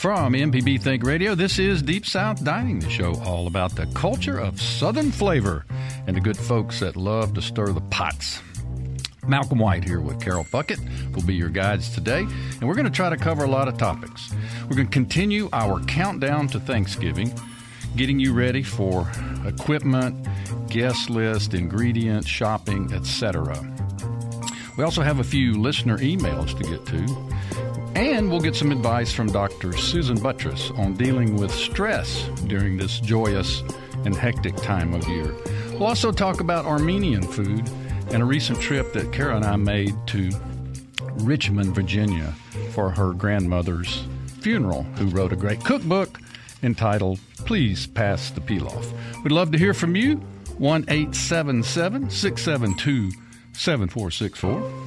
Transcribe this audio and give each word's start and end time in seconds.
From 0.00 0.32
MPB 0.32 0.80
Think 0.80 1.04
Radio, 1.04 1.34
this 1.34 1.58
is 1.58 1.82
Deep 1.82 2.06
South 2.06 2.42
Dining, 2.42 2.78
the 2.78 2.88
show 2.88 3.14
all 3.16 3.46
about 3.46 3.76
the 3.76 3.84
culture 3.88 4.38
of 4.38 4.58
Southern 4.58 5.12
flavor 5.12 5.66
and 6.06 6.16
the 6.16 6.22
good 6.22 6.38
folks 6.38 6.80
that 6.80 6.96
love 6.96 7.34
to 7.34 7.42
stir 7.42 7.66
the 7.66 7.82
pots. 7.82 8.40
Malcolm 9.28 9.58
White 9.58 9.84
here 9.84 10.00
with 10.00 10.18
Carol 10.18 10.44
Puckett 10.44 10.80
will 11.14 11.24
be 11.24 11.34
your 11.34 11.50
guides 11.50 11.90
today, 11.90 12.20
and 12.20 12.62
we're 12.62 12.76
going 12.76 12.86
to 12.86 12.90
try 12.90 13.10
to 13.10 13.16
cover 13.18 13.44
a 13.44 13.46
lot 13.46 13.68
of 13.68 13.76
topics. 13.76 14.32
We're 14.70 14.76
going 14.76 14.88
to 14.88 14.92
continue 14.92 15.50
our 15.52 15.80
countdown 15.80 16.48
to 16.48 16.60
Thanksgiving, 16.60 17.38
getting 17.94 18.18
you 18.18 18.32
ready 18.32 18.62
for 18.62 19.06
equipment, 19.44 20.26
guest 20.70 21.10
list, 21.10 21.52
ingredients, 21.52 22.26
shopping, 22.26 22.90
etc. 22.94 23.54
We 24.78 24.82
also 24.84 25.02
have 25.02 25.18
a 25.18 25.24
few 25.24 25.60
listener 25.60 25.98
emails 25.98 26.56
to 26.56 26.64
get 26.64 26.86
to. 26.86 27.69
And 27.94 28.30
we'll 28.30 28.40
get 28.40 28.54
some 28.54 28.72
advice 28.72 29.12
from 29.12 29.28
Dr. 29.28 29.76
Susan 29.76 30.16
Buttross 30.16 30.76
on 30.78 30.94
dealing 30.94 31.36
with 31.36 31.50
stress 31.50 32.28
during 32.46 32.76
this 32.76 33.00
joyous 33.00 33.62
and 34.04 34.14
hectic 34.14 34.56
time 34.56 34.94
of 34.94 35.06
year. 35.08 35.34
We'll 35.72 35.84
also 35.84 36.12
talk 36.12 36.40
about 36.40 36.66
Armenian 36.66 37.22
food 37.22 37.68
and 38.10 38.22
a 38.22 38.26
recent 38.26 38.60
trip 38.60 38.92
that 38.92 39.12
Kara 39.12 39.36
and 39.36 39.44
I 39.44 39.56
made 39.56 39.94
to 40.08 40.30
Richmond, 41.14 41.74
Virginia 41.74 42.34
for 42.72 42.90
her 42.90 43.12
grandmother's 43.12 44.06
funeral, 44.40 44.84
who 44.96 45.06
wrote 45.08 45.32
a 45.32 45.36
great 45.36 45.64
cookbook 45.64 46.20
entitled 46.62 47.18
Please 47.38 47.86
Pass 47.86 48.30
the 48.30 48.40
Pilaf. 48.40 48.92
We'd 49.22 49.32
love 49.32 49.52
to 49.52 49.58
hear 49.58 49.74
from 49.74 49.96
you. 49.96 50.16
1 50.58 50.84
672 51.14 53.10
7464. 53.52 54.79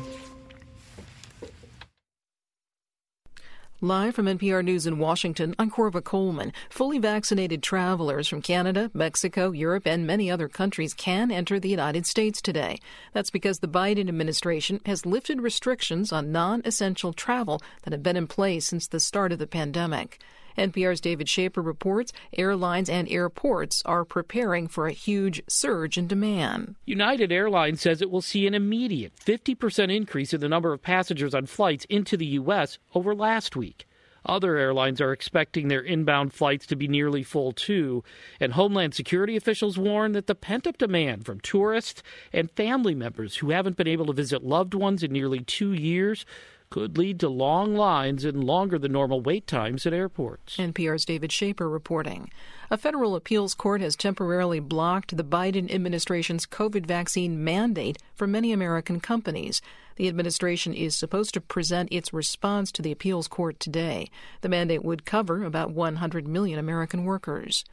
Live 3.83 4.15
from 4.15 4.27
NPR 4.27 4.63
News 4.63 4.87
in 4.87 4.97
Washington, 4.97 5.55
I'm 5.59 5.69
Korva 5.69 6.01
Coleman. 6.01 6.53
Fully 6.69 6.99
vaccinated 6.99 7.61
travelers 7.61 8.29
from 8.29 8.41
Canada, 8.41 8.89
Mexico, 8.93 9.51
Europe, 9.51 9.85
and 9.85 10.07
many 10.07 10.31
other 10.31 10.47
countries 10.47 10.93
can 10.93 11.33
enter 11.33 11.59
the 11.59 11.67
United 11.67 12.05
States 12.05 12.41
today. 12.41 12.79
That's 13.11 13.29
because 13.29 13.59
the 13.59 13.67
Biden 13.67 14.07
administration 14.07 14.79
has 14.85 15.05
lifted 15.05 15.41
restrictions 15.41 16.13
on 16.13 16.31
non 16.31 16.61
essential 16.63 17.11
travel 17.11 17.61
that 17.81 17.91
have 17.91 18.01
been 18.01 18.15
in 18.15 18.25
place 18.25 18.67
since 18.67 18.87
the 18.87 19.01
start 19.01 19.33
of 19.33 19.39
the 19.39 19.47
pandemic. 19.47 20.17
NPR's 20.57 21.01
David 21.01 21.27
Schaper 21.27 21.65
reports 21.65 22.13
airlines 22.37 22.89
and 22.89 23.09
airports 23.09 23.81
are 23.85 24.05
preparing 24.05 24.67
for 24.67 24.87
a 24.87 24.91
huge 24.91 25.41
surge 25.47 25.97
in 25.97 26.07
demand. 26.07 26.75
United 26.85 27.31
Airlines 27.31 27.81
says 27.81 28.01
it 28.01 28.11
will 28.11 28.21
see 28.21 28.47
an 28.47 28.53
immediate 28.53 29.13
50% 29.15 29.95
increase 29.95 30.33
in 30.33 30.41
the 30.41 30.49
number 30.49 30.73
of 30.73 30.81
passengers 30.81 31.33
on 31.33 31.45
flights 31.45 31.85
into 31.85 32.17
the 32.17 32.25
U.S. 32.25 32.77
over 32.93 33.15
last 33.15 33.55
week. 33.55 33.85
Other 34.25 34.57
airlines 34.57 35.01
are 35.01 35.11
expecting 35.11 35.67
their 35.67 35.81
inbound 35.81 36.33
flights 36.33 36.65
to 36.67 36.75
be 36.75 36.87
nearly 36.87 37.23
full 37.23 37.51
too, 37.51 38.03
and 38.39 38.53
Homeland 38.53 38.93
Security 38.93 39.35
officials 39.35 39.77
warn 39.77 40.13
that 40.13 40.27
the 40.27 40.35
pent 40.35 40.65
up 40.65 40.77
demand 40.77 41.25
from 41.25 41.41
tourists 41.41 42.01
and 42.31 42.49
family 42.51 42.95
members 42.95 43.37
who 43.37 43.49
haven't 43.49 43.75
been 43.75 43.87
able 43.87 44.05
to 44.05 44.13
visit 44.13 44.43
loved 44.43 44.73
ones 44.73 45.03
in 45.03 45.11
nearly 45.11 45.41
two 45.41 45.73
years 45.73 46.25
could 46.73 46.97
lead 46.97 47.19
to 47.19 47.29
long 47.29 47.75
lines 47.75 48.25
and 48.25 48.43
longer 48.43 48.79
than 48.79 48.91
normal 48.91 49.21
wait 49.21 49.45
times 49.45 49.85
at 49.85 49.93
airports. 49.93 50.57
NPR's 50.57 51.05
David 51.05 51.29
Schaper 51.29 51.71
reporting. 51.71 52.31
A 52.71 52.77
federal 52.77 53.15
appeals 53.15 53.53
court 53.53 53.79
has 53.81 53.95
temporarily 53.95 54.59
blocked 54.59 55.15
the 55.15 55.23
Biden 55.23 55.71
administration's 55.71 56.47
COVID 56.47 56.87
vaccine 56.87 57.43
mandate 57.43 57.99
for 58.15 58.25
many 58.25 58.51
American 58.51 58.99
companies. 58.99 59.61
The 59.97 60.07
administration 60.07 60.73
is 60.73 60.95
supposed 60.95 61.35
to 61.35 61.41
present 61.41 61.89
its 61.91 62.11
response 62.11 62.71
to 62.71 62.81
the 62.81 62.91
appeals 62.91 63.27
court 63.27 63.59
today. 63.59 64.09
The 64.41 64.49
mandate 64.49 64.83
would 64.83 65.05
cover 65.05 65.43
about 65.43 65.69
100 65.69 66.27
million 66.27 66.57
American 66.57 67.05
workers. 67.05 67.63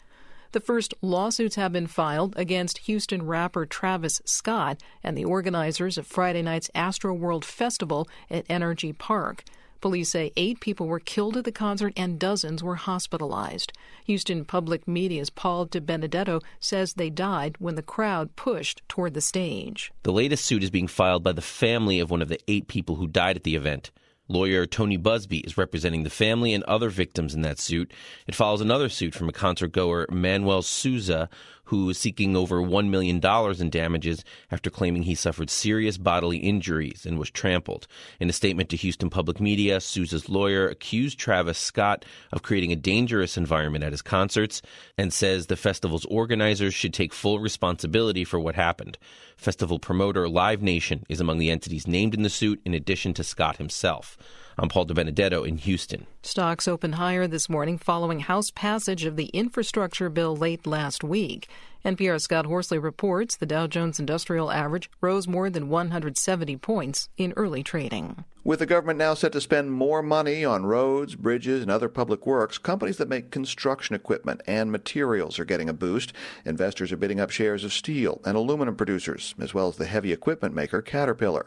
The 0.53 0.61
first 0.61 0.95
lawsuits 1.01 1.55
have 1.55 1.73
been 1.73 1.87
filed 1.87 2.35
against 2.37 2.79
Houston 2.79 3.25
rapper 3.25 3.67
Travis 3.67 4.21
Scott 4.25 4.83
and 5.01 5.17
the 5.17 5.25
organizers 5.25 5.97
of 5.97 6.09
Friday 6.09 6.43
night's 6.43 6.69
Astroworld 6.75 7.45
Festival 7.45 8.09
at 8.29 8.49
NRG 8.49 8.99
Park. 8.99 9.45
Police 9.81 10.11
say 10.11 10.33
eight 10.37 10.59
people 10.59 10.89
were 10.89 10.99
killed 10.99 11.37
at 11.37 11.45
the 11.45 11.53
concert 11.53 11.93
and 11.97 12.19
dozens 12.19 12.65
were 12.65 12.75
hospitalized. 12.75 13.73
Houston 14.07 14.45
Public 14.45 14.89
Media's 14.89 15.31
Paul 15.31 15.69
DeBenedetto 15.69 16.43
says 16.59 16.95
they 16.95 17.11
died 17.11 17.55
when 17.61 17.77
the 17.77 17.83
crowd 17.83 18.35
pushed 18.35 18.83
toward 18.89 19.15
the 19.15 19.21
stage. 19.21 19.93
The 20.03 20.13
latest 20.13 20.45
suit 20.45 20.65
is 20.65 20.71
being 20.71 20.89
filed 20.89 21.23
by 21.23 21.33
the 21.33 21.41
family 21.41 22.01
of 22.01 22.11
one 22.11 22.23
of 22.23 22.29
the 22.29 22.41
eight 22.49 22.67
people 22.67 22.97
who 22.97 23.07
died 23.07 23.37
at 23.37 23.45
the 23.45 23.55
event. 23.55 23.93
Lawyer 24.31 24.65
Tony 24.65 24.97
Buzbee 24.97 25.45
is 25.45 25.59
representing 25.59 26.05
the 26.05 26.09
family 26.09 26.55
and 26.55 26.63
other 26.65 26.89
victims 26.89 27.35
in 27.35 27.43
that 27.43 27.59
suit. 27.59 27.93
It 28.29 28.35
follows 28.37 28.61
another 28.61 28.89
suit 28.89 29.13
from 29.13 29.29
a 29.29 29.33
concert 29.33 29.73
goer, 29.73 30.07
Manuel 30.09 30.63
Souza, 30.63 31.29
who 31.71 31.89
is 31.89 31.97
seeking 31.97 32.37
over 32.37 32.57
$1 32.57 32.89
million 32.89 33.21
in 33.61 33.71
damages 33.71 34.25
after 34.51 34.71
claiming 34.71 35.05
he 35.05 35.15
suffered 35.15 35.49
serious 35.49 35.97
bodily 35.97 36.39
injuries 36.39 37.07
and 37.07 37.17
was 37.17 37.31
trampled. 37.31 37.87
In 38.19 38.29
a 38.29 38.33
statement 38.33 38.69
to 38.71 38.77
Houston 38.77 39.09
Public 39.09 39.39
Media, 39.39 39.81
Souza's 39.81 40.29
lawyer 40.29 40.69
accused 40.69 41.17
Travis 41.17 41.59
Scott 41.59 42.05
of 42.33 42.43
creating 42.43 42.73
a 42.73 42.77
dangerous 42.77 43.37
environment 43.37 43.85
at 43.85 43.93
his 43.93 44.03
concerts 44.03 44.63
and 44.99 45.13
says 45.13 45.47
the 45.47 45.55
festival's 45.55 46.05
organizers 46.07 46.75
should 46.75 46.93
take 46.93 47.15
full 47.15 47.39
responsibility 47.39 48.25
for 48.25 48.41
what 48.41 48.57
happened. 48.57 48.99
Festival 49.37 49.79
promoter 49.79 50.29
Live 50.29 50.63
Nation 50.63 51.05
is 51.09 51.21
among 51.21 51.39
the 51.39 51.53
entities 51.53 51.87
named 51.87 52.15
in 52.15 52.23
the 52.23 52.29
suit, 52.29 52.61
in 52.65 52.75
addition 52.75 53.15
to 53.15 53.23
Scott 53.23 53.59
himself. 53.59 54.19
I'm 54.63 54.69
Paul 54.69 54.85
DeBenedetto 54.85 55.49
in 55.49 55.57
Houston. 55.57 56.07
Stocks 56.23 56.69
opened 56.69 56.97
higher 56.97 57.27
this 57.27 57.49
morning 57.49 57.79
following 57.79 58.21
House 58.21 58.51
passage 58.51 59.07
of 59.07 59.17
the 59.17 59.29
infrastructure 59.29 60.11
bill 60.11 60.37
late 60.37 60.67
last 60.67 61.03
week. 61.03 61.49
NPR's 61.83 62.25
Scott 62.25 62.45
Horsley 62.45 62.79
reports 62.79 63.39
the 63.39 63.47
Dow 63.47 63.67
Jones 63.67 63.99
Industrial 63.99 64.51
Average 64.51 64.91
rose 65.01 65.27
more 65.27 65.49
than 65.49 65.71
170 65.71 66.59
points 66.59 67.09
in 67.17 67.33
early 67.39 67.63
trading. 67.63 68.27
With 68.45 68.59
the 68.59 68.67
government 68.67 68.99
now 68.99 69.15
set 69.15 69.33
to 69.33 69.41
spend 69.41 69.73
more 69.73 70.03
money 70.03 70.45
on 70.45 70.67
roads, 70.67 71.15
bridges, 71.15 71.63
and 71.63 71.71
other 71.71 71.89
public 71.89 72.27
works, 72.27 72.59
companies 72.59 72.99
that 72.99 73.09
make 73.09 73.31
construction 73.31 73.97
equipment 73.97 74.43
and 74.47 74.71
materials 74.71 75.39
are 75.39 75.47
getting 75.47 75.71
a 75.71 75.73
boost. 75.73 76.13
Investors 76.45 76.93
are 76.93 76.99
bidding 76.99 77.19
up 77.19 77.31
shares 77.31 77.65
of 77.65 77.73
steel 77.73 78.21
and 78.27 78.37
aluminum 78.37 78.77
producers, 78.77 79.35
as 79.41 79.55
well 79.55 79.69
as 79.69 79.77
the 79.77 79.87
heavy 79.87 80.13
equipment 80.13 80.55
maker 80.55 80.83
Caterpillar. 80.83 81.47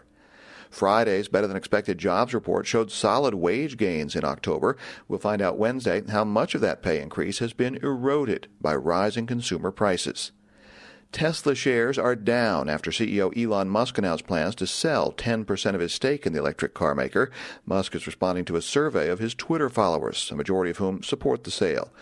Friday's 0.73 1.27
better 1.27 1.47
than 1.47 1.55
expected 1.55 1.97
jobs 1.97 2.33
report 2.33 2.65
showed 2.65 2.91
solid 2.91 3.35
wage 3.35 3.77
gains 3.77 4.15
in 4.15 4.25
October. 4.25 4.75
We'll 5.07 5.19
find 5.19 5.41
out 5.41 5.57
Wednesday 5.57 6.01
how 6.09 6.23
much 6.23 6.55
of 6.55 6.61
that 6.61 6.81
pay 6.81 6.99
increase 6.99 7.39
has 7.39 7.53
been 7.53 7.75
eroded 7.77 8.47
by 8.59 8.75
rising 8.75 9.27
consumer 9.27 9.71
prices. 9.71 10.31
Tesla 11.11 11.53
shares 11.53 11.99
are 11.99 12.15
down 12.15 12.67
after 12.67 12.89
CEO 12.89 13.31
Elon 13.37 13.69
Musk 13.69 13.99
announced 13.99 14.25
plans 14.25 14.55
to 14.55 14.65
sell 14.65 15.11
10% 15.11 15.75
of 15.75 15.79
his 15.79 15.93
stake 15.93 16.25
in 16.25 16.33
the 16.33 16.39
electric 16.39 16.73
car 16.73 16.95
maker. 16.95 17.29
Musk 17.67 17.93
is 17.93 18.07
responding 18.07 18.43
to 18.45 18.55
a 18.55 18.61
survey 18.63 19.09
of 19.09 19.19
his 19.19 19.35
Twitter 19.35 19.69
followers, 19.69 20.31
a 20.31 20.35
majority 20.35 20.71
of 20.71 20.77
whom 20.77 21.03
support 21.03 21.43
the 21.43 21.51
sale. 21.51 21.93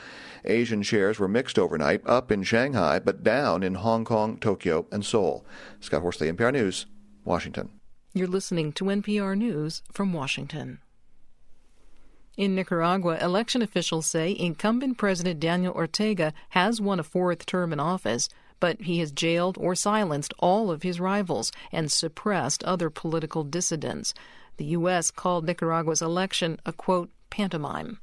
Asian 0.46 0.82
shares 0.82 1.20
were 1.20 1.28
mixed 1.28 1.60
overnight, 1.60 2.02
up 2.08 2.32
in 2.32 2.42
Shanghai, 2.42 3.00
but 3.00 3.22
down 3.22 3.64
in 3.64 3.76
Hong 3.76 4.06
Kong, 4.06 4.38
Tokyo, 4.38 4.88
and 4.94 5.06
Seoul. 5.06 5.46
Scott 5.82 6.02
Horsley, 6.02 6.32
NPR 6.32 6.54
News, 6.54 6.86
Washington. 7.26 7.81
You're 8.14 8.28
listening 8.28 8.74
to 8.74 8.86
NPR 8.86 9.38
News 9.38 9.84
from 9.94 10.12
Washington. 10.12 10.80
In 12.36 12.56
Nicaragua, 12.56 13.18
election 13.22 13.62
officials 13.62 14.06
say 14.06 14.36
incumbent 14.38 14.98
President 14.98 15.40
Daniel 15.40 15.74
Ortega 15.74 16.34
has 16.50 16.82
won 16.82 17.00
a 17.00 17.04
fourth 17.04 17.46
term 17.46 17.72
in 17.72 17.80
office, 17.80 18.28
but 18.60 18.82
he 18.82 19.00
has 19.00 19.14
jailed 19.14 19.58
or 19.58 19.76
silenced 19.76 20.34
all 20.40 20.70
of 20.70 20.84
his 20.84 21.00
rivals 21.00 21.54
and 21.72 21.90
suppressed 21.90 22.66
other 22.66 22.90
political 22.90 23.46
dissidents. 23.46 24.14
The 24.58 24.66
U.S. 24.66 25.10
called 25.10 25.46
Nicaragua's 25.46 26.02
election 26.02 26.60
a 26.66 26.74
quote, 26.74 27.12
pantomime. 27.30 28.02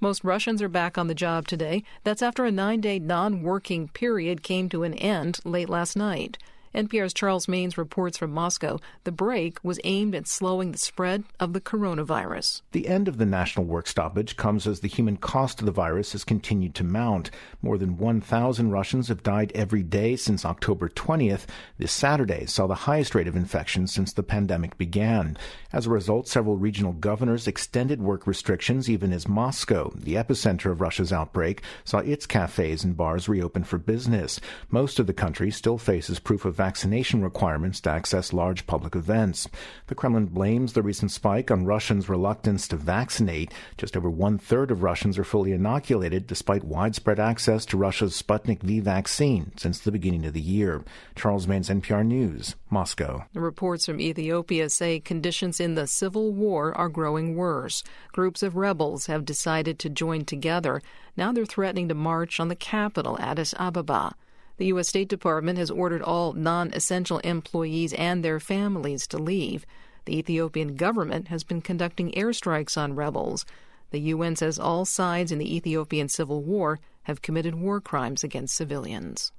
Most 0.00 0.24
Russians 0.24 0.62
are 0.62 0.68
back 0.70 0.96
on 0.96 1.08
the 1.08 1.14
job 1.14 1.46
today. 1.46 1.84
That's 2.04 2.22
after 2.22 2.46
a 2.46 2.50
nine 2.50 2.80
day 2.80 2.98
non 2.98 3.42
working 3.42 3.88
period 3.88 4.42
came 4.42 4.70
to 4.70 4.82
an 4.82 4.94
end 4.94 5.40
late 5.44 5.68
last 5.68 5.94
night. 5.94 6.38
NPR's 6.76 7.14
Charles 7.14 7.48
Maynes 7.48 7.78
reports 7.78 8.18
from 8.18 8.32
Moscow 8.32 8.78
the 9.04 9.12
break 9.12 9.58
was 9.64 9.80
aimed 9.82 10.14
at 10.14 10.28
slowing 10.28 10.72
the 10.72 10.78
spread 10.78 11.24
of 11.40 11.54
the 11.54 11.60
coronavirus. 11.60 12.60
The 12.72 12.86
end 12.86 13.08
of 13.08 13.16
the 13.16 13.24
national 13.24 13.64
work 13.64 13.86
stoppage 13.86 14.36
comes 14.36 14.66
as 14.66 14.80
the 14.80 14.88
human 14.88 15.16
cost 15.16 15.60
of 15.60 15.66
the 15.66 15.72
virus 15.72 16.12
has 16.12 16.22
continued 16.22 16.74
to 16.74 16.84
mount. 16.84 17.30
More 17.62 17.78
than 17.78 17.96
1,000 17.96 18.70
Russians 18.70 19.08
have 19.08 19.22
died 19.22 19.52
every 19.54 19.82
day 19.82 20.16
since 20.16 20.44
October 20.44 20.90
20th. 20.90 21.46
This 21.78 21.92
Saturday 21.92 22.44
saw 22.44 22.66
the 22.66 22.74
highest 22.74 23.14
rate 23.14 23.28
of 23.28 23.36
infection 23.36 23.86
since 23.86 24.12
the 24.12 24.22
pandemic 24.22 24.76
began. 24.76 25.38
As 25.72 25.86
a 25.86 25.90
result, 25.90 26.28
several 26.28 26.58
regional 26.58 26.92
governors 26.92 27.48
extended 27.48 28.02
work 28.02 28.26
restrictions 28.26 28.90
even 28.90 29.14
as 29.14 29.26
Moscow, 29.26 29.92
the 29.94 30.16
epicenter 30.16 30.70
of 30.70 30.82
Russia's 30.82 31.12
outbreak, 31.12 31.62
saw 31.84 31.98
its 32.00 32.26
cafes 32.26 32.84
and 32.84 32.98
bars 32.98 33.30
reopen 33.30 33.64
for 33.64 33.78
business. 33.78 34.40
Most 34.68 34.98
of 34.98 35.06
the 35.06 35.14
country 35.14 35.50
still 35.50 35.78
faces 35.78 36.18
proof 36.18 36.44
of 36.44 36.65
vaccination 36.66 37.22
requirements 37.22 37.80
to 37.80 37.88
access 37.88 38.32
large 38.32 38.66
public 38.66 38.96
events. 38.96 39.46
The 39.86 39.94
Kremlin 39.94 40.26
blames 40.26 40.72
the 40.72 40.82
recent 40.82 41.12
spike 41.12 41.48
on 41.48 41.64
Russians' 41.64 42.08
reluctance 42.08 42.66
to 42.66 42.76
vaccinate. 42.76 43.54
Just 43.78 43.96
over 43.96 44.10
one 44.10 44.36
third 44.36 44.72
of 44.72 44.82
Russians 44.82 45.16
are 45.16 45.22
fully 45.22 45.52
inoculated, 45.52 46.26
despite 46.26 46.64
widespread 46.64 47.20
access 47.20 47.64
to 47.66 47.76
Russia's 47.76 48.20
Sputnik 48.20 48.62
V 48.62 48.80
vaccine 48.80 49.52
since 49.56 49.78
the 49.78 49.92
beginning 49.92 50.26
of 50.26 50.32
the 50.32 50.40
year. 50.40 50.82
Charles 51.14 51.46
Maynes, 51.46 51.70
NPR 51.70 52.04
News, 52.04 52.56
Moscow. 52.68 53.24
Reports 53.32 53.86
from 53.86 54.00
Ethiopia 54.00 54.68
say 54.68 54.98
conditions 54.98 55.60
in 55.60 55.76
the 55.76 55.86
civil 55.86 56.32
war 56.32 56.76
are 56.76 56.88
growing 56.88 57.36
worse. 57.36 57.84
Groups 58.10 58.42
of 58.42 58.56
rebels 58.56 59.06
have 59.06 59.24
decided 59.24 59.78
to 59.78 59.88
join 59.88 60.24
together. 60.24 60.82
Now 61.16 61.30
they're 61.30 61.46
threatening 61.46 61.86
to 61.90 61.94
march 61.94 62.40
on 62.40 62.48
the 62.48 62.56
capital, 62.56 63.16
Addis 63.20 63.54
Ababa. 63.56 64.16
The 64.58 64.66
U.S. 64.66 64.88
State 64.88 65.08
Department 65.08 65.58
has 65.58 65.70
ordered 65.70 66.02
all 66.02 66.32
non 66.32 66.72
essential 66.72 67.18
employees 67.18 67.92
and 67.92 68.24
their 68.24 68.40
families 68.40 69.06
to 69.08 69.18
leave. 69.18 69.66
The 70.06 70.16
Ethiopian 70.16 70.76
government 70.76 71.28
has 71.28 71.44
been 71.44 71.60
conducting 71.60 72.12
airstrikes 72.12 72.76
on 72.76 72.94
rebels. 72.94 73.44
The 73.90 74.00
UN 74.00 74.36
says 74.36 74.58
all 74.58 74.84
sides 74.84 75.30
in 75.30 75.38
the 75.38 75.56
Ethiopian 75.56 76.08
civil 76.08 76.42
war 76.42 76.78
have 77.04 77.22
committed 77.22 77.54
war 77.54 77.80
crimes 77.80 78.24
against 78.24 78.56
civilians. 78.56 79.32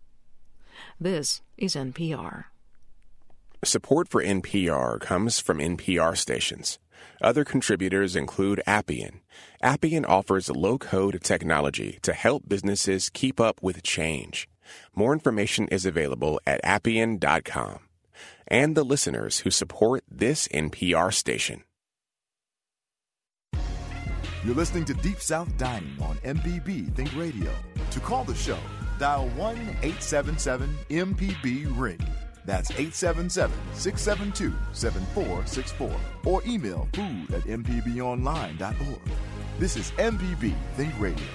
This 0.99 1.41
is 1.57 1.75
NPR. 1.75 2.45
Support 3.63 4.07
for 4.07 4.23
NPR 4.23 4.99
comes 4.99 5.39
from 5.39 5.57
NPR 5.57 6.15
stations. 6.15 6.79
Other 7.21 7.43
contributors 7.43 8.15
include 8.15 8.61
Appian. 8.67 9.21
Appian 9.61 10.05
offers 10.05 10.49
low 10.49 10.77
code 10.77 11.19
technology 11.23 11.97
to 12.03 12.13
help 12.13 12.47
businesses 12.47 13.09
keep 13.09 13.39
up 13.39 13.61
with 13.61 13.83
change. 13.83 14.47
More 14.95 15.13
information 15.13 15.67
is 15.67 15.85
available 15.85 16.39
at 16.45 16.61
appian.com. 16.63 17.79
And 18.47 18.75
the 18.75 18.83
listeners 18.83 19.39
who 19.39 19.51
support 19.51 20.03
this 20.09 20.47
NPR 20.49 21.13
station. 21.13 21.63
You're 24.45 24.55
listening 24.55 24.85
to 24.85 24.93
Deep 24.93 25.19
South 25.19 25.55
Dining 25.57 25.97
on 26.01 26.15
MPB 26.17 26.95
Think 26.95 27.13
Radio. 27.15 27.51
To 27.91 27.99
call 27.99 28.23
the 28.23 28.35
show, 28.35 28.59
dial 28.97 29.27
1 29.29 29.57
877 29.57 30.73
MPB 30.89 31.77
Ring. 31.77 31.99
That's 32.45 32.71
877 32.71 33.53
672 33.73 34.55
7464. 34.71 35.91
Or 36.23 36.41
email 36.47 36.87
food 36.93 37.33
at 37.33 37.43
MPBOnline.org. 37.43 39.01
This 39.59 39.75
is 39.75 39.91
MPB 39.91 40.55
Think 40.75 40.93
Radio. 40.97 41.25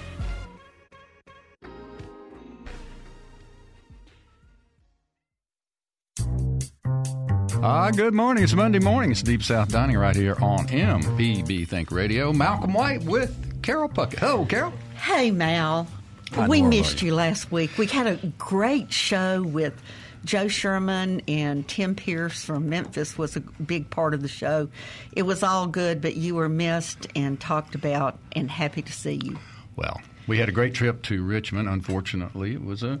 Ah, 7.65 7.91
good 7.91 8.13
morning. 8.13 8.43
It's 8.43 8.53
Monday 8.53 8.79
morning. 8.79 9.11
It's 9.11 9.21
Deep 9.21 9.41
South 9.41 9.69
Dining 9.69 9.95
right 9.95 10.17
here 10.17 10.35
on 10.41 10.67
MPB 10.67 11.65
Think 11.65 11.91
Radio. 11.91 12.33
Malcolm 12.33 12.73
White 12.73 13.01
with 13.03 13.61
Carol 13.61 13.87
Puckett. 13.87 14.19
Hello, 14.19 14.45
Carol. 14.45 14.73
Hey, 14.95 15.31
Mal. 15.31 15.87
Hi, 16.33 16.45
we 16.49 16.61
missed 16.61 17.01
you 17.01 17.15
last 17.15 17.53
week. 17.53 17.77
We 17.77 17.87
had 17.87 18.05
a 18.05 18.17
great 18.37 18.91
show 18.91 19.41
with 19.41 19.81
Joe 20.25 20.49
Sherman 20.49 21.21
and 21.29 21.65
Tim 21.65 21.95
Pierce 21.95 22.43
from 22.43 22.67
Memphis 22.67 23.17
was 23.17 23.37
a 23.37 23.39
big 23.39 23.89
part 23.89 24.13
of 24.13 24.21
the 24.21 24.27
show. 24.27 24.67
It 25.13 25.21
was 25.21 25.41
all 25.41 25.65
good, 25.65 26.01
but 26.01 26.17
you 26.17 26.35
were 26.35 26.49
missed 26.49 27.07
and 27.15 27.39
talked 27.39 27.75
about 27.75 28.19
and 28.33 28.51
happy 28.51 28.81
to 28.81 28.91
see 28.91 29.21
you. 29.23 29.39
Well, 29.77 30.01
we 30.27 30.37
had 30.37 30.49
a 30.49 30.51
great 30.51 30.73
trip 30.73 31.01
to 31.03 31.23
Richmond. 31.23 31.69
Unfortunately, 31.69 32.55
it 32.55 32.63
was 32.65 32.83
a, 32.83 32.99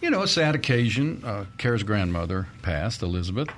you 0.00 0.10
know, 0.10 0.22
a 0.22 0.28
sad 0.28 0.56
occasion. 0.56 1.22
Uh, 1.24 1.44
Kara's 1.56 1.84
grandmother 1.84 2.48
passed, 2.62 3.00
Elizabeth. 3.00 3.48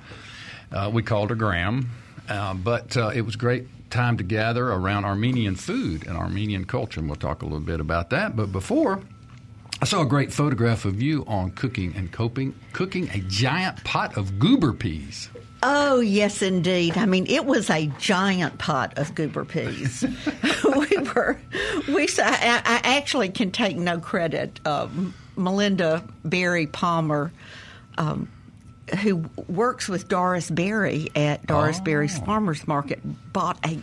Uh, 0.71 0.89
we 0.93 1.03
called 1.03 1.29
her 1.29 1.35
Graham, 1.35 1.89
uh, 2.29 2.53
but 2.53 2.95
uh, 2.97 3.11
it 3.13 3.21
was 3.21 3.35
great 3.35 3.67
time 3.89 4.17
to 4.17 4.23
gather 4.23 4.67
around 4.67 5.05
Armenian 5.05 5.55
food 5.55 6.05
and 6.07 6.17
Armenian 6.17 6.65
culture, 6.65 6.99
and 6.99 7.09
we'll 7.09 7.15
talk 7.15 7.41
a 7.41 7.45
little 7.45 7.59
bit 7.59 7.79
about 7.79 8.09
that. 8.09 8.35
But 8.35 8.51
before, 8.51 9.01
I 9.81 9.85
saw 9.85 10.01
a 10.01 10.05
great 10.05 10.33
photograph 10.33 10.85
of 10.85 11.01
you 11.01 11.23
on 11.27 11.51
cooking 11.51 11.93
and 11.95 12.11
coping, 12.11 12.55
cooking 12.73 13.09
a 13.11 13.19
giant 13.19 13.83
pot 13.83 14.17
of 14.17 14.39
goober 14.39 14.73
peas. 14.73 15.29
Oh, 15.63 15.99
yes, 15.99 16.41
indeed. 16.41 16.97
I 16.97 17.05
mean, 17.05 17.25
it 17.27 17.45
was 17.45 17.69
a 17.69 17.87
giant 17.97 18.57
pot 18.57 18.97
of 18.97 19.15
goober 19.15 19.45
peas. 19.45 20.03
we 20.63 20.97
were, 20.97 21.37
we, 21.87 22.07
I, 22.19 22.61
I 22.65 22.81
actually 22.83 23.29
can 23.29 23.51
take 23.51 23.75
no 23.75 23.99
credit. 23.99 24.59
Um, 24.65 25.13
Melinda 25.35 26.03
Barry 26.23 26.67
Palmer, 26.67 27.31
um, 27.97 28.29
who 28.99 29.25
works 29.47 29.87
with 29.87 30.07
Doris 30.07 30.49
Berry 30.49 31.09
at 31.15 31.45
Doris 31.45 31.79
Berry's 31.79 32.17
Farmers 32.19 32.67
Market, 32.67 32.99
bought 33.33 33.57
a 33.65 33.79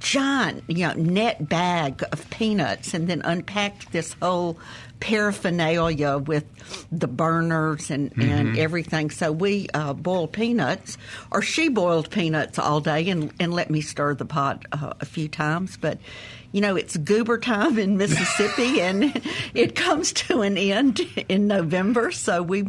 giant, 0.00 0.64
you 0.68 0.86
know, 0.86 0.94
net 0.94 1.48
bag 1.48 2.02
of 2.12 2.28
peanuts 2.30 2.94
and 2.94 3.08
then 3.08 3.22
unpacked 3.22 3.92
this 3.92 4.14
whole 4.20 4.58
paraphernalia 5.00 6.18
with 6.18 6.44
the 6.92 7.08
burners 7.08 7.90
and, 7.90 8.12
and 8.16 8.56
everything. 8.56 9.10
So 9.10 9.32
we 9.32 9.68
uh, 9.74 9.92
boiled 9.94 10.32
peanuts, 10.32 10.96
or 11.30 11.42
she 11.42 11.68
boiled 11.68 12.10
peanuts 12.10 12.58
all 12.58 12.80
day 12.80 13.08
and, 13.10 13.32
and 13.40 13.52
let 13.52 13.70
me 13.70 13.80
stir 13.80 14.14
the 14.14 14.24
pot 14.24 14.64
uh, 14.72 14.92
a 15.00 15.04
few 15.04 15.28
times. 15.28 15.76
But, 15.76 15.98
you 16.52 16.60
know, 16.60 16.76
it's 16.76 16.96
goober 16.96 17.38
time 17.38 17.78
in 17.78 17.96
Mississippi 17.96 18.80
and 18.80 19.20
it 19.54 19.74
comes 19.74 20.12
to 20.12 20.42
an 20.42 20.56
end 20.56 21.00
in 21.28 21.48
November. 21.48 22.12
So 22.12 22.42
we 22.42 22.66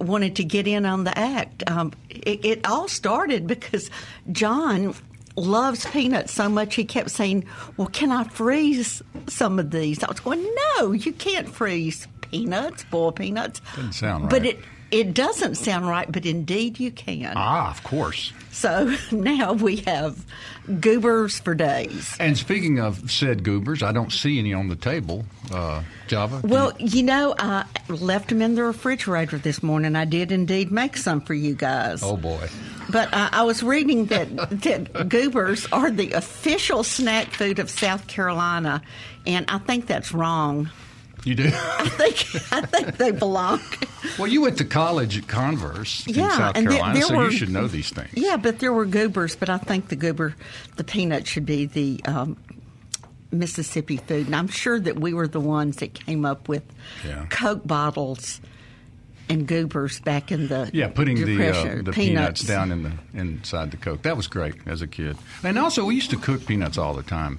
wanted 0.00 0.36
to 0.36 0.44
get 0.44 0.66
in 0.66 0.86
on 0.86 1.04
the 1.04 1.16
act. 1.16 1.68
Um, 1.68 1.92
it, 2.10 2.44
it 2.44 2.66
all 2.66 2.88
started 2.88 3.46
because 3.46 3.90
John 4.32 4.94
loves 5.36 5.86
peanuts 5.86 6.32
so 6.32 6.48
much 6.48 6.74
he 6.74 6.84
kept 6.84 7.10
saying, 7.10 7.44
"Well, 7.76 7.88
can 7.88 8.10
I 8.12 8.24
freeze 8.24 9.02
some 9.26 9.58
of 9.58 9.70
these?" 9.70 10.02
I 10.02 10.08
was 10.08 10.20
going, 10.20 10.44
"No, 10.78 10.92
you 10.92 11.12
can't 11.12 11.48
freeze 11.48 12.06
peanuts, 12.20 12.84
boiled 12.90 13.16
peanuts." 13.16 13.60
Doesn't 13.76 13.92
sound 13.92 14.24
right. 14.24 14.30
But 14.30 14.46
it 14.46 14.58
it 14.90 15.14
doesn't 15.14 15.56
sound 15.56 15.86
right, 15.88 16.10
but 16.10 16.24
indeed 16.26 16.80
you 16.80 16.90
can. 16.90 17.32
Ah, 17.36 17.70
of 17.70 17.82
course. 17.82 18.32
So 18.50 18.94
now 19.12 19.52
we 19.52 19.76
have 19.78 20.24
goobers 20.80 21.38
for 21.40 21.54
days. 21.54 22.16
And 22.18 22.36
speaking 22.36 22.78
of 22.80 23.10
said 23.10 23.42
goobers, 23.44 23.82
I 23.82 23.92
don't 23.92 24.12
see 24.12 24.38
any 24.38 24.52
on 24.52 24.68
the 24.68 24.76
table. 24.76 25.24
Uh, 25.52 25.82
Java. 26.08 26.40
Well, 26.44 26.72
you- 26.78 26.98
you 26.98 27.02
know, 27.04 27.34
I 27.38 27.64
left 27.88 28.28
them 28.30 28.42
in 28.42 28.54
the 28.56 28.64
refrigerator 28.64 29.38
this 29.38 29.62
morning. 29.62 29.94
I 29.94 30.04
did 30.04 30.32
indeed 30.32 30.70
make 30.72 30.96
some 30.96 31.20
for 31.20 31.34
you 31.34 31.54
guys. 31.54 32.02
oh 32.02 32.16
boy. 32.16 32.48
But 32.90 33.12
uh, 33.14 33.28
I 33.32 33.42
was 33.44 33.62
reading 33.62 34.06
that, 34.06 34.34
that 34.62 35.08
goobers 35.08 35.66
are 35.70 35.90
the 35.90 36.12
official 36.12 36.82
snack 36.82 37.28
food 37.28 37.58
of 37.58 37.68
South 37.70 38.06
Carolina, 38.08 38.82
and 39.26 39.44
I 39.48 39.58
think 39.58 39.86
that's 39.86 40.12
wrong. 40.12 40.70
You 41.24 41.34
do? 41.34 41.44
I 41.52 41.88
think 41.88 42.52
I 42.52 42.60
think 42.62 42.96
they 42.96 43.10
belong. 43.10 43.60
well, 44.18 44.26
you 44.28 44.42
went 44.42 44.58
to 44.58 44.64
college 44.64 45.18
at 45.18 45.26
Converse 45.28 46.06
in 46.06 46.14
South 46.14 46.56
and 46.56 46.66
there- 46.66 46.72
Carolina, 46.78 46.94
there 46.94 47.02
so 47.08 47.16
were- 47.16 47.24
you 47.30 47.36
should 47.36 47.50
know 47.50 47.66
these 47.68 47.90
things. 47.90 48.10
Yeah, 48.14 48.36
but 48.36 48.58
there 48.60 48.72
were 48.72 48.86
goobers, 48.86 49.36
but 49.36 49.48
I 49.50 49.58
think 49.58 49.88
the 49.88 49.96
goober, 49.96 50.34
the 50.76 50.84
peanut 50.84 51.26
should 51.26 51.44
be 51.46 51.66
the 51.66 52.00
um, 52.06 52.36
Mississippi 53.30 53.98
food, 53.98 54.26
and 54.26 54.34
I'm 54.36 54.48
sure 54.48 54.80
that 54.80 54.98
we 54.98 55.12
were 55.12 55.28
the 55.28 55.40
ones 55.40 55.76
that 55.76 55.92
came 55.92 56.24
up 56.24 56.48
with 56.48 56.62
Yeah. 57.04 57.26
Coke 57.28 57.66
bottles 57.66 58.40
and 59.28 59.46
goobers 59.46 60.00
back 60.00 60.32
in 60.32 60.48
the 60.48 60.70
Yeah, 60.72 60.88
putting 60.88 61.16
the 61.22 61.50
uh, 61.50 61.82
the 61.82 61.92
peanuts. 61.92 62.40
down 62.40 62.72
in 62.72 62.82
the 62.84 62.92
inside 63.12 63.70
the 63.70 63.76
Coke. 63.76 64.00
That 64.02 64.16
was 64.16 64.26
great 64.28 64.54
as 64.66 64.80
a 64.80 64.86
kid. 64.86 65.18
And 65.42 65.58
also, 65.58 65.84
we 65.84 65.94
used 65.94 66.08
to 66.10 66.16
cook 66.16 66.46
peanuts 66.46 66.78
all 66.78 66.94
the 66.94 67.02
time 67.02 67.38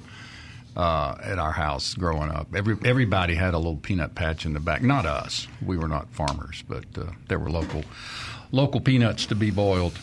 uh, 0.79 1.17
at 1.21 1.37
our 1.37 1.51
house 1.51 1.93
growing 1.93 2.31
up. 2.31 2.47
Every 2.55 2.77
everybody 2.85 3.35
had 3.35 3.53
a 3.53 3.57
little 3.57 3.75
peanut 3.75 4.15
patch 4.15 4.45
in 4.45 4.53
the 4.53 4.61
back. 4.61 4.81
Not 4.81 5.05
us. 5.05 5.45
We 5.61 5.77
were 5.77 5.89
not 5.89 6.09
farmers, 6.11 6.63
but 6.69 6.85
uh, 6.97 7.11
there 7.27 7.37
were 7.37 7.49
local 7.49 7.83
local 8.53 8.79
peanuts 8.79 9.25
to 9.25 9.35
be 9.35 9.51
boiled. 9.51 9.99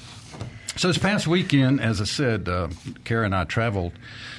So 0.77 0.89
this 0.89 0.99
past 0.99 1.27
weekend, 1.27 1.81
as 1.81 2.03
I 2.03 2.05
said, 2.05 2.47
uh, 2.47 2.69
Kara 3.05 3.25
and 3.25 3.35
I 3.35 3.45
traveled 3.45 3.93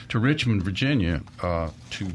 to 0.10 0.20
Richmond, 0.20 0.62
Virginia, 0.62 1.24
uh, 1.42 1.72
to 1.92 2.12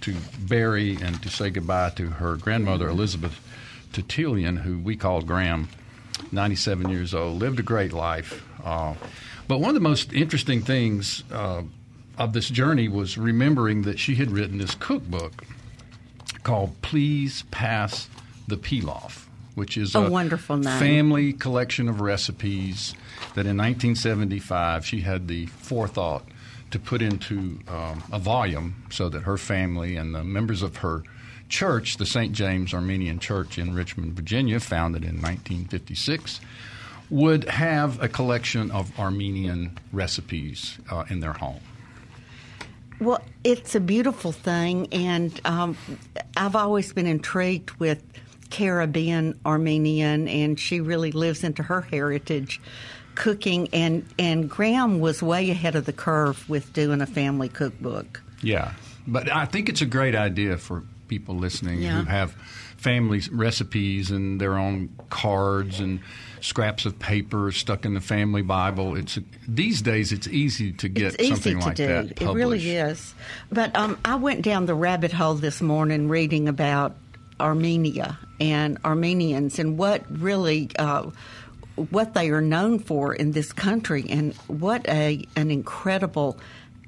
to 0.00 0.16
bury 0.40 0.96
and 1.00 1.22
to 1.22 1.28
say 1.28 1.50
goodbye 1.50 1.90
to 1.90 2.08
her 2.08 2.34
grandmother 2.34 2.88
Elizabeth 2.88 3.40
Tertullian, 3.92 4.56
who 4.56 4.80
we 4.80 4.96
called 4.96 5.28
Graham, 5.28 5.68
97 6.32 6.88
years 6.88 7.14
old, 7.14 7.38
lived 7.38 7.60
a 7.60 7.62
great 7.62 7.92
life. 7.92 8.44
Uh, 8.64 8.94
but 9.46 9.60
one 9.60 9.68
of 9.68 9.74
the 9.74 9.80
most 9.80 10.12
interesting 10.12 10.60
things 10.60 11.22
uh, 11.30 11.62
of 12.20 12.34
this 12.34 12.50
journey 12.50 12.86
was 12.86 13.16
remembering 13.16 13.82
that 13.82 13.98
she 13.98 14.14
had 14.14 14.30
written 14.30 14.58
this 14.58 14.74
cookbook 14.74 15.44
called 16.42 16.80
"Please 16.82 17.44
Pass 17.50 18.08
the 18.46 18.56
Pilaf." 18.56 19.26
Which 19.56 19.76
is 19.76 19.94
A 19.94 20.08
wonderful 20.08 20.56
name. 20.56 20.78
family 20.78 21.32
collection 21.32 21.88
of 21.88 22.00
recipes 22.00 22.94
that 23.34 23.46
in 23.46 23.56
1975 23.56 24.86
she 24.86 25.00
had 25.00 25.26
the 25.26 25.46
forethought 25.46 26.24
to 26.70 26.78
put 26.78 27.02
into 27.02 27.58
um, 27.66 28.02
a 28.12 28.18
volume 28.18 28.84
so 28.90 29.08
that 29.08 29.22
her 29.22 29.36
family 29.36 29.96
and 29.96 30.14
the 30.14 30.22
members 30.22 30.62
of 30.62 30.76
her 30.78 31.02
church, 31.48 31.96
the 31.96 32.06
St. 32.06 32.32
James 32.32 32.72
Armenian 32.72 33.18
Church 33.18 33.58
in 33.58 33.74
Richmond, 33.74 34.12
Virginia, 34.12 34.60
founded 34.60 35.02
in 35.02 35.16
1956, 35.16 36.40
would 37.10 37.44
have 37.48 38.00
a 38.00 38.08
collection 38.08 38.70
of 38.70 38.96
Armenian 38.98 39.76
recipes 39.92 40.78
uh, 40.90 41.04
in 41.10 41.18
their 41.20 41.32
home. 41.32 41.60
Well, 43.00 43.22
it's 43.44 43.74
a 43.74 43.80
beautiful 43.80 44.30
thing, 44.32 44.88
and 44.92 45.40
um, 45.46 45.76
I've 46.36 46.54
always 46.54 46.92
been 46.92 47.06
intrigued 47.06 47.70
with 47.80 48.02
Caribbean 48.50 49.38
Armenian, 49.46 50.28
and 50.28 50.58
she 50.60 50.80
really 50.80 51.10
lives 51.12 51.42
into 51.42 51.62
her 51.62 51.80
heritage 51.80 52.60
cooking. 53.14 53.68
And, 53.72 54.06
and 54.18 54.50
Graham 54.50 55.00
was 55.00 55.22
way 55.22 55.50
ahead 55.50 55.76
of 55.76 55.86
the 55.86 55.92
curve 55.92 56.46
with 56.48 56.72
doing 56.72 57.00
a 57.00 57.06
family 57.06 57.48
cookbook. 57.48 58.22
Yeah, 58.42 58.72
but 59.06 59.30
I 59.30 59.46
think 59.46 59.68
it's 59.68 59.80
a 59.80 59.86
great 59.86 60.14
idea 60.14 60.58
for 60.58 60.82
people 61.08 61.34
listening 61.36 61.80
Yeah. 61.82 62.00
who 62.02 62.04
have 62.04 62.32
family 62.76 63.22
recipes 63.32 64.10
and 64.10 64.40
their 64.40 64.56
own 64.56 64.90
cards 65.10 65.80
and 65.80 66.00
scraps 66.44 66.86
of 66.86 66.98
paper 66.98 67.50
stuck 67.52 67.84
in 67.84 67.94
the 67.94 68.00
family 68.00 68.42
Bible. 68.42 68.96
It's 68.96 69.18
these 69.46 69.82
days 69.82 70.12
it's 70.12 70.26
easy 70.28 70.72
to 70.72 70.88
get 70.88 71.14
it's 71.14 71.22
easy 71.22 71.30
something 71.34 71.58
to 71.60 71.66
like 71.66 71.76
do. 71.76 71.86
that 71.86 72.22
It 72.22 72.32
really 72.32 72.70
is. 72.76 73.14
But 73.50 73.74
um, 73.76 73.98
I 74.04 74.16
went 74.16 74.42
down 74.42 74.66
the 74.66 74.74
rabbit 74.74 75.12
hole 75.12 75.34
this 75.34 75.60
morning 75.60 76.08
reading 76.08 76.48
about 76.48 76.96
Armenia 77.38 78.18
and 78.40 78.78
Armenians 78.84 79.58
and 79.58 79.78
what 79.78 80.04
really 80.10 80.70
uh, 80.78 81.10
what 81.90 82.14
they 82.14 82.30
are 82.30 82.42
known 82.42 82.78
for 82.78 83.14
in 83.14 83.32
this 83.32 83.52
country 83.52 84.04
and 84.08 84.34
what 84.46 84.86
a 84.88 85.24
an 85.36 85.50
incredible 85.50 86.38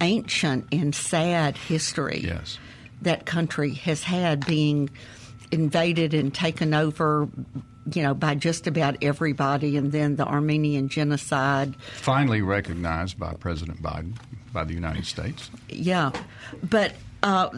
ancient 0.00 0.66
and 0.72 0.94
sad 0.94 1.56
history 1.56 2.20
Yes. 2.24 2.58
that 3.02 3.24
country 3.24 3.72
has 3.74 4.02
had 4.02 4.44
being 4.46 4.90
invaded 5.50 6.12
and 6.12 6.34
taken 6.34 6.74
over 6.74 7.28
you 7.92 8.02
know 8.02 8.14
by 8.14 8.34
just 8.34 8.66
about 8.66 8.96
everybody 9.02 9.76
and 9.76 9.92
then 9.92 10.16
the 10.16 10.26
Armenian 10.26 10.88
genocide 10.88 11.74
Finally 11.76 12.42
recognized 12.42 13.18
by 13.18 13.34
President 13.34 13.82
Biden 13.82 14.16
by 14.52 14.64
the 14.64 14.74
United 14.74 15.06
States. 15.06 15.50
Yeah, 15.68 16.12
but 16.62 16.92
uh, 17.22 17.48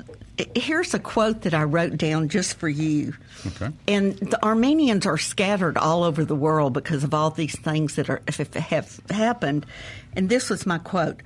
here's 0.55 0.95
a 0.95 0.99
quote 0.99 1.43
that 1.43 1.55
I 1.55 1.65
wrote 1.65 1.97
down 1.97 2.29
just 2.29 2.57
for 2.57 2.69
you. 2.69 3.15
Okay. 3.47 3.71
And 3.89 4.15
the 4.19 4.43
Armenians 4.45 5.07
are 5.07 5.19
scattered 5.19 5.77
all 5.77 6.05
over 6.05 6.25
the 6.25 6.35
world 6.35 6.75
because 6.75 7.05
of 7.05 7.15
all 7.15 7.31
these 7.31 7.59
things 7.59 7.97
that 7.97 8.11
are 8.11 8.23
have, 8.29 8.55
have 8.55 9.01
happened. 9.11 9.67
And 10.15 10.29
this 10.29 10.51
was 10.51 10.67
my 10.67 10.79
quote: 10.79 11.23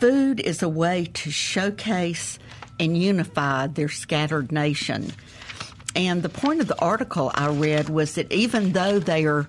"Food 0.00 0.40
is 0.40 0.62
a 0.62 0.68
way 0.68 1.06
to 1.14 1.30
showcase 1.30 2.38
and 2.80 2.96
unify 2.96 3.66
their 3.66 3.88
scattered 3.88 4.50
nation." 4.50 5.12
And 5.94 6.22
the 6.22 6.28
point 6.28 6.60
of 6.60 6.68
the 6.68 6.78
article 6.80 7.30
I 7.34 7.48
read 7.48 7.88
was 7.88 8.14
that 8.14 8.32
even 8.32 8.72
though 8.72 8.98
they 8.98 9.24
are 9.26 9.48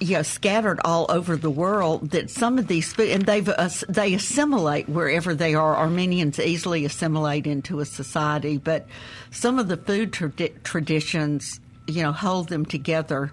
you 0.00 0.16
know, 0.16 0.22
scattered 0.22 0.80
all 0.84 1.06
over 1.08 1.36
the 1.36 1.50
world. 1.50 2.10
That 2.10 2.30
some 2.30 2.58
of 2.58 2.66
these 2.66 2.92
food 2.92 3.10
and 3.10 3.24
they've 3.24 3.48
uh, 3.48 3.70
they 3.88 4.14
assimilate 4.14 4.88
wherever 4.88 5.34
they 5.34 5.54
are. 5.54 5.76
Armenians 5.76 6.38
easily 6.38 6.84
assimilate 6.84 7.46
into 7.46 7.80
a 7.80 7.84
society, 7.84 8.58
but 8.58 8.86
some 9.30 9.58
of 9.58 9.68
the 9.68 9.76
food 9.76 10.12
tradi- 10.12 10.62
traditions, 10.62 11.60
you 11.86 12.02
know, 12.02 12.12
hold 12.12 12.48
them 12.48 12.66
together 12.66 13.32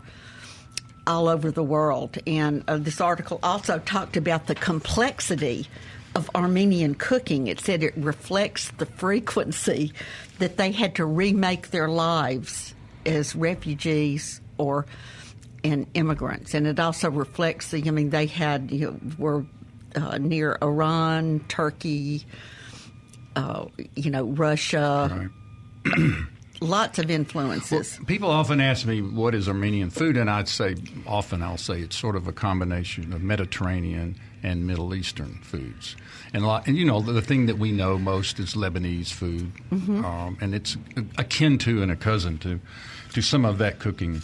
all 1.07 1.27
over 1.27 1.51
the 1.51 1.63
world. 1.63 2.17
And 2.27 2.63
uh, 2.67 2.77
this 2.77 3.01
article 3.01 3.39
also 3.41 3.79
talked 3.79 4.15
about 4.15 4.47
the 4.47 4.55
complexity 4.55 5.67
of 6.15 6.29
Armenian 6.35 6.95
cooking. 6.95 7.47
It 7.47 7.59
said 7.59 7.83
it 7.83 7.93
reflects 7.97 8.69
the 8.71 8.85
frequency 8.85 9.93
that 10.41 10.57
they 10.57 10.71
had 10.71 10.95
to 10.95 11.05
remake 11.05 11.69
their 11.69 11.87
lives 11.87 12.73
as 13.05 13.35
refugees 13.35 14.41
or 14.57 14.87
and 15.63 15.85
immigrants, 15.93 16.55
and 16.55 16.65
it 16.65 16.79
also 16.79 17.11
reflects 17.11 17.69
the. 17.69 17.87
I 17.87 17.91
mean, 17.91 18.09
they 18.09 18.25
had 18.25 18.71
you 18.71 18.87
know, 18.87 18.99
were 19.19 19.45
uh, 19.95 20.17
near 20.17 20.57
Iran, 20.63 21.41
Turkey, 21.47 22.25
uh, 23.35 23.65
you 23.95 24.09
know, 24.09 24.25
Russia. 24.25 25.29
Lots 26.61 26.97
of 26.99 27.09
influences. 27.11 27.99
People 28.07 28.29
often 28.29 28.59
ask 28.59 28.85
me 28.85 29.01
what 29.01 29.35
is 29.35 29.47
Armenian 29.47 29.91
food, 29.91 30.17
and 30.17 30.29
I'd 30.29 30.47
say 30.47 30.75
often 31.05 31.43
I'll 31.43 31.57
say 31.57 31.81
it's 31.81 31.95
sort 31.95 32.15
of 32.15 32.27
a 32.27 32.31
combination 32.31 33.13
of 33.13 33.21
Mediterranean 33.21 34.19
and 34.41 34.65
Middle 34.65 34.95
Eastern 34.95 35.39
foods. 35.43 35.95
And, 36.33 36.43
a 36.43 36.47
lot, 36.47 36.67
and 36.67 36.77
you 36.77 36.85
know 36.85 37.01
the, 37.01 37.11
the 37.11 37.21
thing 37.21 37.47
that 37.47 37.57
we 37.57 37.71
know 37.71 37.97
most 37.97 38.39
is 38.39 38.53
Lebanese 38.53 39.11
food, 39.11 39.51
um, 39.71 40.37
and 40.39 40.55
it's 40.55 40.77
akin 41.17 41.57
to 41.59 41.81
and 41.83 41.91
a 41.91 41.95
cousin 41.97 42.37
to 42.39 42.59
to 43.13 43.21
some 43.21 43.43
of 43.43 43.57
that 43.57 43.79
cooking. 43.79 44.21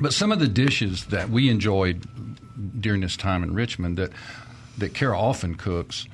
But 0.00 0.12
some 0.12 0.32
of 0.32 0.40
the 0.40 0.48
dishes 0.48 1.06
that 1.06 1.30
we 1.30 1.48
enjoyed 1.48 2.04
during 2.80 3.00
this 3.02 3.16
time 3.16 3.42
in 3.44 3.54
Richmond 3.54 3.98
that 3.98 4.10
that 4.78 4.94
Kara 4.94 5.18
often 5.18 5.54
cooks. 5.54 6.06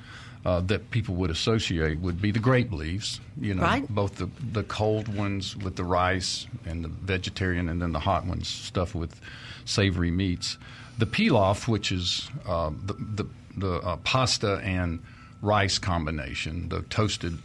Uh, 0.46 0.60
that 0.60 0.90
people 0.90 1.14
would 1.14 1.30
associate 1.30 1.98
would 2.00 2.20
be 2.20 2.30
the 2.30 2.38
grape 2.38 2.70
leaves, 2.70 3.18
you 3.40 3.54
know, 3.54 3.62
Right. 3.62 3.88
both 3.88 4.16
the 4.16 4.28
the 4.52 4.62
cold 4.62 5.08
ones 5.08 5.56
with 5.56 5.76
the 5.76 5.84
rice 5.84 6.46
and 6.66 6.84
the 6.84 6.88
vegetarian, 6.88 7.66
and 7.70 7.80
then 7.80 7.92
the 7.92 8.00
hot 8.00 8.26
ones 8.26 8.46
stuffed 8.46 8.94
with 8.94 9.18
savory 9.64 10.10
meats. 10.10 10.58
The 10.98 11.06
pilaf, 11.06 11.66
which 11.66 11.90
is 11.90 12.28
uh, 12.46 12.72
the 12.84 12.92
the, 12.92 13.24
the 13.56 13.72
uh, 13.76 13.96
pasta 14.04 14.60
and 14.62 15.00
rice 15.44 15.78
combination, 15.78 16.68
the 16.68 16.82
toasted 16.82 17.38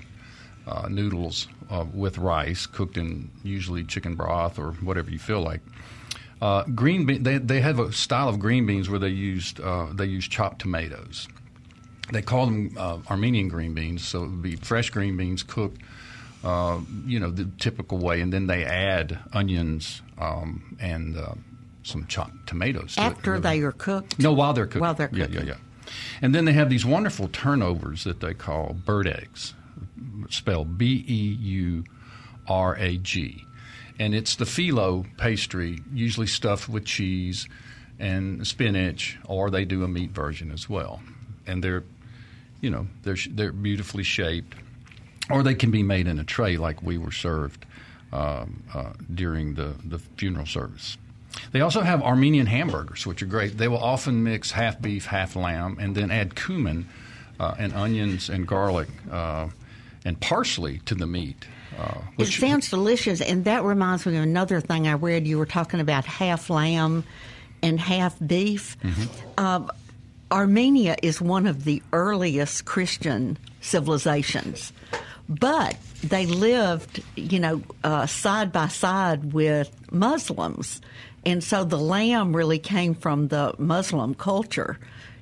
uh, 0.68 0.88
noodles 0.89 1.48
uh, 1.70 1.86
with 1.94 2.18
rice 2.18 2.65
cooked 2.65 2.98
in 2.98 3.29
usually 3.44 3.84
chicken 3.84 4.15
broth 4.15 4.58
or 4.58 4.72
whatever 4.74 5.12
you 5.12 5.20
feel 5.20 5.41
like. 5.41 5.62
Uh, 6.41 6.63
green 6.63 7.06
bean, 7.06 7.24
they 7.24 7.38
they 7.38 7.60
have 7.60 7.79
a 7.79 7.91
style 7.91 8.29
of 8.29 8.39
green 8.39 8.65
beans 8.65 8.89
where 8.89 9.00
they 9.00 9.10
used 9.10 9.60
uh, 9.60 9.88
they 9.94 10.06
use 10.06 10.27
chopped 10.27 10.60
tomatoes 10.60 11.27
they 12.12 12.22
call 12.22 12.46
them 12.46 12.75
uh, 12.77 12.98
Armenian 13.10 13.48
green 13.48 13.74
beans, 13.74 14.08
so 14.08 14.24
it 14.24 14.29
would 14.29 14.41
be 14.41 14.56
fresh 14.56 14.89
green 14.89 15.18
beans 15.18 15.44
cooked, 15.44 15.82
uh, 16.44 16.79
you 17.06 17.20
know, 17.20 17.29
the 17.29 17.50
typical 17.60 17.98
way, 17.98 18.22
and 18.22 18.34
then 18.34 18.48
they 18.48 18.65
add 18.65 19.20
onions 19.34 20.01
um, 20.18 20.75
and 20.79 21.18
uh, 21.18 21.34
some 21.84 22.06
chopped 22.08 22.48
tomatoes. 22.48 22.96
to 22.96 23.01
it, 23.01 23.06
After 23.06 23.32
really. 23.32 23.41
they 23.44 23.60
are 23.62 23.72
cooked. 23.72 24.20
No, 24.20 24.34
while 24.34 24.53
they're 24.53 24.65
cooking. 24.65 24.82
While 24.82 24.94
they're 24.96 25.10
Yeah, 25.13 25.27
yeah, 25.29 25.41
yeah. 25.44 25.53
And 26.22 26.34
then 26.34 26.46
they 26.46 26.53
have 26.53 26.69
these 26.69 26.86
wonderful 26.86 27.27
turnovers 27.27 28.03
that 28.03 28.19
they 28.19 28.34
call 28.34 28.74
bird 28.74 29.08
eggs, 29.08 29.53
spelled 30.29 30.77
B 30.77 31.05
E 31.08 31.38
U 31.41 31.84
R 32.48 32.75
A 32.77 32.98
G. 32.98 33.43
And 34.00 34.15
it's 34.15 34.36
the 34.36 34.46
phyllo 34.46 35.05
pastry, 35.17 35.79
usually 35.93 36.27
stuffed 36.27 36.69
with 36.69 36.86
cheese 36.86 37.48
and 38.00 38.48
spinach, 38.48 39.17
or 39.25 39.50
they 39.50 39.65
do 39.65 39.84
a 39.84 39.88
meat 39.88 40.12
version 40.12 40.51
as 40.51 40.69
well. 40.69 41.01
And 41.46 41.62
they're, 41.62 41.84
you 42.62 42.69
know, 42.69 42.88
they're, 43.03 43.17
they're 43.29 43.51
beautifully 43.51 44.03
shaped, 44.03 44.55
or 45.29 45.43
they 45.43 45.53
can 45.55 45.69
be 45.69 45.84
made 45.84 46.08
in 46.08 46.17
a 46.17 46.24
tray 46.24 46.55
like 46.55 46.81
we 46.81 46.98
were 46.98 47.12
served 47.12 47.65
um, 48.13 48.63
uh, 48.74 48.93
during 49.13 49.55
the, 49.55 49.75
the 49.84 50.00
funeral 50.00 50.46
service. 50.46 50.98
They 51.52 51.62
also 51.62 51.82
have 51.82 52.02
Armenian 52.02 52.48
hamburgers, 52.48 53.06
which 53.06 53.22
are 53.22 53.28
great. 53.28 53.58
They 53.58 53.68
will 53.68 53.84
often 53.84 54.24
mix 54.24 54.52
half 54.52 54.82
beef, 54.82 55.06
half 55.06 55.36
lamb, 55.36 55.78
and 55.80 55.96
then 55.96 56.12
add 56.12 56.36
cumin 56.36 56.88
uh, 57.40 57.56
and 57.58 57.74
onions 57.74 58.30
and 58.30 58.48
garlic 58.48 58.88
uh, 59.12 59.50
and 60.06 60.20
parsley 60.20 60.80
to 60.86 60.96
the 60.96 61.06
meat. 61.08 61.46
Uh, 61.78 62.00
It 62.18 62.26
sounds 62.28 62.70
delicious, 62.70 63.22
and 63.22 63.46
that 63.46 63.64
reminds 63.64 64.06
me 64.06 64.18
of 64.18 64.24
another 64.24 64.60
thing 64.60 64.88
I 64.88 64.94
read. 64.94 65.28
You 65.28 65.38
were 65.38 65.46
talking 65.46 65.80
about 65.80 66.06
half 66.06 66.50
lamb 66.50 67.04
and 67.62 67.80
half 67.80 68.16
beef. 68.26 68.76
Um, 69.38 69.70
Armenia 70.32 70.96
is 71.02 71.22
one 71.22 71.48
of 71.48 71.64
the 71.64 71.82
earliest 71.94 72.66
Christian 72.66 73.38
civilizations, 73.62 74.74
but 75.28 75.76
they 76.04 76.26
lived, 76.26 77.04
you 77.16 77.40
know, 77.40 77.62
uh, 77.84 78.06
side 78.08 78.52
by 78.52 78.68
side 78.68 79.34
with 79.34 79.70
Muslims, 79.92 80.82
and 81.26 81.44
so 81.44 81.64
the 81.64 81.78
lamb 81.78 82.36
really 82.36 82.60
came 82.60 82.94
from 82.96 83.28
the 83.28 83.54
Muslim 83.58 84.16
culture. 84.16 84.80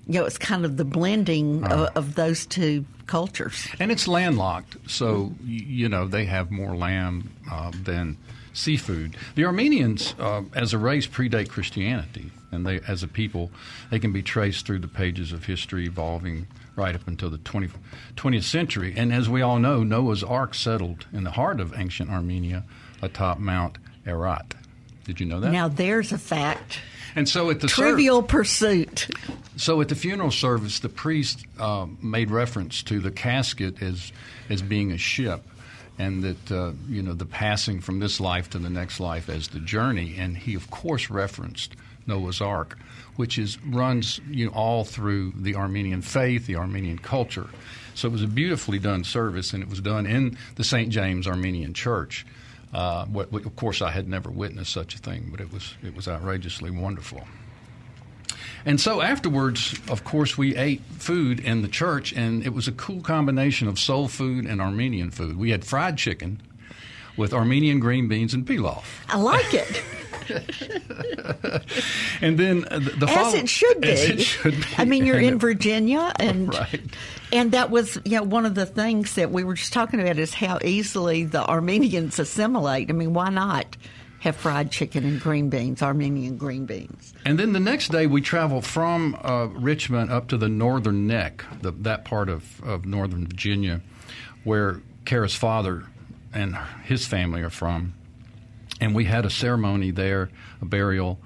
You 0.08 0.20
know, 0.20 0.26
it's 0.26 0.38
kind 0.38 0.64
of 0.64 0.78
the 0.78 0.86
blending 0.86 1.66
of, 1.66 1.90
of 1.96 2.16
those 2.16 2.46
two 2.46 2.86
cultures. 3.08 3.68
and 3.80 3.92
it's 3.92 4.08
landlocked, 4.08 4.78
so 4.90 5.34
you 5.46 5.90
know 5.90 6.08
they 6.08 6.26
have 6.26 6.52
more 6.52 6.76
lamb 6.76 7.32
uh, 7.52 7.72
than 7.84 8.18
seafood. 8.54 9.16
The 9.36 9.46
Armenians, 9.46 10.16
uh, 10.20 10.44
as 10.56 10.74
a 10.74 10.78
race, 10.78 11.08
predate 11.08 11.50
Christianity, 11.50 12.32
and 12.52 12.66
they, 12.66 12.80
as 12.82 13.04
a 13.04 13.08
people, 13.08 13.52
they 13.92 14.00
can 14.00 14.12
be 14.12 14.24
traced 14.24 14.66
through 14.66 14.80
the 14.80 14.88
pages 14.88 15.32
of 15.32 15.46
history, 15.46 15.86
evolving 15.86 16.48
right 16.76 16.96
up 16.96 17.08
until 17.08 17.30
the 17.30 17.38
20, 17.40 17.70
20th 18.16 18.44
century. 18.44 18.94
And 18.96 19.14
as 19.14 19.30
we 19.30 19.42
all 19.42 19.60
know, 19.60 19.84
Noah's 19.84 20.24
Ark 20.24 20.54
settled 20.54 21.06
in 21.14 21.24
the 21.24 21.32
heart 21.32 21.60
of 21.60 21.74
ancient 21.78 22.10
Armenia, 22.10 22.64
atop 23.02 23.40
Mount 23.40 23.78
Ararat. 24.06 24.56
Did 25.08 25.22
you 25.22 25.26
know 25.26 25.40
that? 25.40 25.52
Now 25.52 25.70
there's 25.70 26.12
a 26.12 26.18
fact. 26.18 26.80
And 27.16 27.28
so 27.28 27.50
at 27.50 27.62
the 27.62 27.68
trivial 27.68 28.22
ser- 28.22 28.28
pursuit. 28.28 29.08
So 29.56 29.82
at 29.82 29.88
the 29.88 29.96
funeral 29.96 30.30
service, 30.30 30.80
the 30.80 30.90
priest 30.90 31.44
uh, 31.58 31.88
made 32.02 32.30
reference 32.30 32.84
to 32.84 33.00
the 33.00 33.10
casket 33.10 33.82
as 33.82 34.12
as 34.50 34.62
being 34.62 34.92
a 34.92 34.98
ship, 34.98 35.44
and 35.98 36.24
that 36.24 36.52
uh, 36.52 36.74
you 36.88 37.02
know 37.02 37.14
the 37.14 37.26
passing 37.26 37.80
from 37.80 38.00
this 38.00 38.20
life 38.20 38.52
to 38.52 38.60
the 38.60 38.70
next 38.70 39.00
life 39.00 39.30
as 39.30 39.48
the 39.48 39.60
journey. 39.60 40.16
And 40.20 40.38
he 40.38 40.54
of 40.54 40.70
course 40.70 41.10
referenced 41.10 41.74
Noah's 42.06 42.42
Ark, 42.42 42.78
which 43.16 43.40
is 43.40 43.58
runs 43.64 44.20
you 44.30 44.48
know, 44.48 44.52
all 44.52 44.84
through 44.84 45.32
the 45.38 45.56
Armenian 45.56 46.02
faith, 46.02 46.46
the 46.46 46.58
Armenian 46.58 47.00
culture. 47.00 47.48
So 47.96 48.10
it 48.10 48.12
was 48.12 48.24
a 48.24 48.28
beautifully 48.28 48.78
done 48.78 49.04
service, 49.04 49.54
and 49.54 49.64
it 49.64 49.70
was 49.70 49.80
done 49.80 50.06
in 50.06 50.38
the 50.56 50.64
St. 50.64 50.90
James 50.90 51.26
Armenian 51.26 51.74
Church. 51.74 52.26
Uh, 52.74 53.06
what, 53.06 53.34
of 53.34 53.56
course, 53.56 53.82
I 53.82 53.92
had 53.92 54.08
never 54.10 54.30
witnessed 54.30 54.72
such 54.74 54.94
a 54.96 54.98
thing, 54.98 55.30
but 55.32 55.40
it 55.40 55.52
was 55.54 55.76
it 55.84 55.96
was 55.96 56.08
outrageously 56.08 56.70
wonderful. 56.72 57.26
And 58.66 58.82
so 58.82 59.02
afterwards, 59.02 59.74
of 59.90 60.04
course, 60.04 60.38
we 60.38 60.56
ate 60.58 60.82
food 60.98 61.40
in 61.40 61.62
the 61.62 61.70
church, 61.70 62.12
and 62.14 62.46
it 62.46 62.54
was 62.54 62.68
a 62.68 62.74
cool 62.74 63.00
combination 63.02 63.68
of 63.70 63.80
soul 63.80 64.10
food 64.10 64.46
and 64.46 64.60
Armenian 64.62 65.12
food. 65.12 65.38
We 65.38 65.52
had 65.52 65.64
fried 65.64 65.98
chicken 65.98 66.42
with 67.16 67.34
Armenian 67.34 67.80
green 67.80 68.08
beans 68.10 68.34
and 68.34 68.46
pilaf. 68.46 68.84
I 69.08 69.18
like 69.18 69.54
it. 69.54 69.82
and 72.22 72.38
then 72.38 72.62
the, 72.62 72.94
the 72.98 73.08
as 73.08 73.16
follow- 73.16 73.36
it 73.38 73.48
should 73.50 73.80
be. 73.82 73.90
As 73.90 74.02
it 74.10 74.20
should 74.22 74.56
be. 74.58 74.66
I 74.78 74.84
mean, 74.86 75.06
you're 75.06 75.16
And 75.20 75.26
in 75.26 75.34
it- 75.36 75.40
Virginia, 75.40 76.12
and 76.20 76.50
Right. 76.54 76.82
And 77.32 77.52
that 77.52 77.70
was 77.70 78.00
know, 78.06 78.24
one 78.24 78.46
of 78.46 78.56
the 78.56 78.66
things 78.66 79.16
that 79.16 79.32
we 79.32 79.44
were 79.44 79.56
just 79.56 79.74
talking 79.74 80.00
about 80.00 80.18
is 80.18 80.34
how 80.34 80.60
easily 80.64 81.24
the 81.24 81.46
Armenians 81.46 82.20
assimilate. 82.20 82.90
I 82.90 82.94
mean, 82.94 83.14
why 83.14 83.30
not 83.30 83.78
have 84.20 84.36
fried 84.36 84.72
chicken 84.72 85.06
and 85.06 85.22
green 85.22 85.50
beans, 85.50 85.82
Armenian 85.82 86.38
green 86.38 86.66
beans? 86.66 87.14
And 87.26 87.40
then 87.40 87.54
the 87.54 87.60
next 87.60 87.92
day, 87.92 88.08
we 88.08 88.22
traveled 88.22 88.66
from 88.66 89.16
uh, 89.24 89.46
Richmond 89.48 90.12
up 90.12 90.28
to 90.30 90.38
the 90.38 90.50
northern 90.50 91.08
neck, 91.08 91.44
the, 91.62 91.72
that 91.72 92.06
part 92.06 92.30
of, 92.30 92.64
of 92.64 92.86
northern 92.86 93.28
Virginia, 93.28 93.82
where 94.44 94.82
Kara's 95.06 95.36
father 95.36 95.86
and 96.34 96.58
his 96.84 97.06
family 97.06 97.42
are 97.42 97.50
from. 97.50 97.94
And 98.80 98.94
we 98.94 99.06
had 99.06 99.26
a 99.26 99.30
ceremony 99.30 99.92
there, 99.92 100.30
a 100.62 100.66
burial 100.66 101.20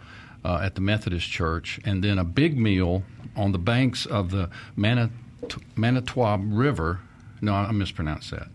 uh, 0.44 0.60
at 0.64 0.76
the 0.76 0.82
Methodist 0.82 1.30
Church, 1.30 1.80
and 1.84 2.04
then 2.04 2.18
a 2.18 2.24
big 2.24 2.58
meal 2.58 3.04
on 3.36 3.52
the 3.52 3.58
banks 3.60 4.06
of 4.06 4.32
the 4.32 4.50
Manit- 4.78 5.12
Manitowoc 5.76 6.42
River. 6.44 7.00
No, 7.42 7.54
I 7.54 7.72
mispronounced 7.72 8.32
that. 8.32 8.48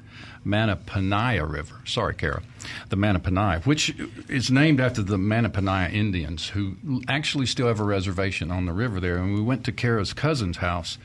Manapaniah 0.45 1.51
River. 1.51 1.75
Sorry, 1.85 2.15
Kara. 2.15 2.43
The 2.89 2.97
Manapaniah, 2.97 3.67
which 3.67 3.95
is 4.29 4.51
named 4.51 4.81
after 4.81 5.03
the 5.03 5.17
Manapaniah 5.17 5.93
Indians, 5.93 6.49
who 6.49 6.77
actually 7.09 7.47
still 7.47 7.67
have 7.67 7.81
a 7.81 7.85
reservation 7.85 8.51
on 8.51 8.65
the 8.67 8.73
river 8.73 9.01
there. 9.01 9.17
And 9.17 9.35
we 9.35 9.41
went 9.43 9.65
to 9.65 9.73
Kara's 9.73 10.13
cousin's 10.13 10.59
house, 10.59 10.99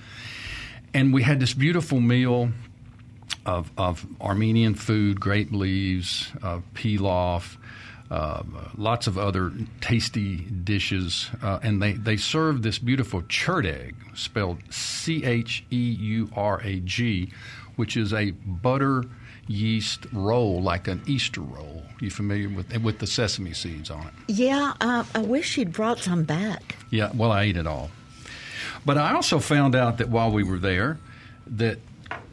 and 0.93 1.13
we 1.13 1.24
had 1.24 1.39
this 1.39 1.53
beautiful 1.53 2.00
meal 2.00 2.51
of, 3.45 3.71
of 3.77 4.05
Armenian 4.21 4.75
food, 4.75 5.19
grape 5.19 5.51
leaves, 5.51 6.31
uh, 6.43 6.60
pilaf, 6.75 7.57
uh, 8.12 8.44
lots 8.77 9.08
of 9.08 9.18
other 9.18 9.53
tasty 9.80 10.39
dishes, 10.39 11.30
uh, 11.41 11.60
and 11.63 11.82
they, 11.82 11.94
they 11.94 12.18
served 12.18 12.62
this 12.62 12.77
beautiful 12.77 13.22
churdag, 13.22 13.96
spelled 14.15 14.58
C 14.70 15.24
H 15.24 15.63
E 15.72 15.77
U 15.77 16.30
R 16.36 16.60
A 16.62 16.82
G, 16.82 17.32
which 17.77 17.96
is 17.96 18.12
a 18.12 18.32
butter 18.32 19.06
yeast 19.48 20.08
roll, 20.12 20.62
like 20.62 20.89
an 20.89 21.01
Easter 21.08 21.39
roll. 21.39 21.84
You 22.01 22.10
familiar 22.10 22.50
with 22.50 22.77
with 22.84 23.00
the 23.00 23.08
sesame 23.08 23.53
seeds 23.53 23.89
on 23.89 24.08
it? 24.08 24.13
Yeah, 24.27 24.74
uh, 24.82 25.06
I 25.15 25.20
wish 25.20 25.58
you'd 25.58 25.72
brought 25.72 26.00
some 26.00 26.25
back. 26.25 26.75
Yeah, 26.89 27.12
well, 27.13 27.32
I 27.32 27.44
ate 27.44 27.56
it 27.56 27.65
all. 27.65 27.91
But 28.86 28.98
I 28.98 29.13
also 29.13 29.39
found 29.39 29.74
out 29.74 30.00
that 30.00 30.10
while 30.10 30.32
we 30.32 30.44
were 30.44 30.60
there, 30.60 31.00
that 31.48 31.80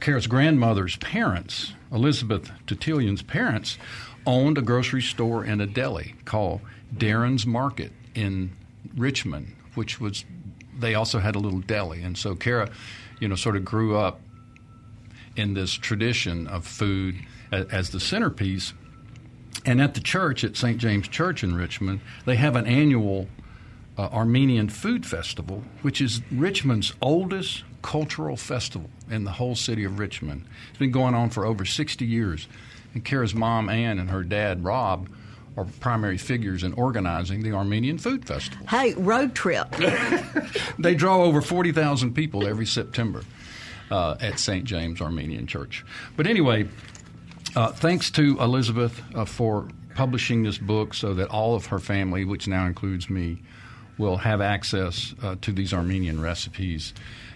Kara's 0.00 0.26
grandmother's 0.26 0.96
parents, 0.96 1.72
Elizabeth 1.92 2.50
Titilion's 2.66 3.22
parents, 3.22 3.78
owned 4.26 4.58
a 4.58 4.62
grocery 4.62 5.02
store 5.02 5.44
and 5.44 5.60
a 5.60 5.66
deli 5.66 6.14
called 6.24 6.60
Darren's 6.94 7.46
Market 7.46 7.92
in 8.14 8.50
Richmond, 8.96 9.54
which 9.74 10.00
was 10.00 10.24
they 10.78 10.94
also 10.94 11.18
had 11.18 11.34
a 11.34 11.38
little 11.38 11.60
deli, 11.60 12.02
and 12.02 12.16
so 12.16 12.34
Kara, 12.34 12.70
you 13.20 13.28
know, 13.28 13.34
sort 13.34 13.56
of 13.56 13.64
grew 13.64 13.96
up 13.96 14.20
in 15.36 15.54
this 15.54 15.72
tradition 15.72 16.46
of 16.46 16.66
food 16.66 17.16
as, 17.52 17.90
the 17.90 18.00
centerpiece. 18.00 18.74
And 19.64 19.80
at 19.80 19.94
the 19.94 20.00
church, 20.00 20.44
at 20.44 20.56
St. 20.56 20.78
James 20.78 21.08
Church 21.08 21.42
in 21.42 21.54
Richmond, 21.54 22.00
they 22.26 22.36
have 22.36 22.56
an 22.56 22.66
annual 22.66 23.28
uh, 23.96 24.02
Armenian 24.02 24.68
Food 24.68 25.04
Festival, 25.06 25.62
which 25.82 26.00
is 26.00 26.20
Richmond's 26.30 26.92
oldest 27.00 27.64
cultural 27.82 28.36
festival 28.36 28.90
in 29.10 29.24
the 29.24 29.32
whole 29.32 29.54
city 29.54 29.84
of 29.84 29.98
Richmond. 29.98 30.44
It's 30.70 30.78
been 30.78 30.90
going 30.90 31.14
on 31.14 31.30
for 31.30 31.44
over 31.44 31.64
60 31.64 32.04
years. 32.04 32.48
And 32.94 33.04
Kara's 33.04 33.34
mom, 33.34 33.68
Ann, 33.68 33.98
and 33.98 34.10
her 34.10 34.22
dad, 34.22 34.64
Rob, 34.64 35.08
are 35.56 35.64
primary 35.80 36.18
figures 36.18 36.62
in 36.62 36.72
organizing 36.74 37.42
the 37.42 37.52
Armenian 37.52 37.98
Food 37.98 38.24
Festival. 38.24 38.66
Hey, 38.68 38.94
road 38.94 39.34
trip. 39.34 39.74
They 40.78 40.94
draw 40.94 41.24
over 41.24 41.42
40,000 41.42 42.14
people 42.14 42.46
every 42.46 42.66
September 42.66 43.22
uh, 43.90 44.16
at 44.20 44.38
St. 44.38 44.64
James 44.64 45.00
Armenian 45.00 45.48
Church. 45.48 45.84
But 46.16 46.28
anyway, 46.28 46.68
uh, 47.56 47.72
thanks 47.72 48.10
to 48.12 48.38
Elizabeth 48.40 49.02
uh, 49.14 49.24
for 49.24 49.68
publishing 49.96 50.44
this 50.44 50.58
book 50.58 50.94
so 50.94 51.14
that 51.14 51.28
all 51.28 51.56
of 51.56 51.66
her 51.66 51.80
family, 51.80 52.24
which 52.24 52.46
now 52.46 52.66
includes 52.66 53.10
me, 53.10 53.42
will 53.98 54.18
have 54.18 54.40
access 54.40 55.14
uh, 55.22 55.34
to 55.40 55.50
these 55.50 55.74
Armenian 55.74 56.20
recipes. 56.20 56.94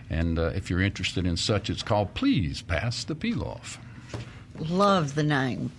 And 0.08 0.38
uh, 0.38 0.52
if 0.54 0.70
you're 0.70 0.80
interested 0.80 1.26
in 1.26 1.36
such, 1.36 1.68
it's 1.68 1.82
called 1.82 2.14
Please 2.14 2.62
Pass 2.62 3.02
the 3.02 3.16
Pilaf. 3.16 3.78
Love 4.58 5.14
the 5.14 5.22
name. 5.22 5.72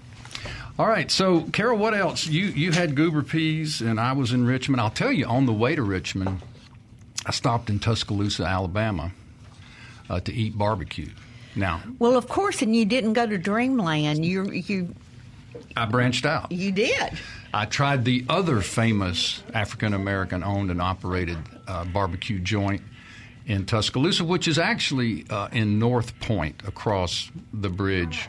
All 0.80 0.88
right, 0.88 1.12
so 1.12 1.42
Carol, 1.54 1.78
what 1.78 1.94
else? 1.94 2.26
You 2.26 2.46
you 2.48 2.72
had 2.72 2.96
goober 2.96 3.22
peas, 3.22 3.80
and 3.82 4.00
I 4.00 4.14
was 4.14 4.34
in 4.34 4.46
Richmond. 4.46 4.82
I'll 4.82 4.90
tell 4.90 5.12
you, 5.12 5.26
on 5.26 5.46
the 5.46 5.54
way 5.54 5.76
to 5.76 5.84
Richmond, 5.84 6.42
I 7.26 7.32
stopped 7.32 7.70
in 7.70 7.80
Tuscaloosa, 7.80 8.44
Alabama, 8.44 9.12
uh, 10.10 10.20
to 10.22 10.34
eat 10.34 10.58
barbecue. 10.58 11.10
Now 11.56 11.84
Well, 12.00 12.18
of 12.18 12.28
course, 12.28 12.64
and 12.64 12.76
you 12.76 12.86
didn't 12.86 13.14
go 13.14 13.28
to 13.28 13.38
Dreamland. 13.38 14.26
You 14.26 14.52
you 14.52 14.96
I 15.78 15.86
branched 15.86 16.26
out. 16.26 16.52
you 16.52 16.72
did. 16.72 17.20
I 17.54 17.66
tried 17.66 18.04
the 18.06 18.26
other 18.28 18.62
famous 18.62 19.44
African 19.54 19.94
American 19.94 20.44
owned 20.44 20.72
and 20.72 20.82
operated 20.82 21.38
uh, 21.68 21.86
barbecue 21.86 22.40
joint 22.40 22.82
in 23.46 23.68
Tuscaloosa, 23.68 24.24
which 24.24 24.48
is 24.48 24.58
actually 24.58 25.26
uh, 25.30 25.50
in 25.52 25.78
Northport 25.78 26.54
across 26.68 27.30
the 27.54 27.70
bridge 27.70 28.28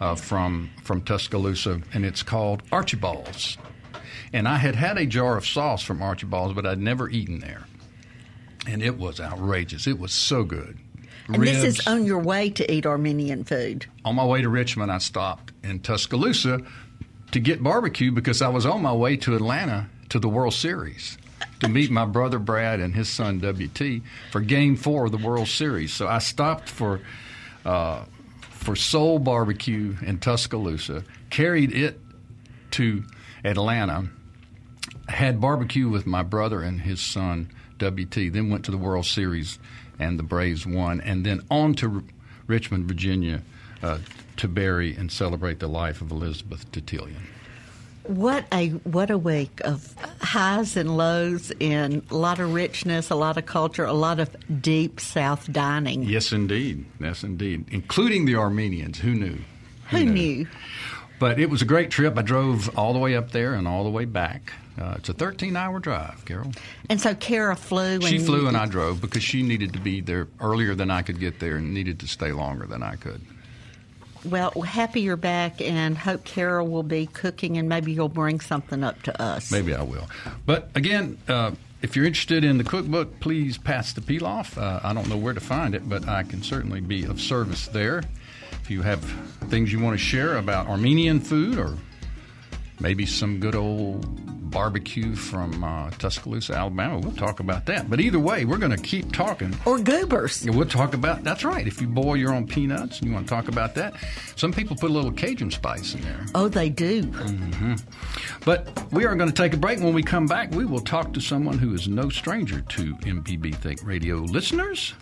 uh, 0.00 0.14
from 0.14 0.70
from 0.82 1.02
Tuscaloosa, 1.02 1.80
and 1.92 2.04
it's 2.04 2.22
called 2.22 2.62
Archibald's. 2.72 3.58
And 4.32 4.48
I 4.48 4.56
had 4.56 4.74
had 4.74 4.98
a 4.98 5.06
jar 5.06 5.36
of 5.36 5.46
sauce 5.46 5.82
from 5.82 6.02
Archibald's, 6.02 6.54
but 6.54 6.66
I'd 6.66 6.80
never 6.80 7.08
eaten 7.08 7.40
there, 7.40 7.66
and 8.66 8.82
it 8.82 8.98
was 8.98 9.20
outrageous. 9.20 9.86
It 9.86 9.98
was 9.98 10.12
so 10.12 10.42
good. 10.44 10.78
And 11.28 11.42
this 11.42 11.64
is 11.64 11.86
on 11.88 12.04
your 12.04 12.20
way 12.20 12.50
to 12.50 12.72
eat 12.72 12.86
Armenian 12.86 13.42
food. 13.44 13.86
on 14.04 14.14
my 14.14 14.24
way 14.24 14.42
to 14.42 14.48
Richmond, 14.48 14.92
I 14.92 14.98
stopped 14.98 15.52
in 15.64 15.80
Tuscaloosa 15.80 16.60
to 17.32 17.40
get 17.40 17.62
barbecue 17.62 18.12
because 18.12 18.42
I 18.42 18.48
was 18.48 18.64
on 18.64 18.82
my 18.82 18.92
way 18.92 19.16
to 19.18 19.34
Atlanta 19.34 19.88
to 20.10 20.20
the 20.20 20.28
World 20.28 20.54
Series 20.54 21.18
to 21.60 21.68
meet 21.68 21.90
my 21.90 22.04
brother 22.04 22.38
Brad 22.38 22.80
and 22.80 22.94
his 22.94 23.08
son 23.08 23.40
WT 23.40 24.02
for 24.30 24.40
Game 24.40 24.76
Four 24.76 25.06
of 25.06 25.12
the 25.12 25.18
World 25.18 25.48
Series. 25.48 25.92
So 25.92 26.06
I 26.06 26.18
stopped 26.18 26.68
for 26.68 27.00
uh, 27.64 28.04
for 28.66 28.74
Soul 28.74 29.20
Barbecue 29.20 29.94
in 30.04 30.18
Tuscaloosa, 30.18 31.04
carried 31.30 31.72
it 31.72 32.00
to 32.72 33.04
Atlanta, 33.44 34.08
had 35.06 35.40
barbecue 35.40 35.88
with 35.88 36.04
my 36.04 36.24
brother 36.24 36.62
and 36.62 36.80
his 36.80 37.00
son 37.00 37.48
WT, 37.78 38.32
then 38.32 38.50
went 38.50 38.64
to 38.64 38.72
the 38.72 38.76
World 38.76 39.06
Series 39.06 39.60
and 40.00 40.18
the 40.18 40.24
Braves 40.24 40.66
won, 40.66 41.00
and 41.00 41.24
then 41.24 41.42
on 41.48 41.74
to 41.74 41.94
R- 41.94 42.02
Richmond, 42.48 42.88
Virginia, 42.88 43.42
uh, 43.84 43.98
to 44.38 44.48
bury 44.48 44.96
and 44.96 45.12
celebrate 45.12 45.60
the 45.60 45.68
life 45.68 46.00
of 46.00 46.10
Elizabeth 46.10 46.68
Titillion. 46.72 47.22
What 48.08 48.46
a 48.52 48.68
what 48.68 49.10
a 49.10 49.18
week 49.18 49.60
of 49.64 49.94
highs 50.20 50.76
and 50.76 50.96
lows 50.96 51.52
and 51.60 52.02
a 52.10 52.16
lot 52.16 52.38
of 52.38 52.54
richness, 52.54 53.10
a 53.10 53.14
lot 53.16 53.36
of 53.36 53.46
culture, 53.46 53.84
a 53.84 53.92
lot 53.92 54.20
of 54.20 54.34
deep 54.62 55.00
South 55.00 55.50
dining. 55.52 56.04
Yes, 56.04 56.32
indeed. 56.32 56.84
Yes, 57.00 57.22
indeed. 57.22 57.66
Including 57.70 58.26
the 58.26 58.36
Armenians. 58.36 58.98
Who 58.98 59.14
knew? 59.14 59.38
Who 59.90 60.04
knew? 60.04 60.46
But 61.18 61.40
it 61.40 61.48
was 61.48 61.62
a 61.62 61.64
great 61.64 61.90
trip. 61.90 62.18
I 62.18 62.22
drove 62.22 62.76
all 62.78 62.92
the 62.92 62.98
way 62.98 63.16
up 63.16 63.32
there 63.32 63.54
and 63.54 63.66
all 63.66 63.84
the 63.84 63.90
way 63.90 64.04
back. 64.04 64.52
Uh, 64.78 64.94
it's 64.98 65.08
a 65.08 65.14
13 65.14 65.56
hour 65.56 65.80
drive, 65.80 66.22
Carol. 66.26 66.52
And 66.90 67.00
so 67.00 67.14
Kara 67.14 67.56
flew. 67.56 68.00
She 68.02 68.18
flew 68.18 68.46
and 68.46 68.56
I 68.56 68.66
drove 68.76 69.00
because 69.00 69.22
she 69.22 69.42
needed 69.42 69.72
to 69.72 69.80
be 69.80 70.00
there 70.00 70.28
earlier 70.40 70.74
than 70.74 70.90
I 70.90 71.02
could 71.02 71.18
get 71.18 71.40
there 71.40 71.56
and 71.56 71.72
needed 71.72 72.00
to 72.00 72.06
stay 72.06 72.32
longer 72.32 72.66
than 72.66 72.82
I 72.82 72.96
could. 72.96 73.22
Well, 74.26 74.50
happy 74.62 75.02
you're 75.02 75.16
back, 75.16 75.60
and 75.60 75.96
hope 75.96 76.24
Carol 76.24 76.66
will 76.66 76.82
be 76.82 77.06
cooking, 77.06 77.58
and 77.58 77.68
maybe 77.68 77.92
you'll 77.92 78.08
bring 78.08 78.40
something 78.40 78.82
up 78.82 79.00
to 79.02 79.22
us. 79.22 79.52
Maybe 79.52 79.74
I 79.74 79.82
will. 79.82 80.08
But 80.44 80.70
again, 80.74 81.18
uh, 81.28 81.52
if 81.82 81.94
you're 81.94 82.06
interested 82.06 82.42
in 82.42 82.58
the 82.58 82.64
cookbook, 82.64 83.20
please 83.20 83.58
pass 83.58 83.92
the 83.92 84.00
pilaf. 84.00 84.58
Uh, 84.58 84.80
I 84.82 84.92
don't 84.92 85.08
know 85.08 85.16
where 85.16 85.34
to 85.34 85.40
find 85.40 85.74
it, 85.74 85.88
but 85.88 86.08
I 86.08 86.24
can 86.24 86.42
certainly 86.42 86.80
be 86.80 87.04
of 87.04 87.20
service 87.20 87.68
there. 87.68 88.02
If 88.62 88.70
you 88.70 88.82
have 88.82 89.04
things 89.48 89.72
you 89.72 89.78
want 89.78 89.94
to 89.94 90.04
share 90.04 90.38
about 90.38 90.66
Armenian 90.66 91.20
food 91.20 91.58
or 91.58 91.76
maybe 92.80 93.06
some 93.06 93.38
good 93.38 93.54
old 93.54 94.04
barbecue 94.50 95.14
from 95.14 95.62
uh, 95.62 95.90
Tuscaloosa, 95.90 96.54
Alabama. 96.54 96.98
We'll 96.98 97.12
talk 97.12 97.40
about 97.40 97.66
that. 97.66 97.90
But 97.90 98.00
either 98.00 98.18
way, 98.18 98.44
we're 98.44 98.58
going 98.58 98.76
to 98.76 98.82
keep 98.82 99.12
talking. 99.12 99.54
Or 99.64 99.78
goobers. 99.78 100.44
We'll 100.48 100.66
talk 100.66 100.94
about 100.94 101.24
that's 101.24 101.44
right. 101.44 101.66
If 101.66 101.80
you 101.80 101.88
boil 101.88 102.16
your 102.16 102.32
own 102.32 102.46
peanuts 102.46 102.98
and 102.98 103.08
you 103.08 103.14
want 103.14 103.26
to 103.26 103.34
talk 103.34 103.48
about 103.48 103.74
that, 103.74 103.94
some 104.36 104.52
people 104.52 104.76
put 104.76 104.90
a 104.90 104.92
little 104.92 105.12
Cajun 105.12 105.50
spice 105.50 105.94
in 105.94 106.00
there. 106.02 106.26
Oh, 106.34 106.48
they 106.48 106.68
do. 106.68 107.02
Mm-hmm. 107.04 107.74
But 108.44 108.92
we 108.92 109.04
are 109.04 109.14
going 109.14 109.30
to 109.30 109.34
take 109.34 109.52
a 109.52 109.56
break. 109.56 109.80
When 109.80 109.94
we 109.94 110.02
come 110.02 110.26
back, 110.26 110.50
we 110.52 110.64
will 110.64 110.80
talk 110.80 111.12
to 111.14 111.20
someone 111.20 111.58
who 111.58 111.74
is 111.74 111.88
no 111.88 112.08
stranger 112.08 112.60
to 112.60 112.94
MPB 112.96 113.54
Think 113.56 113.80
Radio 113.84 114.16
listeners. 114.16 114.94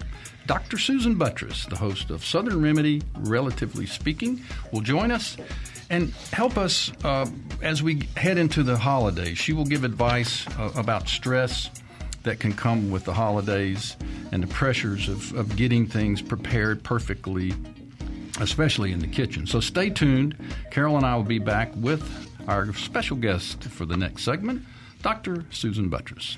Dr. 0.46 0.76
Susan 0.76 1.16
Buttross, 1.16 1.66
the 1.68 1.76
host 1.76 2.10
of 2.10 2.22
Southern 2.22 2.60
Remedy, 2.60 3.00
Relatively 3.20 3.86
Speaking, 3.86 4.42
will 4.72 4.82
join 4.82 5.10
us 5.10 5.38
and 5.90 6.10
help 6.32 6.56
us 6.56 6.90
uh, 7.04 7.26
as 7.62 7.82
we 7.82 8.08
head 8.16 8.38
into 8.38 8.62
the 8.62 8.76
holidays. 8.76 9.38
She 9.38 9.52
will 9.52 9.64
give 9.64 9.84
advice 9.84 10.46
uh, 10.58 10.70
about 10.76 11.08
stress 11.08 11.70
that 12.22 12.40
can 12.40 12.52
come 12.52 12.90
with 12.90 13.04
the 13.04 13.12
holidays 13.12 13.96
and 14.32 14.42
the 14.42 14.46
pressures 14.46 15.08
of, 15.08 15.34
of 15.34 15.56
getting 15.56 15.86
things 15.86 16.22
prepared 16.22 16.82
perfectly, 16.82 17.52
especially 18.40 18.92
in 18.92 18.98
the 18.98 19.06
kitchen. 19.06 19.46
So 19.46 19.60
stay 19.60 19.90
tuned. 19.90 20.36
Carol 20.70 20.96
and 20.96 21.06
I 21.06 21.16
will 21.16 21.22
be 21.22 21.38
back 21.38 21.70
with 21.76 22.02
our 22.48 22.72
special 22.74 23.16
guest 23.16 23.64
for 23.64 23.86
the 23.86 23.96
next 23.96 24.24
segment, 24.24 24.62
Dr. 25.02 25.44
Susan 25.50 25.90
Buttross. 25.90 26.36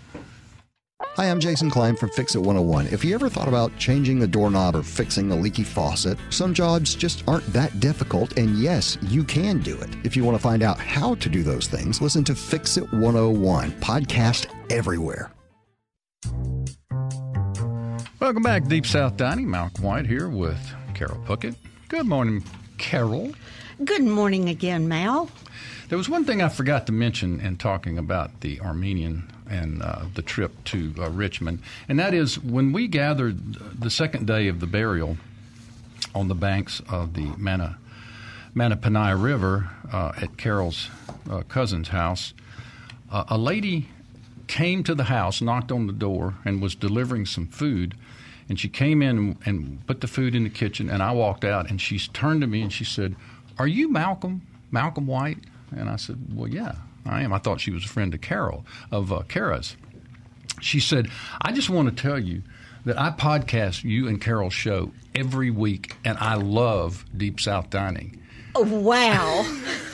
Hi, 1.03 1.27
I'm 1.27 1.41
Jason 1.41 1.69
Klein 1.69 1.95
from 1.95 2.09
Fix 2.09 2.35
It 2.37 2.39
101. 2.39 2.87
If 2.87 3.05
you 3.05 3.15
ever 3.15 3.29
thought 3.29 3.49
about 3.49 3.77
changing 3.77 4.23
a 4.23 4.27
doorknob 4.27 4.75
or 4.75 4.83
fixing 4.83 5.31
a 5.31 5.37
leaky 5.37 5.63
faucet, 5.63 6.17
some 6.31 6.55
jobs 6.55 6.95
just 6.95 7.23
aren't 7.29 7.45
that 7.53 7.81
difficult, 7.81 8.39
and 8.39 8.57
yes, 8.57 8.97
you 9.03 9.23
can 9.23 9.61
do 9.61 9.79
it. 9.79 9.91
If 10.05 10.17
you 10.17 10.25
want 10.25 10.39
to 10.39 10.43
find 10.43 10.63
out 10.63 10.79
how 10.79 11.15
to 11.17 11.29
do 11.29 11.43
those 11.43 11.67
things, 11.67 12.01
listen 12.01 12.25
to 12.25 12.35
Fix 12.35 12.79
It 12.79 12.91
101, 12.95 13.73
podcast 13.73 14.47
everywhere. 14.71 15.31
Welcome 18.19 18.43
back, 18.43 18.67
Deep 18.67 18.87
South 18.87 19.19
Dining. 19.19 19.51
Malcolm 19.51 19.85
White 19.85 20.07
here 20.07 20.31
with 20.31 20.59
Carol 20.95 21.23
Puckett. 21.27 21.57
Good 21.89 22.07
morning, 22.07 22.43
Carol. 22.79 23.35
Good 23.85 24.03
morning 24.03 24.49
again, 24.49 24.89
Mal. 24.89 25.29
There 25.91 25.99
was 25.99 26.09
one 26.09 26.25
thing 26.25 26.41
I 26.41 26.49
forgot 26.49 26.87
to 26.87 26.93
mention 26.93 27.39
in 27.41 27.59
talking 27.59 27.99
about 27.99 28.41
the 28.41 28.63
Armenian 28.63 29.31
and 29.49 29.83
uh, 29.83 30.05
the 30.15 30.23
trip 30.23 30.53
to 30.65 30.95
uh, 30.99 31.11
Richmond, 31.11 31.61
and 31.89 31.99
that 31.99 32.15
is 32.15 32.39
when 32.39 32.73
we 32.73 32.89
gathered 32.89 33.55
the 33.81 33.91
second 33.91 34.27
day 34.27 34.49
of 34.49 34.61
the 34.61 34.67
burial 34.67 35.17
on 36.15 36.29
the 36.29 36.35
banks 36.35 36.81
of 36.89 37.15
the 37.15 37.27
Mana, 37.37 37.77
River 39.17 39.71
uh, 39.93 40.13
at 40.21 40.37
Carol's 40.37 40.89
uh, 41.31 41.43
cousin's 41.43 41.89
house. 41.89 42.33
Uh, 43.11 43.25
a 43.29 43.39
lady 43.39 43.89
came 44.47 44.83
to 44.85 44.95
the 44.95 45.05
house, 45.05 45.41
knocked 45.41 45.71
on 45.73 45.87
the 45.87 45.93
door, 45.93 46.35
and 46.45 46.63
was 46.63 46.75
delivering 46.75 47.27
some 47.27 47.47
food. 47.47 47.95
And 48.49 48.59
she 48.59 48.69
came 48.69 49.03
in 49.03 49.37
and 49.45 49.85
put 49.87 50.01
the 50.01 50.07
food 50.07 50.35
in 50.35 50.45
the 50.45 50.51
kitchen, 50.51 50.89
and 50.89 51.03
I 51.03 51.13
walked 51.13 51.45
out, 51.45 51.69
and 51.69 51.81
she 51.81 51.99
turned 51.99 52.43
to 52.43 52.47
me 52.47 52.63
and 52.63 52.73
she 52.73 52.85
said, 52.85 53.17
"Are 53.59 53.67
you 53.67 53.91
Malcolm? 53.91 54.43
Malcolm 54.71 55.07
White?" 55.07 55.39
And 55.77 55.89
I 55.89 55.97
said, 55.97 56.19
"Well, 56.33 56.49
yeah." 56.49 56.77
I 57.09 57.23
am. 57.23 57.33
I 57.33 57.38
thought 57.38 57.61
she 57.61 57.71
was 57.71 57.85
a 57.85 57.88
friend 57.88 58.14
of 58.14 58.21
Carol, 58.21 58.64
of 58.90 59.12
uh, 59.12 59.23
Kara's. 59.29 59.77
She 60.61 60.81
said, 60.81 61.09
I 61.40 61.53
just 61.53 61.69
want 61.71 61.88
to 61.95 62.03
tell 62.03 62.19
you 62.19 62.42
that 62.85 62.99
I 62.99 63.11
podcast 63.11 63.85
you 63.85 64.09
and 64.09 64.21
Carol's 64.21 64.55
show 64.55 64.92
every 65.14 65.51
week, 65.51 65.97
and 66.05 66.16
I 66.19 66.35
love 66.35 67.05
Deep 67.16 67.40
South 67.40 67.71
Dining. 67.71 68.23
Oh, 68.55 68.62
wow. 68.62 69.45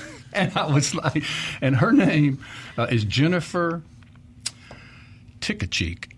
and 0.33 0.57
I 0.57 0.67
was 0.67 0.95
like, 0.95 1.25
and 1.61 1.77
her 1.77 1.93
name 1.93 2.45
uh, 2.79 2.87
is 2.91 3.05
Jennifer 3.05 3.83
Tickacheek 5.41 6.13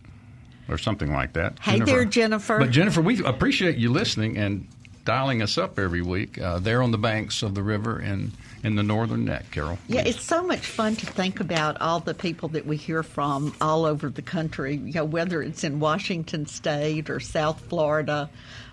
or 0.68 0.78
something 0.78 1.12
like 1.12 1.32
that. 1.34 1.58
Hey 1.60 1.72
Jennifer. 1.72 1.86
there, 1.86 2.04
Jennifer. 2.04 2.58
But 2.58 2.70
Jennifer, 2.70 3.00
we 3.00 3.22
appreciate 3.24 3.76
you 3.76 3.90
listening 3.90 4.36
and 4.36 4.68
dialing 5.04 5.42
us 5.42 5.58
up 5.58 5.78
every 5.78 6.02
week 6.02 6.40
uh, 6.40 6.58
there 6.58 6.82
on 6.82 6.90
the 6.90 6.98
banks 6.98 7.42
of 7.42 7.54
the 7.54 7.62
river 7.62 8.00
in 8.00 8.32
in 8.64 8.76
the 8.76 8.82
northern 8.82 9.26
neck, 9.26 9.50
Carol. 9.50 9.78
Yeah, 9.88 10.02
it's 10.06 10.22
so 10.22 10.42
much 10.42 10.66
fun 10.66 10.96
to 10.96 11.06
think 11.06 11.38
about 11.38 11.80
all 11.82 12.00
the 12.00 12.14
people 12.14 12.48
that 12.50 12.64
we 12.64 12.78
hear 12.78 13.02
from 13.02 13.54
all 13.60 13.84
over 13.84 14.08
the 14.08 14.22
country. 14.22 14.76
You 14.76 14.94
know, 14.94 15.04
whether 15.04 15.42
it's 15.42 15.64
in 15.64 15.80
Washington 15.80 16.46
State 16.46 17.10
or 17.10 17.20
South 17.20 17.60
Florida. 17.68 18.30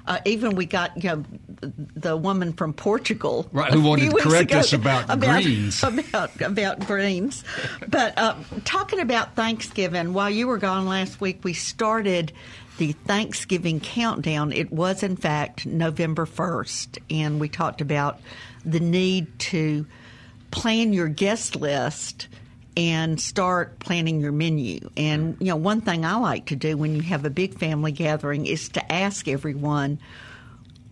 Uh, 0.07 0.17
even 0.25 0.55
we 0.55 0.65
got 0.65 0.97
you 1.03 1.09
know 1.09 1.23
the 1.95 2.17
woman 2.17 2.53
from 2.53 2.73
Portugal, 2.73 3.47
right, 3.51 3.71
who 3.71 3.81
wanted 3.81 4.09
to 4.09 4.17
correct 4.17 4.51
us 4.51 4.73
about, 4.73 5.03
about, 5.11 5.43
greens, 5.43 5.83
about 5.83 6.41
about 6.41 6.79
greens. 6.79 7.43
but 7.87 8.17
uh, 8.17 8.35
talking 8.65 8.99
about 8.99 9.35
Thanksgiving, 9.35 10.13
while 10.13 10.29
you 10.31 10.47
were 10.47 10.57
gone 10.57 10.87
last 10.87 11.21
week, 11.21 11.43
we 11.43 11.53
started 11.53 12.31
the 12.77 12.93
Thanksgiving 12.93 13.79
countdown. 13.79 14.51
It 14.51 14.71
was 14.71 15.03
in 15.03 15.15
fact 15.15 15.65
November 15.65 16.25
first, 16.25 16.99
and 17.09 17.39
we 17.39 17.49
talked 17.49 17.81
about 17.81 18.19
the 18.65 18.79
need 18.79 19.39
to 19.39 19.85
plan 20.51 20.93
your 20.93 21.07
guest 21.07 21.55
list 21.55 22.27
and 22.77 23.19
start 23.19 23.79
planning 23.79 24.21
your 24.21 24.31
menu. 24.31 24.89
And 24.95 25.37
you 25.39 25.47
know, 25.47 25.55
one 25.55 25.81
thing 25.81 26.05
I 26.05 26.15
like 26.15 26.47
to 26.47 26.55
do 26.55 26.77
when 26.77 26.95
you 26.95 27.01
have 27.01 27.25
a 27.25 27.29
big 27.29 27.57
family 27.57 27.91
gathering 27.91 28.45
is 28.45 28.69
to 28.69 28.91
ask 28.91 29.27
everyone, 29.27 29.99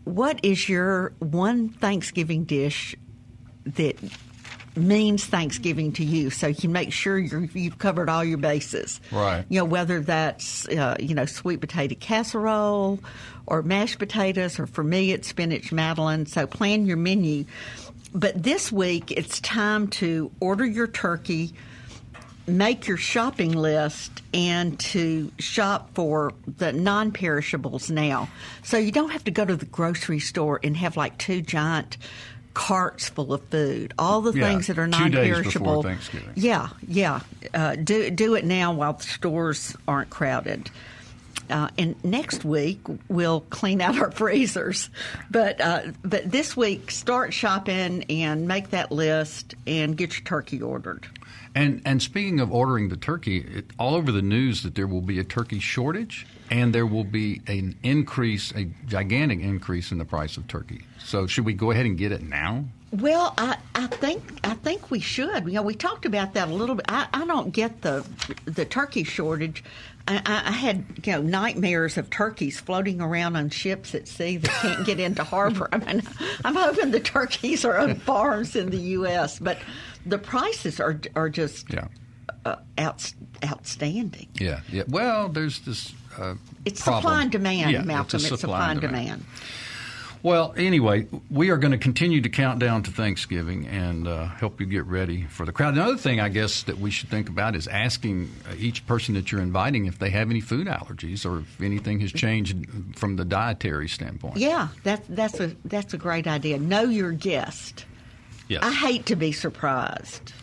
what 0.04 0.40
is 0.44 0.68
your 0.68 1.14
one 1.20 1.70
Thanksgiving 1.70 2.44
dish 2.44 2.96
that 3.66 3.96
means 4.80 5.26
Thanksgiving 5.26 5.92
to 5.94 6.04
you, 6.04 6.30
so 6.30 6.48
you 6.48 6.70
make 6.70 6.92
sure 6.92 7.18
you 7.18 7.48
have 7.70 7.78
covered 7.78 8.10
all 8.10 8.24
your 8.24 8.38
bases. 8.38 9.00
Right. 9.12 9.46
You 9.50 9.60
know 9.60 9.66
whether 9.66 10.02
that's 10.02 10.68
uh, 10.70 10.96
you 11.00 11.14
know 11.16 11.26
sweet 11.26 11.62
potato 11.62 11.96
casserole 12.00 13.00
or 13.46 13.62
mashed 13.62 14.00
potatoes, 14.00 14.60
or 14.60 14.68
for 14.68 14.84
me 14.84 15.12
it's 15.12 15.28
spinach 15.28 15.72
madeleine. 15.72 16.26
So 16.26 16.48
plan 16.48 16.86
your 16.86 16.98
menu. 16.98 17.46
But 18.14 18.42
this 18.42 18.72
week 18.72 19.12
it's 19.12 19.40
time 19.40 19.88
to 19.90 20.32
order 20.40 20.66
your 20.66 20.88
turkey, 20.88 21.54
make 22.48 22.88
your 22.88 22.98
shopping 22.98 23.52
list, 23.52 24.24
and 24.34 24.80
to 24.80 25.32
shop 25.38 25.92
for 25.94 26.34
the 26.58 26.74
non-perishables 26.74 27.92
now. 27.92 28.28
So 28.64 28.78
you 28.78 28.92
don't 28.92 29.12
have 29.12 29.24
to 29.26 29.32
go 29.32 29.46
to 29.46 29.56
the 29.56 29.66
grocery 29.66 30.20
store 30.20 30.60
and 30.64 30.76
have 30.76 30.98
like 30.98 31.20
two 31.20 31.42
giant 31.42 31.98
carts 32.54 33.10
full 33.10 33.34
of 33.34 33.44
food, 33.46 33.94
all 33.98 34.22
the 34.22 34.38
yeah, 34.38 34.48
things 34.48 34.68
that 34.68 34.78
are 34.78 34.88
non-perishable. 34.88 35.84
Thanksgiving. 35.84 36.32
Yeah, 36.36 36.70
yeah. 36.88 37.22
Uh, 37.54 37.76
do 37.76 38.10
do 38.10 38.36
it 38.36 38.46
now 38.46 38.74
while 38.74 38.94
the 38.94 39.04
stores 39.04 39.76
aren't 39.88 40.10
crowded. 40.10 40.70
Uh, 41.50 41.70
and 41.78 42.02
next 42.04 42.46
week 42.46 42.80
we'll 43.08 43.42
clean 43.50 43.82
out 43.82 43.98
our 43.98 44.12
freezers, 44.20 44.90
but 45.32 45.60
uh, 45.62 45.82
but 46.04 46.30
this 46.32 46.56
week 46.56 46.92
start 46.92 47.34
shopping 47.34 48.04
and 48.10 48.48
make 48.48 48.70
that 48.72 48.92
list 48.92 49.56
and 49.66 49.98
get 49.98 50.14
your 50.14 50.24
turkey 50.24 50.62
ordered. 50.62 51.08
And 51.56 51.82
and 51.86 52.02
speaking 52.02 52.40
of 52.40 52.52
ordering 52.52 52.90
the 52.90 52.98
turkey, 52.98 53.40
it, 53.40 53.66
all 53.80 53.96
over 53.96 54.12
the 54.12 54.22
news 54.22 54.64
that 54.64 54.76
there 54.76 54.88
will 54.88 55.02
be 55.02 55.20
a 55.20 55.24
turkey 55.24 55.60
shortage 55.60 56.28
and 56.50 56.74
there 56.74 56.86
will 56.86 57.04
be 57.04 57.42
an 57.48 57.76
increase, 57.84 58.52
a 58.56 58.66
gigantic 58.88 59.40
increase 59.40 59.92
in 59.92 59.98
the 59.98 60.06
price 60.06 60.38
of 60.38 60.48
turkey. 60.48 60.82
So 61.04 61.28
should 61.28 61.46
we 61.46 61.54
go 61.54 61.72
ahead 61.72 61.86
and 61.86 61.98
get 61.98 62.12
it 62.12 62.22
now? 62.22 62.66
Well, 62.92 63.34
I, 63.38 63.58
I 63.76 63.88
think 63.88 64.24
I 64.44 64.56
think 64.56 64.90
we 64.90 65.00
should. 65.00 65.46
You 65.46 65.54
know, 65.54 65.62
we 65.62 65.76
talked 65.76 66.06
about 66.06 66.34
that 66.34 66.48
a 66.48 66.54
little 66.54 66.76
bit. 66.76 66.86
I, 66.90 67.08
I 67.14 67.26
don't 67.26 67.52
get 67.52 67.82
the 67.82 68.06
the 68.46 68.66
turkey 68.66 69.04
shortage. 69.04 69.64
I, 70.10 70.44
I, 70.48 70.52
had 70.52 70.86
you 71.04 71.14
know 71.14 71.22
nightmares 71.22 71.98
of 71.98 72.10
turkeys 72.10 72.60
floating 72.60 73.00
around 73.00 73.36
on 73.36 73.50
ships 73.52 73.94
at 73.94 74.08
sea 74.08 74.38
that 74.38 74.50
can't 74.50 74.86
get 74.86 75.00
into 75.00 75.24
harbor. 75.24 75.70
I 75.72 75.78
mean, 75.78 76.02
I'm 76.44 76.56
hoping 76.56 76.90
the 76.90 77.00
turkeys 77.00 77.64
are 77.64 77.78
on 77.78 77.96
farms 77.96 78.56
in 78.56 78.72
the 78.72 78.78
U.S., 78.78 79.38
but 79.38 79.60
the 80.08 80.18
prices 80.18 80.80
are 80.80 81.00
are 81.16 81.30
just 81.30 81.72
yeah. 81.72 81.88
uh, 82.44 82.56
out, 82.80 83.14
outstanding. 83.46 84.28
Yeah, 84.34 84.62
yeah. 84.72 84.84
Well, 84.88 85.30
there's 85.30 85.60
this. 85.60 85.94
Uh, 86.18 86.36
it's 86.66 86.82
problem. 86.82 87.04
supply 87.04 87.22
and 87.22 87.32
demand, 87.32 87.72
yeah, 87.72 87.82
Malcolm. 87.84 88.18
It's, 88.18 88.32
it's 88.32 88.42
supply, 88.42 88.58
supply 88.58 88.72
and 88.72 88.82
demand. 88.82 89.06
demand. 89.06 89.26
Well, 90.22 90.54
anyway, 90.58 91.08
we 91.30 91.50
are 91.50 91.58
going 91.58 91.72
to 91.72 91.78
continue 91.78 92.20
to 92.22 92.30
count 92.30 92.60
down 92.60 92.84
to 92.84 92.92
Thanksgiving 92.92 93.68
and 93.68 94.06
uh, 94.06 94.26
help 94.26 94.60
you 94.60 94.66
get 94.66 94.86
ready 94.86 95.24
for 95.24 95.46
the 95.46 95.54
crowd. 95.54 95.76
Another 95.76 95.96
thing, 95.96 96.20
I 96.20 96.28
guess, 96.28 96.64
that 96.64 96.78
we 96.78 96.92
should 96.92 97.10
think 97.10 97.30
about 97.30 97.56
is 97.56 97.68
asking 97.68 98.30
uh, 98.50 98.56
each 98.58 98.86
person 98.86 99.16
that 99.16 99.32
you're 99.32 99.42
inviting 99.42 99.86
if 99.86 99.98
they 99.98 100.10
have 100.10 100.30
any 100.30 100.42
food 100.42 100.68
allergies 100.68 101.26
or 101.26 101.40
if 101.40 101.62
anything 101.62 102.02
has 102.02 102.12
changed 102.12 102.58
from 102.98 103.16
the 103.16 103.24
dietary 103.24 103.88
standpoint. 103.88 104.38
Yeah, 104.38 104.70
that, 104.84 105.04
that's 105.08 105.40
a 105.40 105.56
that's 105.64 105.94
a 105.94 105.98
great 105.98 106.28
idea. 106.28 106.60
Know 106.60 106.84
your 106.84 107.12
guest. 107.12 107.86
Yes. 108.50 108.62
I 108.64 108.74
hate 108.74 109.06
to 109.06 109.16
be 109.16 109.32
surprised. 109.32 110.34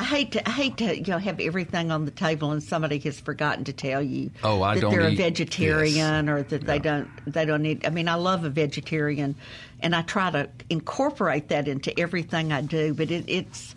I 0.00 0.04
hate 0.04 0.32
to 0.32 0.48
I 0.48 0.52
hate 0.52 0.78
to 0.78 0.96
you 0.96 1.04
know 1.08 1.18
have 1.18 1.40
everything 1.40 1.90
on 1.90 2.06
the 2.06 2.10
table 2.10 2.52
and 2.52 2.62
somebody 2.62 2.98
has 3.00 3.20
forgotten 3.20 3.64
to 3.64 3.72
tell 3.74 4.02
you 4.02 4.30
Oh, 4.42 4.62
I 4.62 4.76
that 4.76 4.80
don't 4.80 4.92
they're 4.92 5.08
a 5.08 5.14
vegetarian 5.14 6.26
or 6.30 6.42
that 6.44 6.62
they 6.62 6.78
don't 6.78 7.10
they 7.26 7.44
don't 7.44 7.66
eat. 7.66 7.86
I 7.86 7.90
mean, 7.90 8.08
I 8.08 8.14
love 8.14 8.44
a 8.44 8.48
vegetarian, 8.48 9.34
and 9.80 9.94
I 9.94 10.00
try 10.00 10.30
to 10.30 10.48
incorporate 10.70 11.48
that 11.48 11.68
into 11.68 11.98
everything 12.00 12.50
I 12.50 12.62
do. 12.62 12.94
But 12.94 13.10
it, 13.10 13.26
it's 13.28 13.74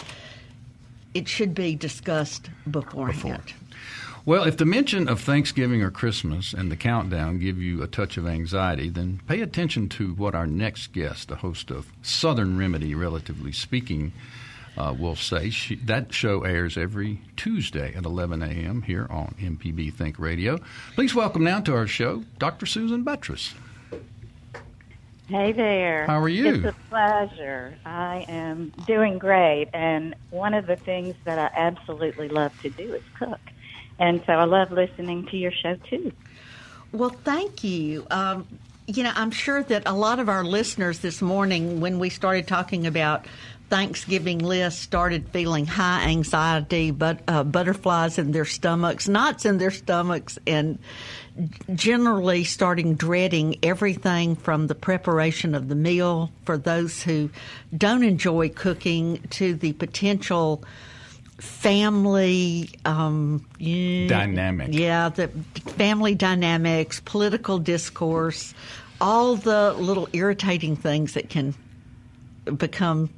it 1.13 1.27
should 1.27 1.53
be 1.53 1.75
discussed 1.75 2.49
beforehand. 2.71 3.53
Well, 4.25 4.45
if 4.45 4.55
the 4.55 4.65
mention 4.65 5.09
of 5.09 5.19
Thanksgiving 5.19 5.81
or 5.81 5.91
Christmas 5.91 6.53
and 6.53 6.71
the 6.71 6.77
countdown 6.77 7.39
give 7.39 7.57
you 7.57 7.83
a 7.83 7.87
touch 7.87 8.15
of 8.15 8.25
anxiety, 8.25 8.87
then 8.87 9.19
pay 9.27 9.41
attention 9.41 9.89
to 9.89 10.13
what 10.13 10.35
our 10.35 10.47
next 10.47 10.93
guest, 10.93 11.27
the 11.27 11.35
host 11.35 11.69
of 11.69 11.91
Southern 12.01 12.57
Remedy, 12.57 12.95
relatively 12.95 13.51
speaking, 13.51 14.13
uh, 14.77 14.95
will 14.97 15.15
say. 15.15 15.49
She, 15.49 15.75
that 15.75 16.13
show 16.13 16.43
airs 16.43 16.77
every 16.77 17.21
Tuesday 17.35 17.93
at 17.93 18.05
11 18.05 18.41
a.m. 18.41 18.81
here 18.81 19.07
on 19.09 19.35
MPB 19.39 19.93
Think 19.93 20.19
Radio. 20.19 20.59
Please 20.95 21.13
welcome 21.13 21.43
now 21.43 21.61
to 21.61 21.75
our 21.75 21.87
show 21.87 22.23
Dr. 22.39 22.65
Susan 22.65 23.03
Buttross. 23.03 23.53
Hey 25.27 25.53
there. 25.53 26.05
How 26.05 26.19
are 26.19 26.29
you? 26.29 26.55
It's 26.55 26.65
a 26.65 26.75
pleasure. 26.89 27.77
I 27.85 28.25
am 28.27 28.73
doing 28.85 29.19
great. 29.19 29.69
And 29.73 30.15
one 30.31 30.53
of 30.53 30.67
the 30.67 30.75
things 30.75 31.15
that 31.23 31.39
I 31.39 31.49
absolutely 31.57 32.27
love 32.27 32.51
to 32.61 32.69
do 32.69 32.93
is 32.93 33.03
cook. 33.17 33.39
And 33.99 34.21
so 34.25 34.33
I 34.33 34.43
love 34.43 34.71
listening 34.71 35.25
to 35.27 35.37
your 35.37 35.51
show 35.51 35.75
too. 35.89 36.11
Well, 36.91 37.09
thank 37.09 37.63
you. 37.63 38.05
Um, 38.11 38.47
you 38.85 39.03
know, 39.03 39.11
I'm 39.15 39.31
sure 39.31 39.63
that 39.63 39.83
a 39.85 39.93
lot 39.93 40.19
of 40.19 40.27
our 40.27 40.43
listeners 40.43 40.99
this 40.99 41.21
morning, 41.21 41.79
when 41.79 41.99
we 41.99 42.09
started 42.09 42.47
talking 42.47 42.85
about 42.85 43.25
Thanksgiving 43.73 44.37
lists, 44.37 44.79
started 44.79 45.29
feeling 45.29 45.65
high 45.65 46.03
anxiety, 46.03 46.91
but 46.91 47.21
uh, 47.27 47.43
butterflies 47.43 48.19
in 48.19 48.31
their 48.31 48.45
stomachs, 48.45 49.07
knots 49.07 49.45
in 49.45 49.57
their 49.57 49.71
stomachs, 49.71 50.37
and 50.45 50.77
generally 51.73 52.43
starting 52.43 52.93
dreading 52.93 53.57
everything 53.63 54.35
from 54.35 54.67
the 54.67 54.75
preparation 54.75 55.55
of 55.55 55.69
the 55.69 55.75
meal 55.75 56.31
for 56.45 56.55
those 56.55 57.01
who 57.01 57.31
don't 57.75 58.03
enjoy 58.03 58.47
cooking 58.47 59.17
to 59.31 59.55
the 59.55 59.73
potential 59.73 60.63
family 61.39 62.69
um, 62.85 63.43
Dynamic. 63.57 64.67
Yeah, 64.71 65.09
the 65.09 65.29
family 65.77 66.13
dynamics, 66.13 66.99
political 66.99 67.57
discourse, 67.57 68.53
all 69.01 69.35
the 69.35 69.73
little 69.73 70.07
irritating 70.13 70.75
things 70.75 71.13
that 71.15 71.27
can 71.27 71.55
become, 72.55 73.09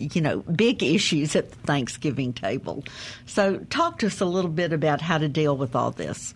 you 0.00 0.20
know, 0.20 0.38
big 0.40 0.82
issues 0.82 1.36
at 1.36 1.50
the 1.50 1.56
Thanksgiving 1.58 2.32
table. 2.32 2.84
So, 3.26 3.58
talk 3.70 3.98
to 4.00 4.06
us 4.06 4.20
a 4.20 4.26
little 4.26 4.50
bit 4.50 4.72
about 4.72 5.00
how 5.00 5.18
to 5.18 5.28
deal 5.28 5.56
with 5.56 5.76
all 5.76 5.90
this. 5.90 6.34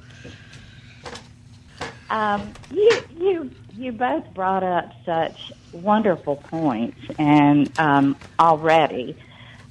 Um, 2.11 2.53
you, 2.71 3.01
you, 3.19 3.51
you 3.77 3.93
both 3.93 4.33
brought 4.35 4.63
up 4.63 4.93
such 5.05 5.53
wonderful 5.73 6.37
points, 6.37 7.01
and 7.19 7.71
um, 7.79 8.17
already 8.39 9.17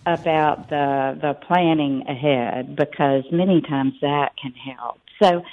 about 0.05 0.69
the 0.69 1.17
the 1.21 1.33
planning 1.45 2.05
ahead 2.07 2.75
because 2.75 3.23
many 3.31 3.61
times 3.61 3.93
that 4.01 4.35
can 4.35 4.51
help. 4.51 4.99
So, 5.21 5.43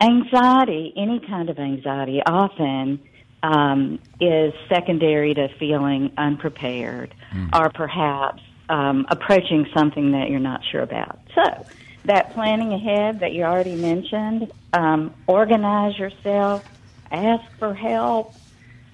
anxiety, 0.00 0.92
any 0.96 1.20
kind 1.20 1.48
of 1.48 1.58
anxiety, 1.58 2.20
often 2.26 3.00
um, 3.46 3.98
is 4.20 4.52
secondary 4.68 5.34
to 5.34 5.48
feeling 5.58 6.10
unprepared 6.18 7.14
or 7.54 7.70
perhaps 7.74 8.42
um, 8.68 9.06
approaching 9.10 9.66
something 9.76 10.12
that 10.12 10.28
you're 10.30 10.40
not 10.40 10.60
sure 10.72 10.82
about. 10.82 11.20
So, 11.34 11.66
that 12.06 12.34
planning 12.34 12.72
ahead 12.72 13.20
that 13.20 13.32
you 13.32 13.42
already 13.42 13.74
mentioned, 13.74 14.52
um, 14.72 15.14
organize 15.26 15.98
yourself, 15.98 16.62
ask 17.10 17.42
for 17.58 17.74
help. 17.74 18.40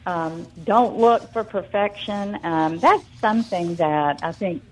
Um, 0.07 0.49
don't 0.65 0.99
look 0.99 1.33
for 1.33 1.45
perfection. 1.45 2.37
Um, 2.43 2.81
that's 2.83 3.05
something 3.21 3.77
that 3.77 4.19
I 4.23 4.33
think 4.33 4.63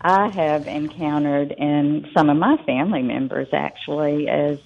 I 0.00 0.28
have 0.28 0.66
encountered 0.66 1.52
in 1.56 2.04
some 2.16 2.28
of 2.28 2.36
my 2.36 2.56
family 2.66 3.02
members 3.02 3.48
actually 3.52 4.28
as 4.28 4.58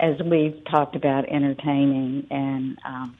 as 0.00 0.14
we've 0.24 0.62
talked 0.70 0.96
about 0.96 1.28
entertaining 1.28 2.26
and 2.30 2.78
um, 2.86 3.18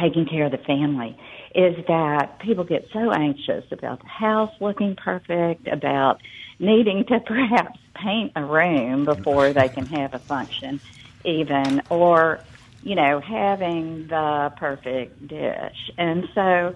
taking 0.00 0.26
care 0.26 0.46
of 0.46 0.52
the 0.52 0.58
family 0.58 1.16
is 1.54 1.76
that 1.86 2.38
people 2.40 2.64
get 2.64 2.86
so 2.92 3.12
anxious 3.12 3.64
about 3.72 4.00
the 4.00 4.08
house 4.08 4.50
looking 4.60 4.96
perfect, 4.96 5.68
about 5.68 6.18
needing 6.58 7.04
to 7.08 7.20
perhaps 7.26 7.78
paint 8.02 8.32
a 8.36 8.44
room 8.44 9.04
before 9.04 9.52
they 9.52 9.68
can 9.68 9.86
have 9.86 10.14
a 10.14 10.20
function 10.20 10.80
even 11.24 11.82
or 11.88 12.40
you 12.80 12.94
know 12.94 13.20
having 13.20 14.06
the 14.08 14.50
perfect 14.58 15.26
dish. 15.26 15.90
And 15.98 16.24
so 16.34 16.74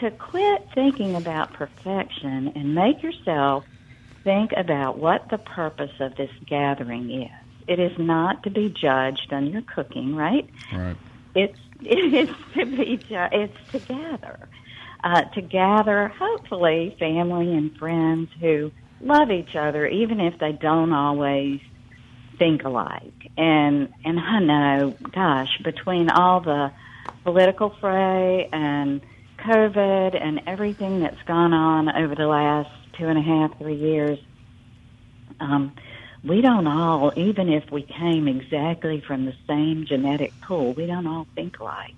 to 0.00 0.10
quit 0.10 0.60
thinking 0.74 1.16
about 1.16 1.54
perfection 1.54 2.52
and 2.54 2.74
make 2.74 3.02
yourself 3.02 3.64
think 4.24 4.50
about 4.56 4.98
what 4.98 5.26
the 5.30 5.38
purpose 5.38 5.90
of 6.00 6.14
this 6.16 6.30
gathering 6.46 7.22
is. 7.22 7.66
It 7.66 7.80
is 7.80 7.92
not 7.98 8.42
to 8.44 8.50
be 8.50 8.68
judged 8.68 9.32
on 9.32 9.48
your 9.48 9.62
cooking, 9.62 10.14
right? 10.14 10.48
Right. 10.72 10.96
It's 11.34 11.58
it 11.82 12.28
is 12.28 12.36
to 12.54 12.66
be 12.66 13.00
it's 13.10 13.72
to 13.72 13.78
gather, 13.78 14.48
uh, 15.04 15.22
to 15.22 15.40
gather 15.40 16.08
hopefully 16.08 16.96
family 16.98 17.54
and 17.54 17.76
friends 17.76 18.30
who 18.40 18.72
love 19.00 19.30
each 19.30 19.54
other, 19.54 19.86
even 19.86 20.20
if 20.20 20.38
they 20.38 20.52
don't 20.52 20.92
always 20.92 21.60
think 22.38 22.64
alike. 22.64 23.30
And 23.36 23.92
and 24.04 24.18
I 24.18 24.40
know, 24.40 24.94
gosh, 25.12 25.58
between 25.64 26.10
all 26.10 26.40
the 26.40 26.72
political 27.24 27.74
fray 27.80 28.48
and 28.52 29.00
COVID 29.38 30.20
and 30.20 30.40
everything 30.46 31.00
that's 31.00 31.22
gone 31.26 31.52
on 31.52 31.88
over 31.88 32.14
the 32.14 32.26
last 32.26 32.70
two 32.98 33.06
and 33.06 33.18
a 33.18 33.22
half, 33.22 33.58
three 33.58 33.76
years, 33.76 34.18
um, 35.40 35.72
we 36.24 36.40
don't 36.40 36.66
all, 36.66 37.12
even 37.16 37.48
if 37.48 37.70
we 37.70 37.82
came 37.82 38.26
exactly 38.28 39.00
from 39.00 39.24
the 39.24 39.34
same 39.46 39.86
genetic 39.86 40.32
pool, 40.40 40.72
we 40.72 40.86
don't 40.86 41.06
all 41.06 41.26
think 41.34 41.58
alike. 41.60 41.94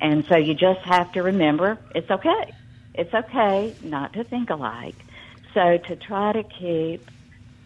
And 0.00 0.24
so 0.28 0.36
you 0.36 0.54
just 0.54 0.80
have 0.80 1.12
to 1.12 1.22
remember 1.22 1.78
it's 1.94 2.10
okay. 2.10 2.52
It's 2.94 3.12
okay 3.12 3.74
not 3.82 4.12
to 4.12 4.24
think 4.24 4.50
alike. 4.50 4.96
So 5.52 5.78
to 5.78 5.96
try 5.96 6.32
to 6.32 6.42
keep, 6.42 7.08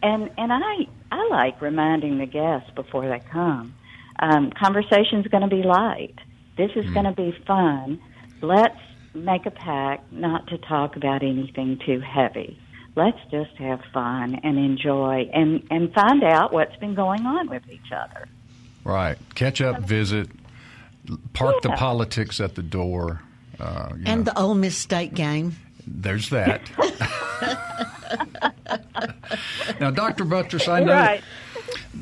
and, 0.02 0.30
and 0.38 0.52
I, 0.52 0.86
I 1.10 1.28
like 1.28 1.60
reminding 1.60 2.18
the 2.18 2.26
guests 2.26 2.70
before 2.74 3.08
they 3.08 3.20
come, 3.30 3.74
um, 4.18 4.50
conversation's 4.50 5.26
going 5.26 5.48
to 5.48 5.54
be 5.54 5.62
light. 5.62 6.14
This 6.56 6.70
is 6.76 6.90
going 6.90 7.04
to 7.04 7.12
be 7.12 7.36
fun. 7.46 8.00
Let's 8.40 8.78
make 9.14 9.46
a 9.46 9.50
pact 9.50 10.12
not 10.12 10.48
to 10.48 10.58
talk 10.58 10.96
about 10.96 11.22
anything 11.22 11.78
too 11.84 12.00
heavy. 12.00 12.58
Let's 12.98 13.18
just 13.30 13.56
have 13.58 13.80
fun 13.94 14.40
and 14.42 14.58
enjoy 14.58 15.30
and, 15.32 15.62
and 15.70 15.92
find 15.94 16.24
out 16.24 16.52
what's 16.52 16.74
been 16.76 16.96
going 16.96 17.24
on 17.24 17.48
with 17.48 17.62
each 17.70 17.92
other. 17.92 18.26
Right. 18.82 19.16
Catch 19.36 19.60
up, 19.60 19.82
visit, 19.82 20.28
park 21.32 21.62
the 21.62 21.70
politics 21.70 22.40
at 22.40 22.56
the 22.56 22.62
door. 22.62 23.22
Uh, 23.60 23.90
you 23.96 24.02
And 24.06 24.24
know, 24.24 24.32
the 24.32 24.38
Ole 24.38 24.54
Miss 24.54 24.76
State 24.76 25.14
game. 25.14 25.54
there's 25.86 26.30
that. 26.30 26.60
now, 29.80 29.90
Dr. 29.90 30.24
Buttross, 30.24 30.68
I 30.68 30.80
know 30.80 30.92
Right. 30.92 31.22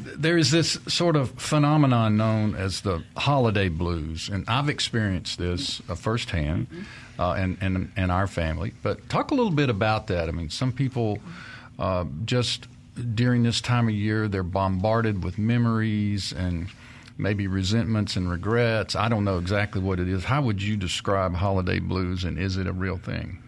There 0.05 0.39
is 0.39 0.51
this 0.51 0.79
sort 0.89 1.17
of 1.17 1.31
phenomenon 1.31 2.17
known 2.17 2.55
as 2.55 2.81
the 2.81 3.03
holiday 3.17 3.69
blues, 3.69 4.29
and 4.29 4.45
I've 4.49 4.69
experienced 4.69 5.39
this 5.39 5.81
uh, 5.89 5.95
firsthand, 5.95 6.67
uh, 7.19 7.33
and 7.33 7.59
and 7.61 7.93
and 7.97 8.13
our 8.13 8.27
family. 8.27 8.73
But 8.83 9.09
talk 9.09 9.31
a 9.31 9.35
little 9.35 9.53
bit 9.53 9.71
about 9.71 10.07
that. 10.09 10.29
I 10.29 10.33
mean, 10.33 10.51
some 10.51 10.73
people 10.73 11.19
uh, 11.79 12.05
just 12.25 12.67
during 13.15 13.43
this 13.43 13.61
time 13.61 13.89
of 13.89 13.95
year 13.95 14.27
they're 14.27 14.43
bombarded 14.43 15.23
with 15.23 15.39
memories 15.39 16.33
and 16.33 16.69
maybe 17.19 17.47
resentments 17.47 18.17
and 18.17 18.31
regrets. 18.31 18.95
I 18.97 19.09
don't 19.09 19.25
know 19.25 19.39
exactly 19.39 19.81
what 19.81 20.01
it 20.01 20.09
is. 20.09 20.25
How 20.25 20.43
would 20.43 20.63
you 20.63 20.77
describe 20.77 21.35
holiday 21.35 21.79
blues, 21.79 22.25
and 22.25 22.39
is 22.39 22.57
it 22.57 22.67
a 22.67 22.73
real 22.73 22.99
thing? 22.99 23.43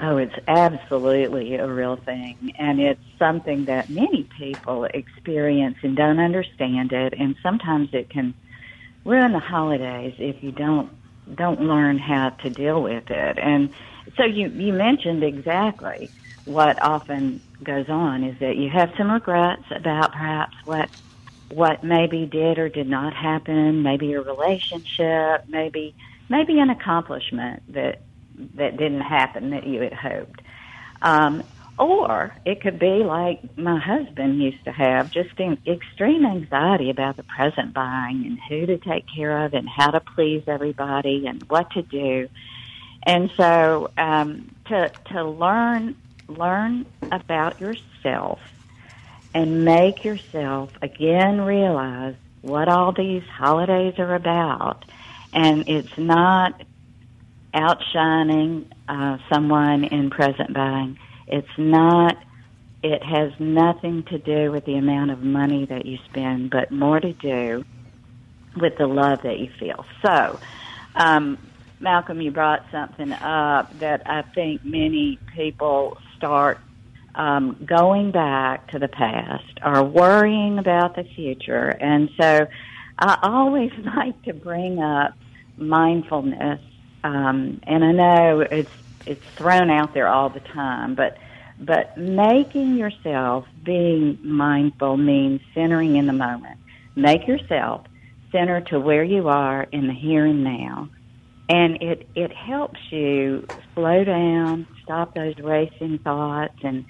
Oh, 0.00 0.16
it's 0.18 0.34
absolutely 0.46 1.56
a 1.56 1.66
real 1.66 1.96
thing. 2.04 2.52
And 2.58 2.80
it's 2.80 3.02
something 3.18 3.64
that 3.66 3.90
many 3.90 4.28
people 4.38 4.86
experience 4.94 5.76
and 5.82 5.96
don't 5.96 6.20
understand 6.20 6.92
it. 6.92 7.14
And 7.18 7.34
sometimes 7.42 7.88
it 7.92 8.08
can 8.10 8.34
ruin 9.04 9.32
the 9.32 9.40
holidays 9.40 10.14
if 10.18 10.42
you 10.42 10.52
don't 10.52 10.90
don't 11.36 11.60
learn 11.60 11.98
how 11.98 12.30
to 12.42 12.50
deal 12.50 12.82
with 12.82 13.04
it. 13.10 13.38
And 13.42 13.70
so 14.16 14.24
you 14.24 14.48
you 14.48 14.72
mentioned 14.72 15.24
exactly 15.24 16.12
what 16.44 16.82
often 16.82 17.42
goes 17.64 17.86
on 17.88 18.24
is 18.24 18.36
that 18.40 18.56
you 18.56 18.70
have 18.74 18.90
some 18.98 19.10
regrets 19.10 19.64
about 19.76 20.12
perhaps 20.12 20.56
what 20.64 20.88
what 21.50 21.84
maybe 21.84 22.26
did 22.26 22.58
or 22.58 22.68
did 22.68 22.88
not 22.88 23.14
happen, 23.14 23.82
maybe 23.82 24.12
a 24.14 24.22
relationship, 24.22 25.44
maybe 25.48 25.94
maybe 26.28 26.58
an 26.60 26.70
accomplishment 26.70 27.62
that 27.68 28.07
that 28.54 28.76
didn't 28.76 29.00
happen 29.00 29.50
that 29.50 29.66
you 29.66 29.80
had 29.82 29.92
hoped. 29.92 30.40
Um, 31.02 31.44
or 31.78 32.34
it 32.44 32.60
could 32.60 32.78
be 32.78 33.04
like 33.04 33.56
my 33.56 33.78
husband 33.78 34.42
used 34.42 34.64
to 34.64 34.72
have, 34.72 35.12
just 35.12 35.38
in 35.38 35.58
extreme 35.66 36.26
anxiety 36.26 36.90
about 36.90 37.16
the 37.16 37.22
present 37.22 37.72
buying 37.72 38.24
and 38.26 38.38
who 38.48 38.66
to 38.66 38.78
take 38.78 39.04
care 39.14 39.44
of 39.44 39.54
and 39.54 39.68
how 39.68 39.90
to 39.90 40.00
please 40.00 40.42
everybody 40.48 41.26
and 41.26 41.44
what 41.48 41.70
to 41.72 41.82
do. 41.82 42.28
And 43.06 43.30
so 43.36 43.90
um, 43.96 44.50
to 44.66 44.90
to 45.12 45.24
learn 45.24 45.94
learn 46.26 46.84
about 47.12 47.60
yourself 47.60 48.40
and 49.34 49.64
make 49.64 50.04
yourself 50.04 50.70
again 50.82 51.40
realize 51.40 52.16
what 52.42 52.68
all 52.68 52.92
these 52.92 53.22
holidays 53.24 53.94
are 53.98 54.14
about. 54.14 54.84
And 55.32 55.68
it's 55.68 55.96
not 55.96 56.60
outshining 57.58 58.70
uh, 58.88 59.18
someone 59.32 59.84
in 59.84 60.10
present 60.10 60.54
buying. 60.54 60.98
It's 61.26 61.48
not, 61.58 62.16
it 62.82 63.02
has 63.02 63.32
nothing 63.38 64.04
to 64.04 64.18
do 64.18 64.52
with 64.52 64.64
the 64.64 64.74
amount 64.74 65.10
of 65.10 65.22
money 65.22 65.66
that 65.66 65.84
you 65.84 65.98
spend, 66.08 66.50
but 66.50 66.70
more 66.70 67.00
to 67.00 67.12
do 67.12 67.64
with 68.56 68.78
the 68.78 68.86
love 68.86 69.22
that 69.22 69.38
you 69.38 69.50
feel. 69.58 69.84
So, 70.04 70.38
um, 70.94 71.38
Malcolm, 71.80 72.20
you 72.20 72.30
brought 72.30 72.64
something 72.72 73.12
up 73.12 73.78
that 73.78 74.02
I 74.08 74.22
think 74.22 74.64
many 74.64 75.18
people 75.34 75.98
start 76.16 76.58
um, 77.14 77.56
going 77.64 78.10
back 78.10 78.70
to 78.70 78.78
the 78.78 78.88
past 78.88 79.58
or 79.64 79.82
worrying 79.82 80.58
about 80.58 80.96
the 80.96 81.04
future. 81.04 81.68
And 81.68 82.10
so 82.20 82.46
I 82.98 83.18
always 83.22 83.72
like 83.96 84.20
to 84.22 84.32
bring 84.32 84.80
up 84.80 85.14
mindfulness. 85.56 86.60
Um, 87.08 87.60
and 87.62 87.82
I 87.84 87.92
know 87.92 88.40
it's 88.40 88.70
it's 89.06 89.24
thrown 89.36 89.70
out 89.70 89.94
there 89.94 90.08
all 90.08 90.28
the 90.28 90.40
time, 90.40 90.94
but 90.94 91.16
but 91.58 91.96
making 91.96 92.76
yourself 92.76 93.46
being 93.64 94.18
mindful 94.22 94.98
means 94.98 95.40
centering 95.54 95.96
in 95.96 96.06
the 96.06 96.12
moment. 96.12 96.58
Make 96.94 97.26
yourself 97.26 97.86
center 98.30 98.60
to 98.60 98.78
where 98.78 99.02
you 99.02 99.28
are 99.28 99.62
in 99.72 99.86
the 99.86 99.94
here 99.94 100.26
and 100.26 100.44
now. 100.44 100.90
And 101.48 101.82
it, 101.82 102.06
it 102.14 102.30
helps 102.30 102.78
you 102.90 103.46
slow 103.74 104.04
down, 104.04 104.66
stop 104.82 105.14
those 105.14 105.38
racing 105.38 105.98
thoughts 106.00 106.58
and 106.62 106.84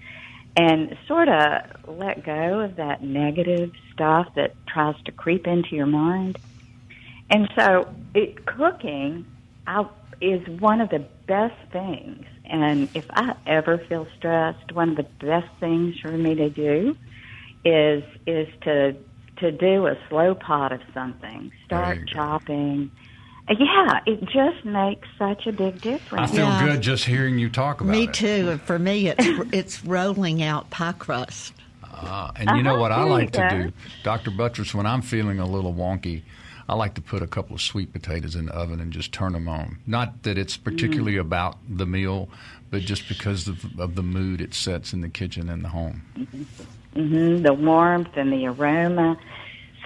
and 0.57 0.99
sort 1.07 1.29
of 1.29 1.63
let 1.87 2.25
go 2.25 2.59
of 2.59 2.75
that 2.77 3.05
negative 3.05 3.71
stuff 3.93 4.35
that 4.35 4.55
tries 4.67 5.01
to 5.05 5.13
creep 5.13 5.47
into 5.47 5.77
your 5.77 5.87
mind. 5.87 6.39
And 7.31 7.49
so, 7.55 7.95
it, 8.15 8.45
cooking 8.45 9.25
I, 9.69 9.87
is 10.21 10.41
one 10.61 10.81
of 10.81 10.91
the 10.91 11.07
best 11.27 11.55
things. 11.73 12.25
And 12.45 12.89
if 12.95 13.05
I 13.11 13.35
ever 13.47 13.81
feel 13.89 14.07
stressed, 14.17 14.73
one 14.73 14.91
of 14.91 14.97
the 14.97 15.07
best 15.21 15.49
things 15.61 15.95
for 16.01 16.11
me 16.17 16.35
to 16.35 16.51
do 16.51 16.97
is 17.65 18.03
is 18.27 18.49
to 18.65 18.97
to 19.39 19.53
do 19.53 19.87
a 19.87 19.95
slow 20.09 20.35
pot 20.35 20.73
of 20.73 20.81
something. 20.95 21.53
Start 21.67 21.99
chopping 22.13 22.91
yeah, 23.51 24.01
it 24.07 24.21
just 24.25 24.65
makes 24.65 25.09
such 25.19 25.47
a 25.47 25.53
big 25.53 25.81
difference. 25.81 26.03
I 26.19 26.27
feel 26.27 26.49
Yeah. 26.49 26.67
good 26.67 26.83
just 26.83 27.05
hearing 27.05 27.39
you 27.39 27.49
talk 27.49 27.81
about 27.81 27.93
Me 27.93 28.03
it. 28.05 28.07
Me 28.09 28.13
too. 28.13 28.59
For 28.59 28.79
me, 28.79 29.09
it's 29.09 29.27
it's 29.53 29.85
rolling 29.85 30.43
out 30.43 30.71
pie 30.71 30.93
crust. 30.93 31.55
Uh, 31.91 32.31
and 32.37 32.51
you 32.51 32.63
know 32.63 32.75
Uh-huh, 32.75 32.81
what 32.81 32.93
I 32.93 33.03
like 33.05 33.33
to 33.33 33.49
do, 33.49 33.73
Dr. 34.03 34.31
Buttross, 34.31 34.75
when 34.75 34.87
I'm 34.87 35.03
feeling 35.03 35.39
a 35.39 35.47
little 35.47 35.73
wonky, 35.73 36.23
I 36.69 36.75
like 36.75 36.95
to 36.95 37.01
put 37.01 37.23
a 37.23 37.27
couple 37.27 37.55
of 37.55 37.63
sweet 37.63 37.93
potatoes 37.93 38.35
in 38.35 38.47
the 38.47 38.53
oven 38.55 38.79
and 38.79 38.93
just 38.93 39.11
turn 39.13 39.33
them 39.33 39.49
on. 39.49 39.79
Not 39.87 40.23
that 40.25 40.37
it's 40.37 40.57
particularly 40.59 41.17
Mm. 41.17 41.21
about 41.21 41.57
the 41.69 41.87
meal, 41.87 42.29
but 42.71 42.85
just 42.85 43.09
because 43.09 43.49
of, 43.49 43.81
of 43.81 43.95
the 43.95 44.03
mood 44.03 44.41
it 44.41 44.53
sets 44.53 44.93
in 44.93 45.01
the 45.01 45.09
kitchen 45.09 45.49
and 45.49 45.65
the 45.65 45.71
home. 45.71 46.03
hmm 46.95 47.43
the 47.43 47.55
warmth 47.55 48.17
and 48.17 48.33
the 48.33 48.47
aroma. 48.47 49.17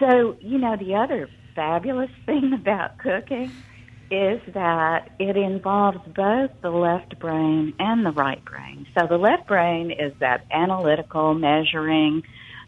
So, 0.01 0.37
you 0.40 0.59
know, 0.59 0.77
the 0.77 0.95
other 0.97 1.31
fabulous 1.55 2.11
thing 2.27 2.53
about 2.53 2.99
cooking 2.99 3.62
is 4.11 4.40
that 4.53 5.11
it 5.18 5.37
involves 5.37 5.99
both 6.14 6.51
the 6.62 6.71
left 6.71 7.18
brain 7.18 7.73
and 7.79 8.05
the 8.05 8.11
right 8.11 8.45
brain. 8.45 8.87
So 8.99 9.07
the 9.07 9.16
left 9.16 9.47
brain 9.47 9.90
is 9.90 10.12
that 10.21 10.45
analytical, 10.51 11.33
measuring, 11.35 12.23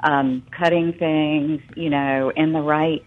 um, 0.04 0.42
cutting 0.56 0.94
things, 0.98 1.60
you 1.74 1.90
know, 1.90 2.32
in 2.34 2.52
the 2.52 2.60
right 2.62 3.04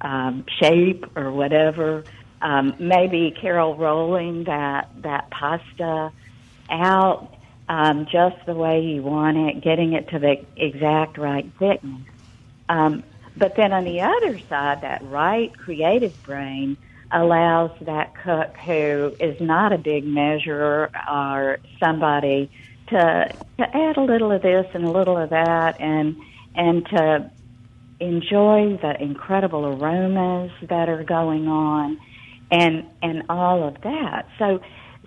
um, 0.00 0.44
shape 0.60 1.04
or 1.16 1.32
whatever. 1.32 2.04
Um, 2.40 2.74
maybe 2.78 3.34
Carol 3.40 3.76
rolling 3.76 4.44
that 4.44 4.90
that 5.02 5.30
pasta 5.30 6.12
out 6.70 7.34
um, 7.68 8.06
just 8.10 8.36
the 8.46 8.54
way 8.54 8.80
you 8.80 9.02
want 9.02 9.36
it, 9.36 9.62
getting 9.62 9.92
it 9.92 10.08
to 10.10 10.18
the 10.18 10.44
exact 10.56 11.18
right 11.18 11.50
thickness. 11.58 12.02
Um, 12.68 13.02
but 13.36 13.56
then 13.56 13.72
on 13.72 13.84
the 13.84 14.00
other 14.00 14.38
side, 14.48 14.82
that 14.82 15.02
right 15.02 15.56
creative 15.56 16.22
brain 16.22 16.76
allows 17.10 17.70
that 17.82 18.14
cook 18.22 18.56
who 18.58 19.14
is 19.20 19.40
not 19.40 19.72
a 19.72 19.78
big 19.78 20.04
measurer 20.04 20.90
or 21.10 21.58
somebody 21.80 22.50
to 22.88 23.32
to 23.58 23.76
add 23.76 23.96
a 23.96 24.02
little 24.02 24.30
of 24.30 24.42
this 24.42 24.66
and 24.74 24.84
a 24.84 24.90
little 24.90 25.16
of 25.16 25.30
that 25.30 25.80
and 25.80 26.16
and 26.54 26.86
to 26.86 27.30
enjoy 28.00 28.78
the 28.80 28.94
incredible 29.00 29.66
aromas 29.66 30.50
that 30.68 30.88
are 30.88 31.04
going 31.04 31.48
on 31.48 31.98
and 32.50 32.84
and 33.02 33.22
all 33.28 33.66
of 33.66 33.80
that. 33.82 34.26
So 34.38 34.60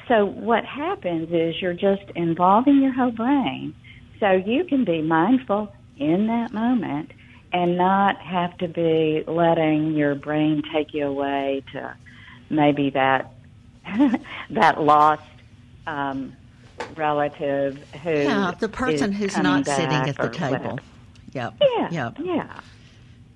so 0.08 0.26
what 0.26 0.66
happens 0.66 1.30
is 1.32 1.62
you're 1.62 1.74
just 1.74 2.04
involving 2.16 2.82
your 2.82 2.94
whole 2.94 3.12
brain 3.12 3.74
so 4.20 4.32
you 4.32 4.66
can 4.66 4.84
be 4.86 5.02
mindful 5.02 5.72
in 5.98 6.28
that 6.28 6.54
moment 6.54 7.12
and 7.54 7.78
not 7.78 8.18
have 8.22 8.58
to 8.60 8.68
be 8.68 9.24
letting 9.28 9.94
your 9.94 10.16
brain 10.16 10.62
take 10.74 10.94
you 10.94 11.06
away 11.08 11.64
to 11.74 11.96
maybe 12.50 12.90
that 12.92 13.34
that 14.50 14.82
lost 14.82 15.22
um, 15.88 16.34
relative 16.96 17.78
who 18.04 18.10
Yeah, 18.10 18.52
the 18.60 18.70
person 18.70 19.12
who's 19.12 19.38
not 19.38 19.66
sitting 19.66 19.92
at 19.92 20.18
the 20.18 20.30
table. 20.30 20.52
whatever. 20.52 20.76
Yep. 21.34 21.54
Yeah, 21.78 21.90
Yep. 21.92 22.18
yeah. 22.24 22.60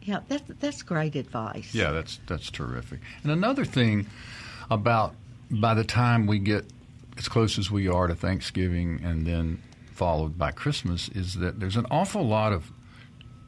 Yeah, 0.06 0.20
that's 0.28 0.44
that's 0.60 0.82
great 0.84 1.16
advice. 1.16 1.74
Yeah, 1.74 1.92
that's 1.92 2.20
that's 2.28 2.50
terrific. 2.52 3.00
And 3.24 3.32
another 3.32 3.66
thing 3.66 4.08
about 4.72 5.14
by 5.52 5.74
the 5.74 5.84
time 5.84 6.28
we 6.28 6.40
get 6.40 6.66
as 7.18 7.28
close 7.28 7.58
as 7.60 7.70
we 7.72 7.88
are 7.88 8.08
to 8.08 8.16
Thanksgiving 8.16 9.02
and 9.04 9.26
then 9.26 9.62
followed 9.92 10.38
by 10.38 10.52
Christmas 10.52 11.10
is 11.10 11.36
that 11.36 11.60
there's 11.60 11.76
an 11.78 11.86
awful 11.90 12.24
lot 12.28 12.52
of 12.54 12.72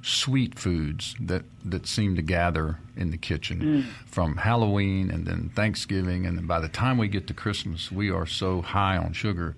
sweet 0.03 0.57
foods 0.57 1.15
that, 1.19 1.43
that 1.65 1.85
seem 1.85 2.15
to 2.15 2.21
gather 2.21 2.77
in 2.95 3.11
the 3.11 3.17
kitchen 3.17 3.59
Mm. 3.59 3.83
from 4.05 4.37
Halloween 4.37 5.09
and 5.11 5.25
then 5.25 5.49
Thanksgiving 5.49 6.25
and 6.25 6.37
then 6.37 6.45
by 6.47 6.59
the 6.61 6.69
time 6.69 6.97
we 6.97 7.07
get 7.09 7.27
to 7.27 7.33
Christmas 7.33 7.91
we 7.91 8.09
are 8.09 8.25
so 8.25 8.61
high 8.61 8.95
on 8.95 9.11
sugar 9.13 9.55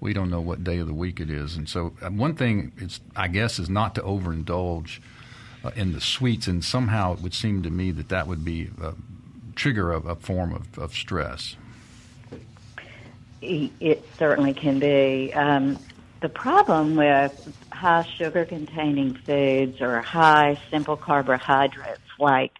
we 0.00 0.12
don't 0.12 0.30
know 0.30 0.40
what 0.40 0.64
day 0.64 0.78
of 0.78 0.86
the 0.88 0.94
week 0.94 1.20
it 1.20 1.30
is 1.30 1.56
and 1.56 1.68
so 1.68 1.92
uh, 2.02 2.08
one 2.10 2.34
thing 2.34 2.72
is 2.78 3.00
I 3.14 3.28
guess 3.28 3.58
is 3.60 3.70
not 3.70 3.94
to 3.94 4.00
overindulge 4.00 4.98
uh, 5.64 5.70
in 5.76 5.92
the 5.92 6.00
sweets, 6.00 6.46
and 6.46 6.64
somehow 6.64 7.14
it 7.14 7.20
would 7.20 7.34
seem 7.34 7.62
to 7.62 7.70
me 7.70 7.90
that 7.92 8.08
that 8.08 8.26
would 8.26 8.44
be 8.44 8.70
a 8.82 8.94
trigger 9.54 9.92
of 9.92 10.06
a 10.06 10.14
form 10.14 10.52
of, 10.52 10.78
of 10.78 10.92
stress. 10.92 11.56
It 13.42 14.04
certainly 14.18 14.54
can 14.54 14.78
be. 14.78 15.32
Um, 15.34 15.78
the 16.22 16.28
problem 16.28 16.96
with 16.96 17.56
high 17.70 18.06
sugar 18.16 18.44
containing 18.44 19.14
foods 19.14 19.80
or 19.80 20.00
high 20.00 20.58
simple 20.70 20.96
carbohydrates 20.96 22.00
like 22.18 22.52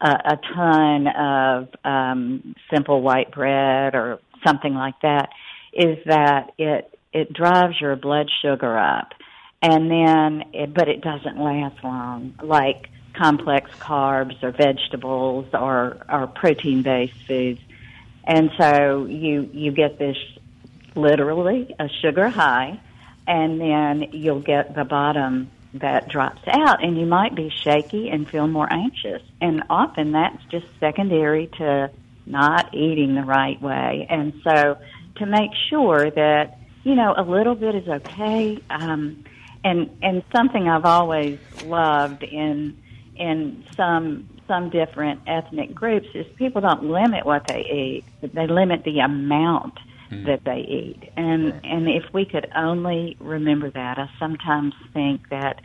a, 0.00 0.10
a 0.10 0.38
ton 0.54 1.06
of 1.08 1.68
um, 1.84 2.54
simple 2.70 3.00
white 3.00 3.32
bread 3.32 3.94
or 3.94 4.20
something 4.44 4.74
like 4.74 5.00
that 5.02 5.30
is 5.72 5.98
that 6.04 6.52
it 6.58 6.94
it 7.12 7.32
drives 7.32 7.80
your 7.80 7.96
blood 7.96 8.30
sugar 8.42 8.78
up 8.78 9.14
and 9.62 9.90
then 9.90 10.44
it, 10.52 10.72
but 10.72 10.88
it 10.88 11.00
doesn't 11.00 11.38
last 11.38 11.82
long 11.82 12.34
like 12.42 12.90
complex 13.14 13.70
carbs 13.78 14.42
or 14.42 14.52
vegetables 14.52 15.46
or 15.52 15.98
or 16.08 16.26
protein 16.26 16.82
based 16.82 17.20
foods 17.26 17.60
and 18.24 18.50
so 18.58 19.06
you 19.06 19.48
you 19.52 19.72
get 19.72 19.98
this 19.98 20.16
literally 20.94 21.74
a 21.78 21.88
sugar 22.00 22.28
high 22.28 22.78
and 23.26 23.60
then 23.60 24.10
you'll 24.12 24.40
get 24.40 24.74
the 24.74 24.84
bottom 24.84 25.50
that 25.74 26.08
drops 26.08 26.42
out 26.46 26.82
and 26.82 26.98
you 26.98 27.06
might 27.06 27.34
be 27.34 27.50
shaky 27.50 28.08
and 28.08 28.28
feel 28.28 28.46
more 28.46 28.72
anxious 28.72 29.22
and 29.40 29.62
often 29.68 30.12
that's 30.12 30.42
just 30.50 30.66
secondary 30.80 31.46
to 31.46 31.90
not 32.28 32.74
eating 32.74 33.14
the 33.14 33.22
right 33.22 33.60
way. 33.60 34.06
And 34.08 34.34
so 34.44 34.78
to 35.16 35.26
make 35.26 35.50
sure 35.68 36.10
that, 36.10 36.58
you 36.84 36.94
know, 36.94 37.14
a 37.16 37.22
little 37.22 37.54
bit 37.54 37.74
is 37.74 37.88
okay. 37.88 38.58
Um, 38.70 39.24
and, 39.64 39.90
and 40.02 40.22
something 40.34 40.68
I've 40.68 40.84
always 40.84 41.38
loved 41.64 42.22
in, 42.22 42.76
in 43.16 43.64
some, 43.76 44.28
some 44.46 44.70
different 44.70 45.20
ethnic 45.26 45.74
groups 45.74 46.08
is 46.14 46.26
people 46.36 46.60
don't 46.60 46.84
limit 46.84 47.26
what 47.26 47.46
they 47.46 47.60
eat, 47.64 48.04
but 48.20 48.34
they 48.34 48.46
limit 48.46 48.84
the 48.84 49.00
amount 49.00 49.78
mm. 50.10 50.26
that 50.26 50.44
they 50.44 50.60
eat. 50.60 51.10
And, 51.16 51.60
and 51.64 51.88
if 51.88 52.04
we 52.12 52.24
could 52.24 52.50
only 52.54 53.16
remember 53.20 53.70
that, 53.70 53.98
I 53.98 54.08
sometimes 54.18 54.74
think 54.92 55.28
that, 55.30 55.60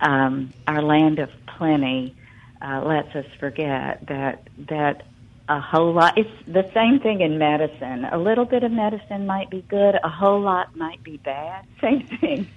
um, 0.00 0.52
our 0.66 0.82
land 0.82 1.18
of 1.18 1.30
plenty, 1.46 2.14
uh, 2.60 2.82
lets 2.84 3.14
us 3.14 3.26
forget 3.38 4.06
that, 4.08 4.48
that 4.68 5.06
a 5.48 5.60
whole 5.60 5.92
lot. 5.92 6.18
It's 6.18 6.30
the 6.46 6.68
same 6.74 6.98
thing 6.98 7.20
in 7.20 7.38
medicine. 7.38 8.04
A 8.04 8.18
little 8.18 8.44
bit 8.44 8.64
of 8.64 8.72
medicine 8.72 9.26
might 9.26 9.48
be 9.48 9.62
good. 9.62 9.94
A 10.02 10.08
whole 10.08 10.40
lot 10.40 10.76
might 10.76 11.02
be 11.02 11.18
bad. 11.18 11.64
Same 11.80 12.06
thing 12.06 12.48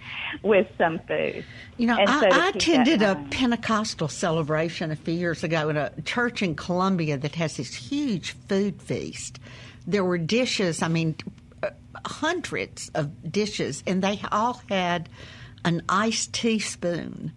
with 0.41 0.67
some 0.77 0.99
food. 0.99 1.45
You 1.77 1.87
know, 1.87 1.97
and 1.97 2.09
I, 2.09 2.19
so 2.19 2.27
I 2.27 2.49
attended 2.49 3.01
a 3.01 3.15
Pentecostal 3.29 4.07
celebration 4.07 4.91
a 4.91 4.95
few 4.95 5.13
years 5.13 5.43
ago 5.43 5.69
in 5.69 5.77
a 5.77 5.91
church 6.01 6.41
in 6.41 6.55
Columbia 6.55 7.17
that 7.17 7.35
has 7.35 7.57
this 7.57 7.73
huge 7.73 8.31
food 8.47 8.81
feast. 8.81 9.39
There 9.85 10.03
were 10.03 10.17
dishes. 10.17 10.81
I 10.81 10.87
mean, 10.87 11.15
hundreds 12.05 12.89
of 12.95 13.31
dishes, 13.31 13.83
and 13.85 14.01
they 14.01 14.21
all 14.31 14.61
had 14.69 15.09
an 15.65 15.83
iced 15.89 16.33
teaspoon 16.33 17.33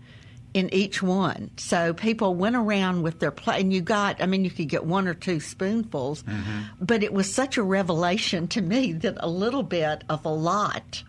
in 0.54 0.72
each 0.72 1.02
one. 1.02 1.50
So 1.56 1.94
people 1.94 2.34
went 2.34 2.56
around 2.56 3.02
with 3.02 3.20
their 3.20 3.30
plate, 3.30 3.62
and 3.62 3.72
you 3.72 3.80
got, 3.80 4.22
I 4.22 4.26
mean, 4.26 4.44
you 4.44 4.50
could 4.50 4.68
get 4.68 4.84
one 4.84 5.08
or 5.08 5.14
two 5.14 5.40
spoonfuls, 5.40 6.22
mm-hmm. 6.22 6.62
but 6.80 7.02
it 7.02 7.12
was 7.12 7.32
such 7.32 7.56
a 7.56 7.62
revelation 7.62 8.48
to 8.48 8.60
me 8.60 8.92
that 8.92 9.16
a 9.20 9.28
little 9.28 9.62
bit 9.62 10.04
of 10.08 10.24
a 10.24 10.30
lot, 10.30 11.02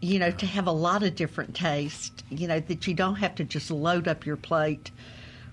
you 0.00 0.18
know, 0.18 0.30
to 0.30 0.46
have 0.46 0.66
a 0.66 0.72
lot 0.72 1.02
of 1.02 1.14
different 1.14 1.54
tastes, 1.54 2.22
you 2.30 2.48
know, 2.48 2.60
that 2.60 2.86
you 2.86 2.94
don't 2.94 3.16
have 3.16 3.34
to 3.36 3.44
just 3.44 3.70
load 3.70 4.08
up 4.08 4.24
your 4.24 4.36
plate 4.36 4.90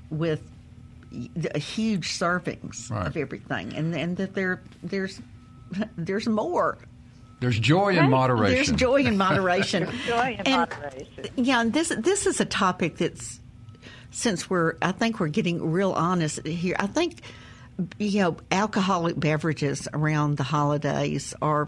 with 0.09 0.41
huge 1.11 2.09
servings 2.09 2.89
right. 2.89 3.07
of 3.07 3.17
everything, 3.17 3.73
and 3.75 3.93
and 3.95 4.17
that 4.17 4.33
there 4.33 4.61
there's 4.81 5.21
there's 5.97 6.27
more 6.27 6.77
there's 7.43 7.59
joy 7.59 7.97
in 7.97 8.09
moderation. 8.09 8.55
There's 8.55 8.71
joy 8.71 9.03
in 9.03 9.17
moderation. 9.17 9.89
joy 10.07 10.37
in 10.39 10.47
and, 10.47 10.69
moderation. 10.69 11.33
Yeah, 11.35 11.63
this 11.67 11.89
this 11.97 12.25
is 12.25 12.39
a 12.39 12.45
topic 12.45 12.97
that's 12.97 13.41
since 14.11 14.49
we're 14.49 14.75
I 14.81 14.93
think 14.93 15.19
we're 15.19 15.27
getting 15.27 15.71
real 15.71 15.91
honest 15.91 16.45
here. 16.47 16.77
I 16.79 16.87
think 16.87 17.21
you 17.97 18.21
know 18.21 18.37
alcoholic 18.51 19.19
beverages 19.19 19.87
around 19.93 20.37
the 20.37 20.43
holidays 20.43 21.33
are 21.41 21.67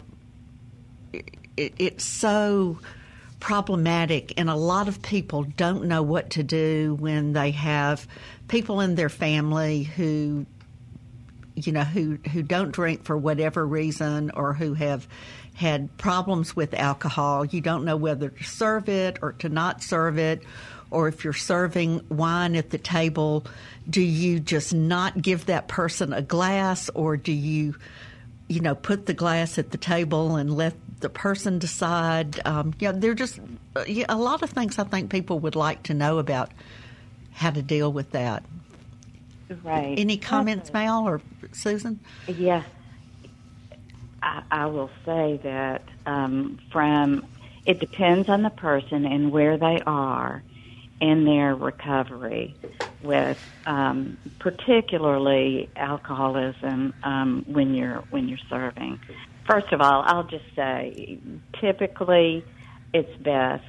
it, 1.11 1.73
it's 1.77 2.05
so 2.05 2.79
problematic 3.39 4.33
and 4.37 4.49
a 4.49 4.55
lot 4.55 4.87
of 4.87 5.01
people 5.01 5.43
don't 5.43 5.85
know 5.85 6.01
what 6.01 6.31
to 6.31 6.43
do 6.43 6.95
when 6.99 7.33
they 7.33 7.51
have 7.51 8.07
people 8.47 8.79
in 8.79 8.95
their 8.95 9.09
family 9.09 9.83
who 9.83 10.45
you 11.55 11.71
know 11.71 11.83
who 11.83 12.17
who 12.31 12.41
don't 12.41 12.71
drink 12.71 13.03
for 13.03 13.17
whatever 13.17 13.65
reason 13.65 14.31
or 14.31 14.53
who 14.53 14.73
have 14.73 15.07
had 15.55 15.97
problems 15.97 16.55
with 16.55 16.73
alcohol. 16.73 17.45
You 17.45 17.61
don't 17.61 17.85
know 17.85 17.95
whether 17.95 18.29
to 18.29 18.43
serve 18.43 18.89
it 18.89 19.17
or 19.21 19.31
to 19.33 19.49
not 19.49 19.81
serve 19.81 20.19
it, 20.19 20.43
or 20.91 21.07
if 21.07 21.23
you're 21.23 21.33
serving 21.33 22.05
wine 22.09 22.55
at 22.55 22.69
the 22.69 22.77
table, 22.77 23.45
do 23.89 24.01
you 24.01 24.39
just 24.39 24.73
not 24.73 25.21
give 25.21 25.47
that 25.47 25.67
person 25.67 26.13
a 26.13 26.21
glass, 26.21 26.89
or 26.89 27.17
do 27.17 27.31
you, 27.31 27.75
you 28.47 28.59
know, 28.59 28.75
put 28.75 29.05
the 29.05 29.13
glass 29.13 29.57
at 29.57 29.71
the 29.71 29.77
table 29.77 30.35
and 30.35 30.55
let 30.55 30.75
the 30.99 31.09
person 31.09 31.57
decide? 31.57 32.39
Um, 32.45 32.73
yeah, 32.79 32.91
they're 32.91 33.13
just 33.13 33.39
yeah, 33.87 34.05
a 34.09 34.17
lot 34.17 34.43
of 34.43 34.49
things 34.49 34.77
I 34.77 34.83
think 34.83 35.09
people 35.09 35.39
would 35.39 35.55
like 35.55 35.83
to 35.83 35.93
know 35.93 36.19
about 36.19 36.51
how 37.31 37.51
to 37.51 37.61
deal 37.61 37.91
with 37.91 38.11
that. 38.11 38.43
Right. 39.63 39.97
Any 39.97 40.17
comments, 40.17 40.73
Mal 40.73 41.07
or 41.07 41.21
Susan? 41.51 41.99
Yeah. 42.27 42.63
I, 44.25 44.65
will 44.65 44.89
say 45.05 45.39
that 45.43 45.83
um, 46.05 46.59
from 46.71 47.25
it 47.65 47.79
depends 47.79 48.27
on 48.29 48.41
the 48.41 48.49
person 48.49 49.05
and 49.05 49.31
where 49.31 49.57
they 49.57 49.79
are 49.85 50.43
in 50.99 51.25
their 51.25 51.55
recovery 51.55 52.55
with 53.03 53.37
um, 53.65 54.17
particularly 54.39 55.69
alcoholism 55.75 56.93
um, 57.03 57.45
when 57.47 57.75
you're 57.75 58.03
when 58.09 58.27
you're 58.27 58.39
serving. 58.49 58.99
First 59.47 59.71
of 59.71 59.81
all, 59.81 60.03
I'll 60.05 60.23
just 60.27 60.45
say 60.55 61.19
typically 61.61 62.43
it's 62.93 63.15
best 63.21 63.63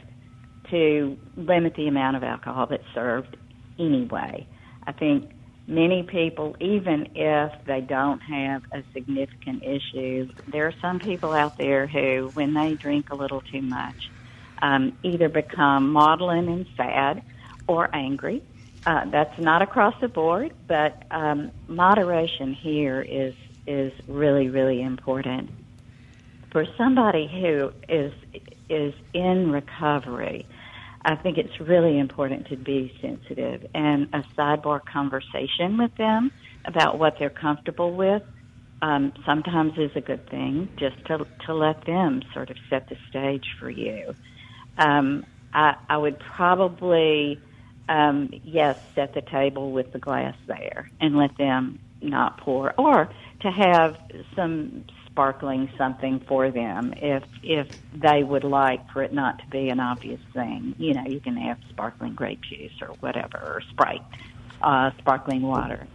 to 0.71 1.19
limit 1.37 1.75
the 1.75 1.87
amount 1.87 2.17
of 2.17 2.23
alcohol 2.23 2.67
that's 2.67 2.83
served 2.95 3.37
anyway. 3.79 4.47
I 4.85 4.93
think 4.93 5.31
many 5.67 6.03
people, 6.03 6.55
even 6.61 7.07
if 7.14 7.53
they 7.67 7.81
don't 7.81 8.21
have 8.21 8.62
a 8.73 8.85
significant 8.95 9.62
issue, 9.62 10.29
there 10.47 10.67
are 10.67 10.75
some 10.81 10.99
people 10.99 11.33
out 11.33 11.59
there 11.59 11.87
who, 11.87 12.31
when 12.35 12.55
they 12.55 12.77
drink 12.81 13.07
a 13.11 13.17
little 13.17 13.43
too 13.53 13.62
much, 13.62 13.97
um, 14.62 14.93
either 15.03 15.29
become 15.29 15.93
maudlin 15.93 16.49
and 16.49 16.67
sad 16.77 17.23
or 17.69 17.95
angry. 17.95 18.43
Uh, 18.87 19.01
that's 19.11 19.37
not 19.39 19.62
across 19.62 19.95
the 20.01 20.09
board, 20.09 20.53
but 20.69 21.05
um, 21.11 21.51
moderation 21.69 22.55
here 22.62 23.03
is 23.03 23.35
is 23.67 23.93
really 24.07 24.49
really 24.49 24.81
important 24.81 25.51
for 26.53 26.64
somebody 26.79 27.29
who 27.31 27.71
is 27.89 28.12
is 28.71 28.95
in 29.12 29.51
recovery 29.51 30.47
I 31.07 31.15
think 31.15 31.39
it's 31.39 31.61
really 31.61 32.01
important 32.01 32.49
to 32.49 32.57
be 32.57 32.93
sensitive 33.01 33.65
and 33.75 34.09
a 34.13 34.25
sidebar 34.37 34.81
conversation 34.93 35.79
with 35.79 35.93
them 35.97 36.33
about 36.67 36.99
what 36.99 37.15
they're 37.19 37.31
comfortable 37.31 37.97
with. 37.97 38.23
Um, 38.83 39.13
sometimes 39.25 39.73
is 39.79 39.93
a 39.95 40.01
good 40.01 40.29
thing 40.29 40.69
just 40.79 40.97
to 41.07 41.27
to 41.47 41.55
let 41.55 41.87
them 41.87 42.23
sort 42.35 42.51
of 42.51 42.57
set 42.69 42.89
the 42.91 42.97
stage 43.09 43.45
for 43.59 43.71
you. 43.71 44.15
Um, 44.79 45.25
I, 45.55 45.75
I 45.89 45.97
would 45.97 46.17
probably 46.37 47.41
um, 47.89 48.29
yes 48.43 48.77
set 48.97 49.15
the 49.15 49.23
table 49.31 49.73
with 49.73 49.93
the 49.93 50.01
glass 50.01 50.35
there 50.49 50.91
and 51.01 51.17
let 51.17 51.39
them 51.39 51.79
not 52.03 52.41
pour 52.41 52.75
or 52.79 53.09
to 53.43 53.51
have 53.51 53.95
some 54.35 54.85
sparkling 55.17 55.71
something 55.79 56.21
for 56.29 56.51
them 56.51 56.93
if 56.99 57.23
if 57.43 57.67
they 57.95 58.23
would 58.23 58.45
like 58.45 58.87
for 58.93 59.03
it 59.03 59.14
not 59.14 59.39
to 59.39 59.47
be 59.47 59.71
an 59.71 59.81
obvious 59.81 60.21
thing. 60.35 60.75
You 60.77 60.93
know, 60.93 61.05
you 61.07 61.21
can 61.21 61.39
have 61.39 61.57
sparkling 61.71 62.14
grape 62.14 62.43
juice 62.43 62.75
or 62.83 62.89
whatever, 63.01 63.39
or 63.39 63.62
Sprite, 63.71 64.03
uh, 64.61 64.91
sparkling 64.99 65.41
water, 65.41 65.87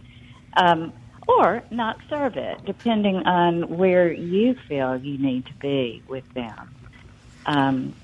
um, 0.56 0.92
or 1.28 1.62
not 1.70 1.98
serve 2.10 2.36
it, 2.36 2.64
depending 2.64 3.18
on 3.18 3.76
where 3.76 4.12
you 4.12 4.56
feel 4.68 4.96
you 4.96 5.18
need 5.18 5.46
to 5.46 5.54
be 5.54 6.02
with 6.08 6.24
them. 6.34 6.74
Um, 7.46 7.94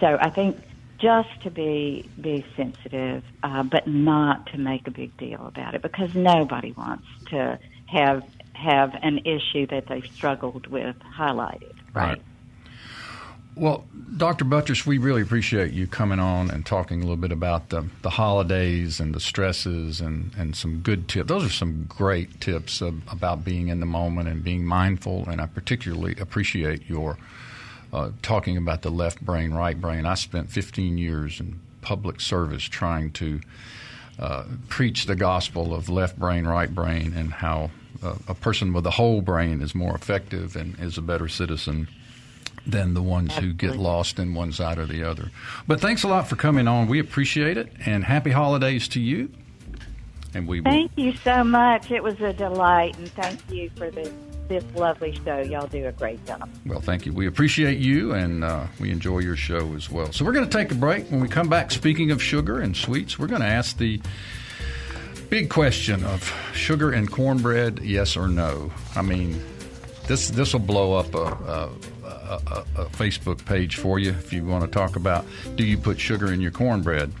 so 0.00 0.18
I 0.20 0.30
think 0.30 0.56
just 0.98 1.28
to 1.42 1.50
be 1.50 2.10
be 2.20 2.44
sensitive, 2.56 3.22
uh, 3.44 3.62
but 3.62 3.86
not 3.86 4.46
to 4.46 4.58
make 4.58 4.88
a 4.88 4.90
big 4.90 5.16
deal 5.16 5.46
about 5.46 5.76
it, 5.76 5.82
because 5.82 6.12
nobody 6.12 6.72
wants 6.72 7.06
to 7.30 7.56
have 7.86 8.24
have 8.54 8.94
an 9.02 9.18
issue 9.18 9.66
that 9.68 9.86
they've 9.86 10.06
struggled 10.06 10.66
with 10.68 10.96
highlighted. 11.16 11.74
Right. 11.92 12.20
Well, 13.56 13.84
Dr. 14.16 14.44
Buttross, 14.44 14.84
we 14.84 14.98
really 14.98 15.22
appreciate 15.22 15.72
you 15.72 15.86
coming 15.86 16.18
on 16.18 16.50
and 16.50 16.66
talking 16.66 16.98
a 16.98 17.02
little 17.02 17.16
bit 17.16 17.30
about 17.30 17.68
the, 17.68 17.86
the 18.02 18.10
holidays 18.10 18.98
and 18.98 19.14
the 19.14 19.20
stresses 19.20 20.00
and, 20.00 20.32
and 20.36 20.56
some 20.56 20.80
good 20.80 21.08
tips. 21.08 21.28
Those 21.28 21.44
are 21.44 21.52
some 21.52 21.84
great 21.88 22.40
tips 22.40 22.80
of, 22.80 23.00
about 23.12 23.44
being 23.44 23.68
in 23.68 23.78
the 23.78 23.86
moment 23.86 24.28
and 24.28 24.42
being 24.42 24.64
mindful. 24.64 25.28
And 25.28 25.40
I 25.40 25.46
particularly 25.46 26.16
appreciate 26.18 26.88
your 26.88 27.16
uh, 27.92 28.10
talking 28.22 28.56
about 28.56 28.82
the 28.82 28.90
left 28.90 29.24
brain, 29.24 29.54
right 29.54 29.80
brain. 29.80 30.04
I 30.04 30.14
spent 30.14 30.50
15 30.50 30.98
years 30.98 31.38
in 31.38 31.60
public 31.80 32.20
service 32.20 32.64
trying 32.64 33.12
to 33.12 33.40
uh, 34.18 34.44
preach 34.68 35.06
the 35.06 35.14
gospel 35.14 35.72
of 35.72 35.88
left 35.88 36.18
brain, 36.18 36.44
right 36.44 36.74
brain, 36.74 37.14
and 37.14 37.32
how 37.32 37.70
a 38.02 38.34
person 38.34 38.72
with 38.72 38.86
a 38.86 38.90
whole 38.90 39.20
brain 39.20 39.60
is 39.60 39.74
more 39.74 39.94
effective 39.94 40.56
and 40.56 40.78
is 40.80 40.98
a 40.98 41.02
better 41.02 41.28
citizen 41.28 41.88
than 42.66 42.94
the 42.94 43.02
ones 43.02 43.34
who 43.36 43.52
get 43.52 43.76
lost 43.76 44.18
in 44.18 44.34
one 44.34 44.52
side 44.52 44.78
or 44.78 44.86
the 44.86 45.02
other. 45.02 45.30
But 45.66 45.80
thanks 45.80 46.02
a 46.02 46.08
lot 46.08 46.28
for 46.28 46.36
coming 46.36 46.66
on. 46.66 46.88
We 46.88 46.98
appreciate 46.98 47.56
it, 47.56 47.72
and 47.84 48.04
happy 48.04 48.30
holidays 48.30 48.88
to 48.88 49.00
you. 49.00 49.30
And 50.32 50.48
we 50.48 50.62
thank 50.62 50.96
will. 50.96 51.04
you 51.04 51.16
so 51.16 51.44
much. 51.44 51.90
It 51.90 52.02
was 52.02 52.20
a 52.20 52.32
delight, 52.32 52.96
and 52.98 53.08
thank 53.12 53.40
you 53.50 53.70
for 53.76 53.90
this 53.90 54.10
this 54.48 54.64
lovely 54.74 55.18
show. 55.24 55.38
Y'all 55.38 55.66
do 55.66 55.86
a 55.86 55.92
great 55.92 56.24
job. 56.26 56.48
Well, 56.66 56.80
thank 56.80 57.06
you. 57.06 57.14
We 57.14 57.26
appreciate 57.26 57.78
you, 57.78 58.12
and 58.12 58.44
uh, 58.44 58.66
we 58.78 58.90
enjoy 58.90 59.20
your 59.20 59.36
show 59.36 59.74
as 59.74 59.90
well. 59.90 60.12
So 60.12 60.22
we're 60.24 60.32
going 60.32 60.48
to 60.48 60.58
take 60.58 60.70
a 60.70 60.74
break. 60.74 61.10
When 61.10 61.20
we 61.20 61.28
come 61.28 61.48
back, 61.48 61.70
speaking 61.70 62.10
of 62.10 62.22
sugar 62.22 62.60
and 62.60 62.76
sweets, 62.76 63.18
we're 63.18 63.26
going 63.26 63.40
to 63.40 63.46
ask 63.46 63.78
the 63.78 64.02
big 65.30 65.50
question 65.50 66.04
of 66.04 66.32
sugar 66.52 66.92
and 66.92 67.10
cornbread, 67.10 67.80
yes 67.80 68.16
or 68.16 68.28
no. 68.28 68.72
I 68.94 69.02
mean, 69.02 69.42
this 70.06 70.28
this 70.28 70.52
will 70.52 70.60
blow 70.60 70.94
up 70.94 71.14
a, 71.14 71.18
a, 71.18 71.70
a, 72.04 72.64
a 72.76 72.84
Facebook 72.86 73.44
page 73.44 73.76
for 73.76 73.98
you 73.98 74.10
if 74.10 74.32
you 74.32 74.44
want 74.44 74.64
to 74.64 74.70
talk 74.70 74.96
about 74.96 75.24
do 75.56 75.64
you 75.64 75.78
put 75.78 75.98
sugar 75.98 76.32
in 76.32 76.40
your 76.40 76.50
cornbread. 76.50 77.12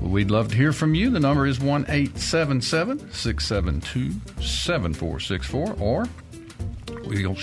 We'd 0.00 0.30
love 0.30 0.48
to 0.48 0.56
hear 0.56 0.72
from 0.72 0.94
you. 0.94 1.10
The 1.10 1.20
number 1.20 1.46
is 1.46 1.60
one 1.60 1.86
eight 1.88 2.18
seven 2.18 2.60
seven 2.60 3.10
six 3.12 3.46
seven 3.46 3.80
two 3.80 4.12
seven 4.40 4.92
four 4.92 5.20
six 5.20 5.46
four, 5.46 5.74
or 5.80 6.06
we'll 7.06 7.36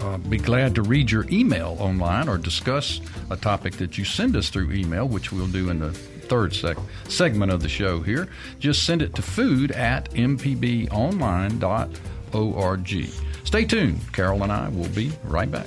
uh, 0.00 0.16
be 0.18 0.38
glad 0.38 0.74
to 0.76 0.82
read 0.82 1.10
your 1.10 1.26
email 1.30 1.76
online 1.80 2.28
or 2.28 2.38
discuss 2.38 3.00
a 3.30 3.36
topic 3.36 3.74
that 3.74 3.98
you 3.98 4.04
send 4.04 4.36
us 4.36 4.48
through 4.48 4.72
email, 4.72 5.08
which 5.08 5.32
we'll 5.32 5.46
do 5.48 5.68
in 5.68 5.80
the 5.80 5.98
third 6.26 6.54
sec- 6.54 6.76
segment 7.08 7.52
of 7.52 7.62
the 7.62 7.68
show 7.68 8.00
here. 8.00 8.28
Just 8.58 8.84
send 8.84 9.02
it 9.02 9.14
to 9.14 9.22
food 9.22 9.70
at 9.72 10.10
mpbonline.org. 10.12 10.86
Stay 13.44 13.64
tuned. 13.64 14.12
Carol 14.12 14.42
and 14.42 14.52
I 14.52 14.68
will 14.68 14.88
be 14.88 15.12
right 15.24 15.50
back. 15.50 15.66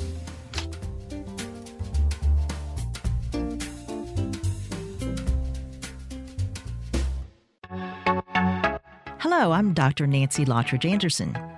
Hello, 9.19 9.51
I'm 9.51 9.73
Dr. 9.73 10.07
Nancy 10.07 10.43
Lottridge 10.45 10.83
Anderson, 10.89 11.37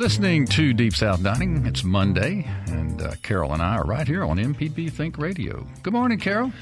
Listening 0.00 0.44
to 0.48 0.74
Deep 0.74 0.94
South 0.94 1.22
Dining, 1.22 1.64
it's 1.64 1.82
Monday, 1.82 2.46
and 2.66 3.00
uh, 3.00 3.12
Carol 3.22 3.54
and 3.54 3.62
I 3.62 3.76
are 3.76 3.84
right 3.86 4.06
here 4.06 4.24
on 4.24 4.36
MPB 4.36 4.92
Think 4.92 5.16
Radio. 5.16 5.66
Good 5.82 5.94
morning, 5.94 6.18
Carol. 6.18 6.52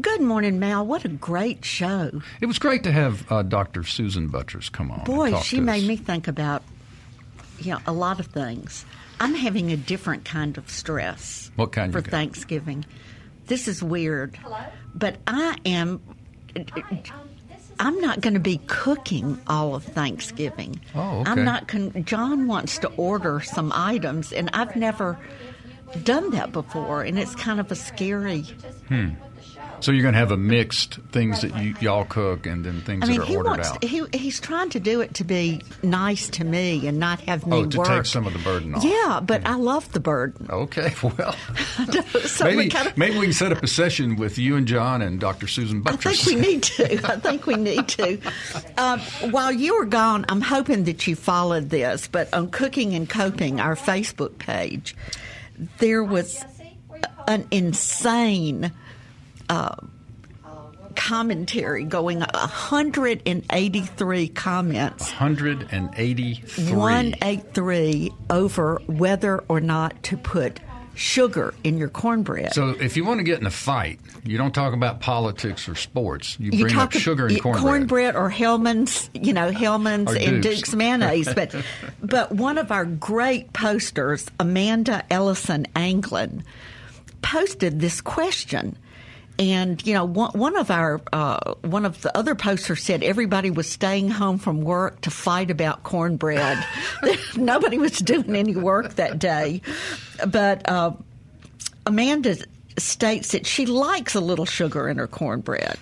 Good 0.00 0.20
morning, 0.20 0.60
Mal. 0.60 0.86
What 0.86 1.04
a 1.04 1.08
great 1.08 1.64
show. 1.64 2.12
It 2.40 2.46
was 2.46 2.60
great 2.60 2.84
to 2.84 2.92
have 2.92 3.32
uh, 3.32 3.42
Dr. 3.42 3.82
Susan 3.82 4.28
Buttross 4.28 4.70
come 4.70 4.92
on. 4.92 4.98
and 4.98 5.06
Boy, 5.06 5.32
talk 5.32 5.42
she 5.42 5.56
to 5.56 5.62
made 5.62 5.82
us. 5.82 5.88
me 5.88 5.96
think 5.96 6.28
about 6.28 6.62
you 7.58 7.72
know, 7.72 7.80
a 7.84 7.92
lot 7.92 8.20
of 8.20 8.26
things. 8.26 8.86
I'm 9.18 9.34
having 9.34 9.72
a 9.72 9.76
different 9.76 10.24
kind 10.24 10.56
of 10.56 10.70
stress 10.70 11.50
What 11.56 11.72
kind 11.72 11.90
for 11.92 11.98
you 11.98 12.02
got? 12.04 12.12
Thanksgiving. 12.12 12.84
This 13.46 13.66
is 13.66 13.82
weird. 13.82 14.36
Hello? 14.36 14.58
But 14.94 15.16
I 15.26 15.56
am 15.66 16.00
I'm 17.80 18.00
not 18.00 18.20
going 18.20 18.34
to 18.34 18.40
be 18.40 18.58
cooking 18.66 19.40
all 19.46 19.74
of 19.74 19.84
Thanksgiving. 19.84 20.80
Oh, 20.94 21.20
okay. 21.20 21.30
I'm 21.30 21.44
not 21.44 21.68
con- 21.68 22.04
John 22.04 22.46
wants 22.46 22.78
to 22.78 22.88
order 22.96 23.40
some 23.40 23.72
items 23.74 24.32
and 24.32 24.50
I've 24.52 24.76
never 24.76 25.18
done 26.02 26.30
that 26.30 26.52
before 26.52 27.02
and 27.02 27.18
it's 27.18 27.34
kind 27.36 27.60
of 27.60 27.70
a 27.70 27.76
scary 27.76 28.42
Hmm. 28.88 29.10
So 29.84 29.92
you're 29.92 30.00
going 30.00 30.14
to 30.14 30.18
have 30.18 30.30
a 30.30 30.38
mixed 30.38 30.94
things 31.12 31.42
that 31.42 31.62
you, 31.62 31.74
y'all 31.78 32.06
cook 32.06 32.46
and 32.46 32.64
then 32.64 32.80
things 32.80 33.04
I 33.04 33.08
mean, 33.08 33.18
that 33.18 33.24
are 33.24 33.26
he 33.26 33.36
ordered 33.36 33.50
wants. 33.50 33.70
out. 33.70 33.84
He 33.84 34.02
he's 34.14 34.40
trying 34.40 34.70
to 34.70 34.80
do 34.80 35.02
it 35.02 35.12
to 35.16 35.24
be 35.24 35.60
nice 35.82 36.30
to 36.30 36.44
me 36.44 36.88
and 36.88 36.98
not 36.98 37.20
have 37.20 37.46
me 37.46 37.58
oh, 37.58 37.66
to 37.66 37.78
work. 37.80 37.88
take 37.88 38.06
some 38.06 38.26
of 38.26 38.32
the 38.32 38.38
burden 38.38 38.74
off. 38.74 38.82
Yeah, 38.82 39.20
but 39.22 39.46
I 39.46 39.56
love 39.56 39.92
the 39.92 40.00
burden. 40.00 40.46
Okay, 40.48 40.94
well, 41.02 41.32
so 42.24 42.46
we 42.46 42.56
maybe, 42.56 42.70
kinda, 42.70 42.94
maybe 42.96 43.18
we 43.18 43.26
can 43.26 43.34
set 43.34 43.52
up 43.52 43.62
a 43.62 43.66
session 43.66 44.16
with 44.16 44.38
you 44.38 44.56
and 44.56 44.66
John 44.66 45.02
and 45.02 45.20
Dr. 45.20 45.46
Susan 45.46 45.82
I 45.84 45.96
think 45.96 46.24
we 46.24 46.34
need 46.36 46.62
to. 46.78 47.06
I 47.06 47.16
think 47.16 47.46
we 47.46 47.56
need 47.56 47.86
to. 47.86 48.18
Um, 48.78 49.00
while 49.32 49.52
you 49.52 49.76
were 49.76 49.84
gone, 49.84 50.24
I'm 50.30 50.40
hoping 50.40 50.84
that 50.84 51.06
you 51.06 51.14
followed 51.14 51.68
this, 51.68 52.08
but 52.08 52.32
on 52.32 52.48
Cooking 52.48 52.94
and 52.94 53.06
Coping, 53.06 53.60
our 53.60 53.76
Facebook 53.76 54.38
page, 54.38 54.96
there 55.76 56.02
was 56.02 56.42
an 57.28 57.46
insane 57.50 58.72
uh, 59.48 59.76
commentary 60.96 61.84
going 61.84 62.20
183 62.20 64.28
comments 64.28 65.10
183. 65.10 66.72
183 66.72 68.12
over 68.30 68.80
whether 68.86 69.38
or 69.48 69.60
not 69.60 70.00
to 70.04 70.16
put 70.16 70.60
sugar 70.94 71.52
in 71.64 71.76
your 71.76 71.88
cornbread. 71.88 72.54
So 72.54 72.68
if 72.80 72.96
you 72.96 73.04
want 73.04 73.18
to 73.18 73.24
get 73.24 73.40
in 73.40 73.46
a 73.46 73.50
fight, 73.50 73.98
you 74.22 74.38
don't 74.38 74.54
talk 74.54 74.72
about 74.72 75.00
politics 75.00 75.68
or 75.68 75.74
sports. 75.74 76.38
You 76.38 76.52
bring 76.52 76.76
up 76.76 76.92
sugar 76.92 77.26
and 77.26 77.34
y- 77.34 77.40
cornbread. 77.40 78.14
or 78.14 78.30
Hellmann's, 78.30 79.10
you 79.12 79.32
know, 79.32 79.50
Hellmann's 79.50 80.12
Or 80.12 80.16
and 80.16 80.40
Duke's. 80.40 80.58
Duke's 80.58 80.74
mayonnaise. 80.74 81.34
But 81.34 81.52
but 82.02 82.30
one 82.30 82.58
of 82.58 82.70
our 82.70 82.84
great 82.84 83.52
posters, 83.52 84.30
Amanda 84.38 85.02
Ellison 85.10 85.66
Anglin, 85.74 86.44
posted 87.22 87.80
this 87.80 88.00
question. 88.00 88.76
And 89.38 89.84
you 89.84 89.94
know, 89.94 90.04
one, 90.04 90.30
one 90.32 90.56
of 90.56 90.70
our 90.70 91.00
uh, 91.12 91.54
one 91.62 91.84
of 91.84 92.00
the 92.02 92.16
other 92.16 92.34
posters 92.34 92.82
said 92.82 93.02
everybody 93.02 93.50
was 93.50 93.68
staying 93.68 94.10
home 94.10 94.38
from 94.38 94.60
work 94.60 95.00
to 95.02 95.10
fight 95.10 95.50
about 95.50 95.82
cornbread. 95.82 96.64
Nobody 97.36 97.78
was 97.78 97.98
doing 97.98 98.36
any 98.36 98.54
work 98.54 98.94
that 98.94 99.18
day, 99.18 99.60
but 100.26 100.68
uh, 100.68 100.92
Amanda 101.86 102.36
states 102.78 103.32
that 103.32 103.46
she 103.46 103.66
likes 103.66 104.14
a 104.14 104.20
little 104.20 104.46
sugar 104.46 104.88
in 104.88 104.98
her 104.98 105.06
cornbread 105.06 105.78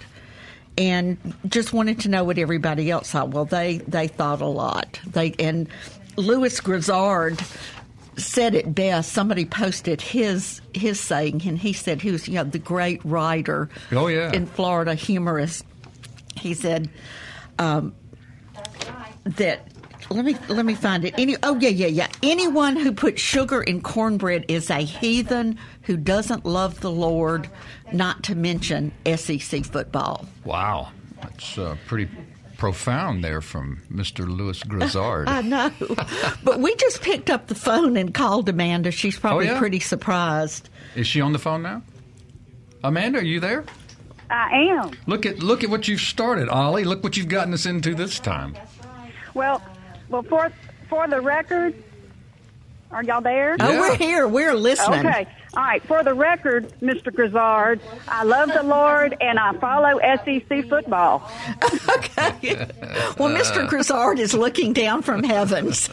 and 0.78 1.18
just 1.46 1.72
wanted 1.72 2.00
to 2.00 2.08
know 2.08 2.24
what 2.24 2.38
everybody 2.38 2.90
else 2.90 3.10
thought. 3.10 3.30
Well, 3.30 3.44
they 3.44 3.78
they 3.78 4.08
thought 4.08 4.40
a 4.40 4.46
lot. 4.46 4.98
They 5.06 5.34
and 5.38 5.68
Lewis 6.16 6.60
Grizzard 6.60 7.40
said 8.22 8.54
it 8.54 8.74
best. 8.74 9.12
Somebody 9.12 9.44
posted 9.44 10.00
his 10.00 10.60
his 10.74 11.00
saying, 11.00 11.42
and 11.46 11.58
he 11.58 11.72
said 11.72 12.00
he 12.00 12.10
was 12.10 12.28
you 12.28 12.34
know 12.34 12.44
the 12.44 12.58
great 12.58 13.04
writer. 13.04 13.68
Oh, 13.90 14.06
yeah. 14.06 14.32
in 14.32 14.46
Florida, 14.46 14.94
humorist. 14.94 15.64
He 16.36 16.54
said 16.54 16.88
um, 17.58 17.94
that. 19.24 19.68
Let 20.10 20.24
me 20.24 20.36
let 20.48 20.66
me 20.66 20.74
find 20.74 21.04
it. 21.04 21.14
Any 21.16 21.36
oh 21.42 21.58
yeah 21.58 21.70
yeah 21.70 21.86
yeah. 21.86 22.08
Anyone 22.22 22.76
who 22.76 22.92
puts 22.92 23.22
sugar 23.22 23.62
in 23.62 23.80
cornbread 23.80 24.44
is 24.48 24.68
a 24.68 24.78
heathen 24.78 25.58
who 25.82 25.96
doesn't 25.96 26.44
love 26.44 26.80
the 26.80 26.90
Lord. 26.90 27.48
Not 27.92 28.22
to 28.24 28.34
mention 28.34 28.92
SEC 29.16 29.64
football. 29.64 30.26
Wow, 30.44 30.90
that's 31.22 31.56
uh, 31.56 31.76
pretty 31.86 32.10
profound 32.62 33.24
there 33.24 33.40
from 33.40 33.82
Mr. 33.92 34.24
Lewis 34.24 34.62
Grizzard. 34.62 35.28
I 35.28 35.42
know. 35.42 35.72
but 36.44 36.60
we 36.60 36.76
just 36.76 37.02
picked 37.02 37.28
up 37.28 37.48
the 37.48 37.56
phone 37.56 37.96
and 37.96 38.14
called 38.14 38.48
Amanda. 38.48 38.92
She's 38.92 39.18
oh, 39.18 39.20
probably 39.20 39.48
Oh, 39.48 39.54
yeah? 39.54 39.58
pretty 39.58 39.80
surprised. 39.80 40.68
Is 40.94 41.08
she 41.08 41.20
on 41.20 41.32
the 41.32 41.40
phone 41.40 41.64
now? 41.64 41.82
Amanda, 42.84 43.18
are 43.18 43.24
you 43.24 43.40
there? 43.40 43.64
I 44.30 44.52
am. 44.52 44.92
Look 45.08 45.26
at 45.26 45.40
look 45.40 45.64
at 45.64 45.70
what 45.70 45.88
you've 45.88 46.00
started, 46.00 46.48
Ollie. 46.48 46.84
Look 46.84 47.02
what 47.02 47.16
you've 47.16 47.26
gotten 47.26 47.52
us 47.52 47.66
into 47.66 47.96
this 47.96 48.20
time. 48.20 48.56
Well, 49.34 49.60
well, 50.08 50.22
for 50.22 50.52
for 50.88 51.08
the 51.08 51.20
record, 51.20 51.74
are 52.92 53.02
y'all 53.02 53.22
there? 53.22 53.56
Oh, 53.58 53.80
we're 53.80 53.96
here. 53.96 54.28
We're 54.28 54.54
listening. 54.54 55.04
Okay. 55.04 55.26
All 55.54 55.62
right. 55.62 55.82
For 55.82 56.02
the 56.02 56.14
record, 56.14 56.72
Mr. 56.80 57.12
Grizzard, 57.14 57.80
I 58.08 58.24
love 58.24 58.48
the 58.52 58.62
Lord 58.62 59.14
and 59.20 59.38
I 59.38 59.52
follow 59.54 59.98
SEC 60.00 60.66
football. 60.68 61.30
okay. 61.96 62.66
Well, 63.18 63.28
Mr. 63.28 63.68
Grizzard 63.68 64.18
is 64.18 64.32
looking 64.34 64.72
down 64.72 65.02
from 65.02 65.22
heavens. 65.22 65.80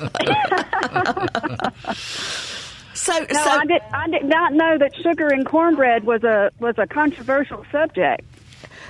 so, 2.93 3.20
No, 3.20 3.26
so 3.43 3.49
I 3.49 3.66
did. 3.66 3.82
I 3.93 4.07
did 4.10 4.26
not 4.26 4.53
know 4.53 4.78
that 4.78 4.95
sugar 4.95 5.28
and 5.28 5.45
cornbread 5.45 6.05
was 6.05 6.24
a 6.24 6.51
was 6.60 6.76
a 6.78 6.88
controversial 6.88 7.66
subject. 7.72 8.22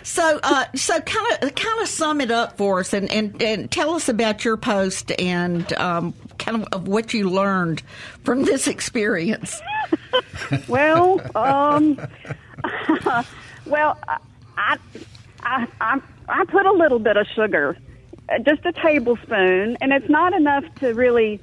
So, 0.03 0.39
uh, 0.43 0.65
so 0.75 0.99
kind 1.01 1.43
of, 1.43 1.55
kind 1.55 1.81
of 1.81 1.87
sum 1.87 2.21
it 2.21 2.31
up 2.31 2.57
for 2.57 2.79
us, 2.79 2.93
and, 2.93 3.09
and, 3.11 3.41
and 3.41 3.69
tell 3.71 3.93
us 3.95 4.09
about 4.09 4.43
your 4.45 4.57
post 4.57 5.11
and 5.19 5.71
um, 5.73 6.13
kind 6.37 6.61
of, 6.63 6.67
of 6.71 6.87
what 6.87 7.13
you 7.13 7.29
learned 7.29 7.81
from 8.23 8.43
this 8.43 8.67
experience. 8.67 9.61
Well, 10.67 11.21
um, 11.35 11.95
well, 13.65 13.97
I, 14.57 14.77
I, 15.43 15.67
I, 15.79 16.01
I 16.27 16.45
put 16.45 16.65
a 16.65 16.71
little 16.71 16.99
bit 16.99 17.17
of 17.17 17.27
sugar, 17.35 17.77
uh, 18.29 18.39
just 18.39 18.65
a 18.65 18.71
tablespoon, 18.71 19.77
and 19.81 19.93
it's 19.93 20.09
not 20.09 20.33
enough 20.33 20.63
to 20.75 20.93
really 20.93 21.39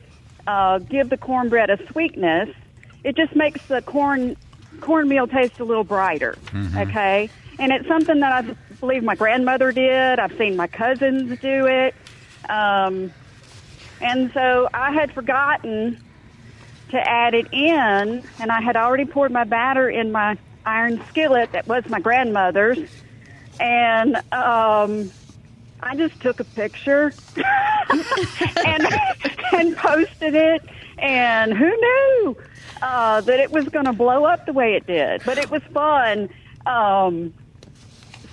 uh, 0.47 0.79
give 0.79 1.11
the 1.11 1.17
cornbread 1.17 1.71
a 1.71 1.79
sweetness. 1.93 2.51
It 3.05 3.17
just 3.17 3.37
makes 3.37 3.65
the 3.67 3.83
corn 3.83 4.37
cornmeal 4.81 5.27
taste 5.29 5.61
a 5.61 5.65
little 5.65 5.85
brighter. 5.85 6.37
Mhm. 6.47 6.89
Okay, 6.89 7.31
and 7.59 7.73
it's 7.73 7.87
something 7.89 8.21
that 8.21 8.33
I 8.33 8.55
believe 8.81 9.03
my 9.03 9.15
grandmother 9.15 9.73
did. 9.73 10.19
I've 10.19 10.37
seen 10.37 10.57
my 10.57 10.67
cousins 10.67 11.39
do 11.41 11.67
it. 11.67 11.95
Um, 12.49 13.13
And 14.01 14.31
so 14.33 14.69
I 14.75 14.93
had 14.93 15.11
forgotten 15.13 15.99
to 16.91 16.99
add 16.99 17.35
it 17.35 17.53
in, 17.53 18.23
and 18.39 18.53
I 18.53 18.61
had 18.61 18.77
already 18.77 19.07
poured 19.07 19.33
my 19.33 19.45
batter 19.45 19.89
in 19.89 20.13
my 20.13 20.37
iron 20.65 21.03
skillet 21.09 21.53
that 21.53 21.67
was 21.67 21.89
my 21.89 22.01
grandmother's. 22.01 22.79
And 23.59 24.17
um, 24.33 25.11
I 25.83 25.97
just 25.97 26.21
took 26.21 26.41
a 26.41 26.45
picture 26.45 27.13
and, 28.67 28.87
and 29.53 29.77
posted 29.77 30.35
it. 30.35 30.63
And 30.99 31.55
who 31.55 31.69
knew 31.69 32.37
uh, 32.83 33.23
that 33.23 33.41
it 33.41 33.51
was 33.51 33.69
going 33.69 33.87
to 33.87 33.93
blow 33.93 34.25
up 34.25 34.45
the 34.47 34.53
way 34.53 34.75
it 34.75 34.87
did? 34.87 35.23
But 35.25 35.39
it 35.39 35.51
was 35.51 35.63
fun 35.73 36.29
um, 36.67 37.33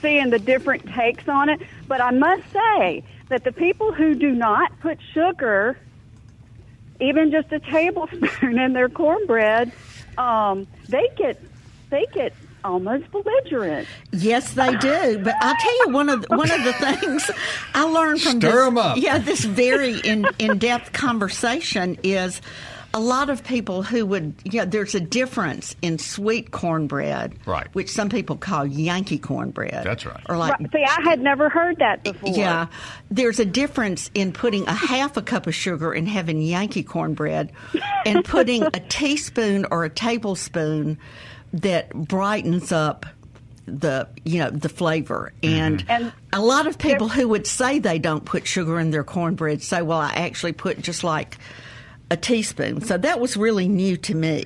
seeing 0.04 0.30
the 0.30 0.38
different 0.38 0.86
takes 0.94 1.28
on 1.28 1.50
it. 1.50 1.60
But 1.88 2.00
I 2.02 2.12
must 2.12 2.44
say 2.54 3.04
that 3.30 3.44
the 3.44 3.52
people 3.52 3.92
who 3.92 4.14
do 4.14 4.32
not 4.32 4.80
put 4.82 5.00
sugar, 5.14 5.80
even 7.00 7.32
just 7.32 7.52
a 7.52 7.60
tablespoon 7.60 8.60
in 8.66 8.74
their 8.74 8.90
cornbread, 8.90 9.72
um, 10.20 10.68
they 10.90 11.10
get 11.18 11.42
they 11.90 12.06
get 12.14 12.34
almost 12.64 13.10
belligerent. 13.12 13.88
Yes, 14.12 14.54
they 14.54 14.76
do. 14.78 15.20
But 15.24 15.36
I'll 15.42 15.56
tell 15.56 15.86
you 15.88 15.94
one 15.94 16.10
of 16.10 16.22
the, 16.22 16.36
one 16.38 16.50
of 16.52 16.64
the 16.64 16.74
things 16.96 17.30
I 17.74 17.84
learned 17.84 18.22
from 18.22 18.40
Stir 18.40 18.52
this, 18.52 18.68
'em 18.68 18.78
up. 18.78 18.98
yeah 18.98 19.18
this 19.18 19.44
very 19.44 20.00
in 20.00 20.28
in 20.40 20.60
depth 20.60 20.94
conversation 20.94 21.98
is 22.04 22.42
a 22.96 23.00
lot 23.00 23.30
of 23.30 23.44
people 23.44 23.82
who 23.82 24.06
would 24.06 24.34
yeah 24.44 24.66
there's 24.66 24.94
a 24.94 25.00
difference 25.00 25.76
in 25.82 25.98
sweet 25.98 26.52
cornbread 26.52 27.34
Right. 27.46 27.68
which 27.74 27.90
some 27.90 28.10
people 28.10 28.36
call 28.36 28.66
Yankee 28.66 29.18
cornbread 29.18 29.84
That's 29.84 30.06
right. 30.06 30.22
or 30.30 30.38
like 30.38 30.60
Right. 30.60 30.72
See, 30.72 30.84
I 30.88 31.02
had 31.10 31.20
never 31.20 31.50
heard 31.50 31.78
that 31.80 32.04
before. 32.04 32.30
yeah, 32.36 32.68
there's 33.10 33.40
a 33.40 33.46
difference 33.46 34.12
in 34.14 34.32
putting 34.32 34.68
a 34.68 34.74
half 34.74 35.18
a 35.18 35.22
cup 35.22 35.48
of 35.48 35.56
sugar 35.56 35.92
and 35.92 36.08
having 36.08 36.42
Yankee 36.42 36.84
cornbread, 36.84 37.52
and 38.06 38.24
putting 38.36 38.64
a 38.64 38.80
teaspoon 38.80 39.66
or 39.72 39.86
a 39.86 39.90
tablespoon 39.90 40.98
that 41.54 41.90
brightens 41.94 42.72
up 42.72 43.06
the 43.66 44.08
you 44.26 44.40
know 44.40 44.50
the 44.50 44.70
flavor. 44.70 45.32
Mm-hmm. 45.42 45.56
And, 45.56 45.86
And 45.90 46.14
a 46.34 46.42
lot 46.42 46.68
of 46.68 46.78
people 46.78 47.08
who 47.10 47.28
would 47.30 47.48
say 47.48 47.80
they 47.80 47.98
don't 47.98 48.26
put 48.26 48.46
sugar 48.46 48.80
in 48.80 48.92
their 48.92 49.04
cornbread 49.04 49.64
say, 49.64 49.82
"Well, 49.82 50.00
I 50.00 50.12
actually 50.12 50.54
put 50.54 50.82
just 50.82 51.04
like 51.04 51.38
a 52.10 52.18
teaspoon." 52.18 52.82
So 52.82 52.98
that 52.98 53.20
was 53.20 53.38
really 53.38 53.68
new 53.68 53.98
to 53.98 54.16
me. 54.16 54.46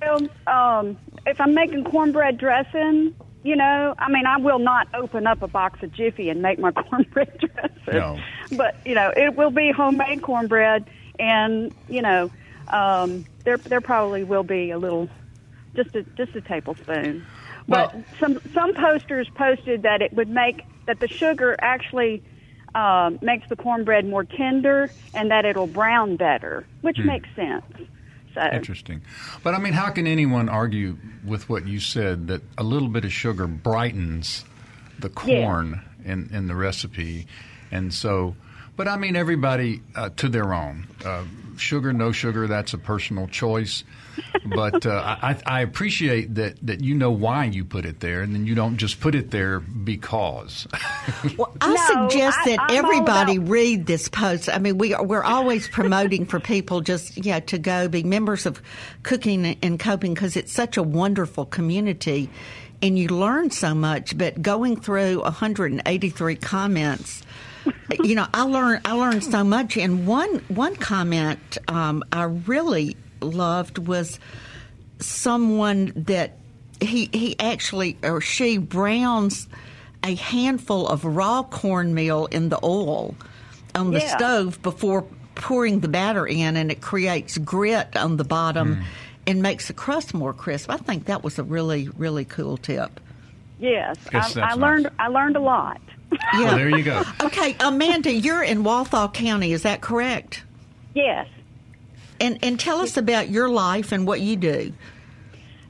Well, 0.00 0.28
um, 0.46 0.96
if 1.26 1.40
I'm 1.40 1.54
making 1.54 1.84
cornbread 1.84 2.38
dressing, 2.38 3.14
you 3.42 3.56
know, 3.56 3.94
I 3.98 4.10
mean, 4.10 4.26
I 4.26 4.36
will 4.38 4.58
not 4.58 4.88
open 4.94 5.26
up 5.26 5.42
a 5.42 5.48
box 5.48 5.82
of 5.82 5.92
Jiffy 5.92 6.28
and 6.30 6.40
make 6.40 6.58
my 6.58 6.70
cornbread 6.72 7.38
dressing. 7.38 7.72
No. 7.92 8.18
But 8.52 8.76
you 8.84 8.94
know, 8.94 9.12
it 9.16 9.36
will 9.36 9.50
be 9.50 9.72
homemade 9.72 10.22
cornbread, 10.22 10.88
and 11.18 11.74
you 11.88 12.02
know, 12.02 12.30
um, 12.68 13.24
there 13.44 13.56
there 13.56 13.80
probably 13.80 14.24
will 14.24 14.44
be 14.44 14.70
a 14.70 14.78
little, 14.78 15.08
just 15.74 15.94
a 15.96 16.02
just 16.16 16.34
a 16.36 16.40
tablespoon. 16.40 17.26
But 17.66 17.94
Well- 17.94 18.04
some 18.20 18.40
some 18.54 18.74
posters 18.74 19.28
posted 19.34 19.82
that 19.82 20.00
it 20.00 20.12
would 20.12 20.28
make 20.28 20.62
that 20.86 21.00
the 21.00 21.08
sugar 21.08 21.54
actually 21.58 22.22
um, 22.78 23.18
makes 23.22 23.48
the 23.48 23.56
cornbread 23.56 24.06
more 24.06 24.24
tender 24.24 24.90
and 25.14 25.30
that 25.30 25.44
it'll 25.44 25.66
brown 25.66 26.16
better, 26.16 26.64
which 26.82 26.98
Hmm. 26.98 27.06
makes 27.06 27.28
sense. 27.34 27.64
So 28.34 28.42
Interesting. 28.52 29.00
But 29.42 29.54
I 29.54 29.58
mean, 29.58 29.72
how 29.72 29.90
can 29.90 30.06
anyone 30.06 30.48
argue 30.48 30.96
with 31.24 31.48
what 31.48 31.66
you 31.66 31.80
said 31.80 32.28
that 32.28 32.42
a 32.56 32.62
little 32.62 32.88
bit 32.88 33.04
of 33.04 33.12
sugar 33.12 33.46
brightens 33.46 34.44
the 34.98 35.08
corn 35.08 35.80
in, 36.04 36.28
in 36.32 36.46
the 36.46 36.54
recipe? 36.54 37.26
And 37.72 37.92
so, 37.92 38.36
but 38.76 38.86
I 38.86 38.96
mean, 38.96 39.16
everybody 39.16 39.82
uh, 39.96 40.10
to 40.16 40.28
their 40.28 40.54
own. 40.54 40.86
Uh, 41.04 41.24
sugar, 41.56 41.92
no 41.92 42.12
sugar, 42.12 42.46
that's 42.46 42.74
a 42.74 42.78
personal 42.78 43.26
choice. 43.26 43.82
But 44.44 44.86
uh, 44.86 45.16
I, 45.22 45.36
I 45.46 45.60
appreciate 45.60 46.34
that, 46.36 46.56
that 46.66 46.80
you 46.82 46.94
know 46.94 47.10
why 47.10 47.44
you 47.44 47.64
put 47.64 47.84
it 47.84 48.00
there, 48.00 48.22
and 48.22 48.34
then 48.34 48.46
you 48.46 48.54
don't 48.54 48.76
just 48.76 49.00
put 49.00 49.14
it 49.14 49.30
there 49.30 49.60
because. 49.60 50.66
Well, 51.36 51.52
I 51.60 51.74
No, 51.74 52.08
suggest 52.08 52.38
that 52.46 52.58
I'm 52.60 52.76
everybody 52.76 53.36
about- 53.36 53.48
read 53.48 53.86
this 53.86 54.08
post. 54.08 54.48
I 54.48 54.58
mean, 54.58 54.78
we 54.78 54.94
are, 54.94 55.04
we're 55.04 55.22
always 55.24 55.68
promoting 55.68 56.24
for 56.26 56.40
people 56.40 56.80
just 56.80 57.24
yeah 57.24 57.40
to 57.40 57.58
go 57.58 57.88
be 57.88 58.02
members 58.02 58.46
of 58.46 58.62
Cooking 59.02 59.58
and 59.62 59.78
Coping 59.78 60.14
because 60.14 60.36
it's 60.36 60.52
such 60.52 60.76
a 60.76 60.82
wonderful 60.82 61.44
community, 61.44 62.30
and 62.80 62.98
you 62.98 63.08
learn 63.08 63.50
so 63.50 63.74
much. 63.74 64.16
But 64.16 64.40
going 64.40 64.80
through 64.80 65.20
183 65.22 66.36
comments. 66.36 67.22
You 68.02 68.14
know, 68.14 68.26
I 68.32 68.42
learned 68.44 68.80
I 68.86 68.92
learned 68.92 69.24
so 69.24 69.44
much, 69.44 69.76
and 69.76 70.06
one 70.06 70.36
one 70.48 70.74
comment 70.76 71.58
um, 71.68 72.02
I 72.12 72.22
really 72.22 72.96
loved 73.20 73.78
was 73.78 74.18
someone 75.00 75.92
that 75.94 76.36
he 76.80 77.08
he 77.12 77.36
actually 77.38 77.96
or 78.02 78.20
she 78.20 78.58
browns 78.58 79.48
a 80.04 80.14
handful 80.14 80.86
of 80.86 81.04
raw 81.04 81.42
cornmeal 81.42 82.26
in 82.26 82.48
the 82.48 82.58
oil 82.62 83.14
on 83.74 83.90
the 83.90 84.00
Yeah. 84.00 84.16
stove 84.16 84.62
before 84.62 85.04
pouring 85.34 85.80
the 85.80 85.88
batter 85.88 86.26
in, 86.26 86.56
and 86.56 86.70
it 86.70 86.80
creates 86.80 87.38
grit 87.38 87.96
on 87.96 88.16
the 88.16 88.24
bottom 88.24 88.76
mm. 88.76 88.82
and 89.26 89.42
makes 89.42 89.68
the 89.68 89.72
crust 89.72 90.14
more 90.14 90.32
crisp. 90.32 90.70
I 90.70 90.76
think 90.76 91.06
that 91.06 91.22
was 91.22 91.38
a 91.38 91.42
really 91.44 91.88
really 91.96 92.24
cool 92.24 92.56
tip. 92.56 93.00
Yes, 93.60 93.96
Yes, 94.12 94.36
I, 94.36 94.40
that's 94.40 94.52
I 94.52 94.54
learned. 94.54 94.90
I 94.98 95.08
learned 95.08 95.36
a 95.36 95.40
lot. 95.40 95.80
Yeah. 96.10 96.18
Well, 96.44 96.56
there 96.56 96.70
you 96.70 96.82
go. 96.84 97.02
Okay, 97.22 97.54
Amanda, 97.60 98.12
you're 98.12 98.42
in 98.42 98.64
Walthall 98.64 99.08
County. 99.10 99.52
Is 99.52 99.62
that 99.62 99.80
correct? 99.80 100.42
Yes. 100.94 101.26
And 102.20 102.38
and 102.42 102.58
tell 102.58 102.80
us 102.80 102.96
about 102.96 103.28
your 103.28 103.48
life 103.48 103.92
and 103.92 104.06
what 104.06 104.20
you 104.20 104.36
do. 104.36 104.72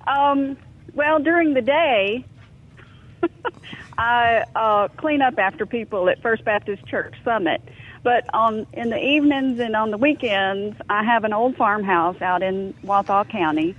Um, 0.06 0.56
well, 0.94 1.18
during 1.18 1.54
the 1.54 1.62
day, 1.62 2.24
I 3.98 4.44
uh, 4.54 4.88
clean 4.96 5.22
up 5.22 5.38
after 5.38 5.66
people 5.66 6.08
at 6.08 6.22
First 6.22 6.44
Baptist 6.44 6.86
Church 6.86 7.14
Summit. 7.24 7.60
But 8.02 8.32
on 8.32 8.66
in 8.72 8.90
the 8.90 8.98
evenings 8.98 9.58
and 9.58 9.74
on 9.76 9.90
the 9.90 9.98
weekends, 9.98 10.76
I 10.88 11.04
have 11.04 11.24
an 11.24 11.32
old 11.32 11.56
farmhouse 11.56 12.20
out 12.22 12.42
in 12.42 12.74
Walthall 12.82 13.24
County, 13.24 13.74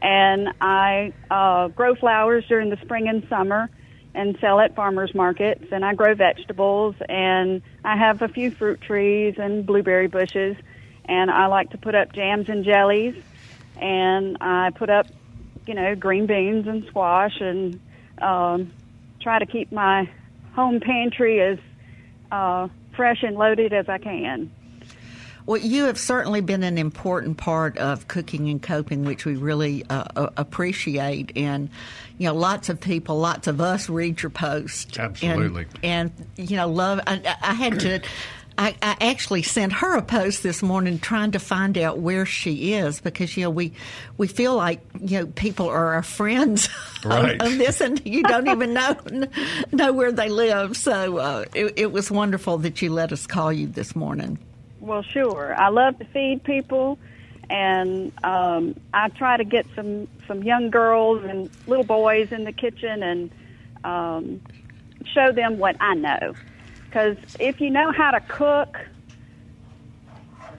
and 0.00 0.50
I 0.60 1.12
uh, 1.30 1.68
grow 1.68 1.94
flowers 1.94 2.44
during 2.48 2.70
the 2.70 2.76
spring 2.82 3.08
and 3.08 3.26
summer 3.28 3.70
and 4.14 4.36
sell 4.40 4.60
at 4.60 4.74
farmers 4.74 5.14
markets. 5.14 5.64
And 5.72 5.84
I 5.84 5.94
grow 5.94 6.14
vegetables, 6.14 6.94
and 7.08 7.62
I 7.84 7.96
have 7.96 8.22
a 8.22 8.28
few 8.28 8.50
fruit 8.50 8.80
trees 8.80 9.36
and 9.38 9.64
blueberry 9.64 10.06
bushes. 10.06 10.56
And 11.04 11.30
I 11.30 11.46
like 11.46 11.70
to 11.70 11.78
put 11.78 11.94
up 11.94 12.12
jams 12.12 12.48
and 12.48 12.64
jellies, 12.64 13.14
and 13.80 14.38
I 14.40 14.70
put 14.70 14.90
up 14.90 15.06
you 15.66 15.74
know, 15.74 15.94
green 15.94 16.26
beans 16.26 16.66
and 16.66 16.84
squash 16.86 17.40
and 17.40 17.80
um, 18.20 18.72
try 19.20 19.38
to 19.38 19.46
keep 19.46 19.72
my 19.72 20.08
home 20.54 20.80
pantry 20.80 21.40
as 21.40 21.58
uh, 22.30 22.68
fresh 22.94 23.22
and 23.22 23.36
loaded 23.36 23.72
as 23.72 23.88
I 23.88 23.98
can. 23.98 24.50
Well, 25.44 25.60
you 25.60 25.86
have 25.86 25.98
certainly 25.98 26.40
been 26.40 26.62
an 26.62 26.78
important 26.78 27.36
part 27.36 27.76
of 27.78 28.06
cooking 28.06 28.48
and 28.48 28.62
coping, 28.62 29.04
which 29.04 29.24
we 29.24 29.34
really 29.34 29.84
uh, 29.90 30.28
appreciate. 30.36 31.32
And 31.36 31.68
you 32.16 32.28
know, 32.28 32.34
lots 32.34 32.68
of 32.68 32.80
people, 32.80 33.18
lots 33.18 33.48
of 33.48 33.60
us 33.60 33.88
read 33.88 34.22
your 34.22 34.30
post. 34.30 35.00
Absolutely. 35.00 35.66
And, 35.82 36.12
and 36.38 36.48
you 36.50 36.56
know, 36.56 36.68
love. 36.68 37.00
I, 37.08 37.36
I 37.42 37.54
had 37.54 37.80
to. 37.80 38.00
I, 38.58 38.76
I 38.82 38.96
actually 39.00 39.42
sent 39.42 39.72
her 39.72 39.96
a 39.96 40.02
post 40.02 40.42
this 40.42 40.62
morning 40.62 40.98
trying 40.98 41.32
to 41.32 41.38
find 41.38 41.76
out 41.78 41.98
where 41.98 42.26
she 42.26 42.74
is 42.74 43.00
because 43.00 43.36
you 43.36 43.44
know 43.44 43.50
we 43.50 43.72
we 44.18 44.28
feel 44.28 44.54
like 44.54 44.80
you 45.00 45.20
know 45.20 45.26
people 45.26 45.68
are 45.68 45.94
our 45.94 46.02
friends 46.02 46.68
Right. 47.04 47.40
on, 47.40 47.52
on 47.52 47.58
this 47.58 47.80
and 47.80 48.04
you 48.06 48.22
don't 48.22 48.48
even 48.48 48.74
know 48.74 48.96
know 49.72 49.92
where 49.92 50.12
they 50.12 50.28
live. 50.28 50.76
So 50.76 51.18
uh, 51.18 51.44
it, 51.54 51.74
it 51.76 51.92
was 51.92 52.10
wonderful 52.10 52.58
that 52.58 52.82
you 52.82 52.90
let 52.90 53.12
us 53.12 53.26
call 53.26 53.52
you 53.52 53.66
this 53.66 53.96
morning. 53.96 54.38
Well, 54.80 55.02
sure. 55.02 55.54
I 55.56 55.68
love 55.68 55.98
to 56.00 56.04
feed 56.06 56.42
people, 56.44 56.98
and 57.48 58.12
um, 58.24 58.74
I 58.92 59.08
try 59.08 59.36
to 59.36 59.44
get 59.44 59.66
some 59.74 60.08
some 60.26 60.42
young 60.42 60.70
girls 60.70 61.24
and 61.24 61.48
little 61.66 61.84
boys 61.84 62.32
in 62.32 62.44
the 62.44 62.52
kitchen 62.52 63.02
and 63.02 63.30
um, 63.84 64.40
show 65.04 65.32
them 65.32 65.58
what 65.58 65.76
I 65.80 65.94
know. 65.94 66.34
Because 66.92 67.16
if 67.40 67.58
you 67.58 67.70
know 67.70 67.90
how 67.90 68.10
to 68.10 68.20
cook, 68.20 68.78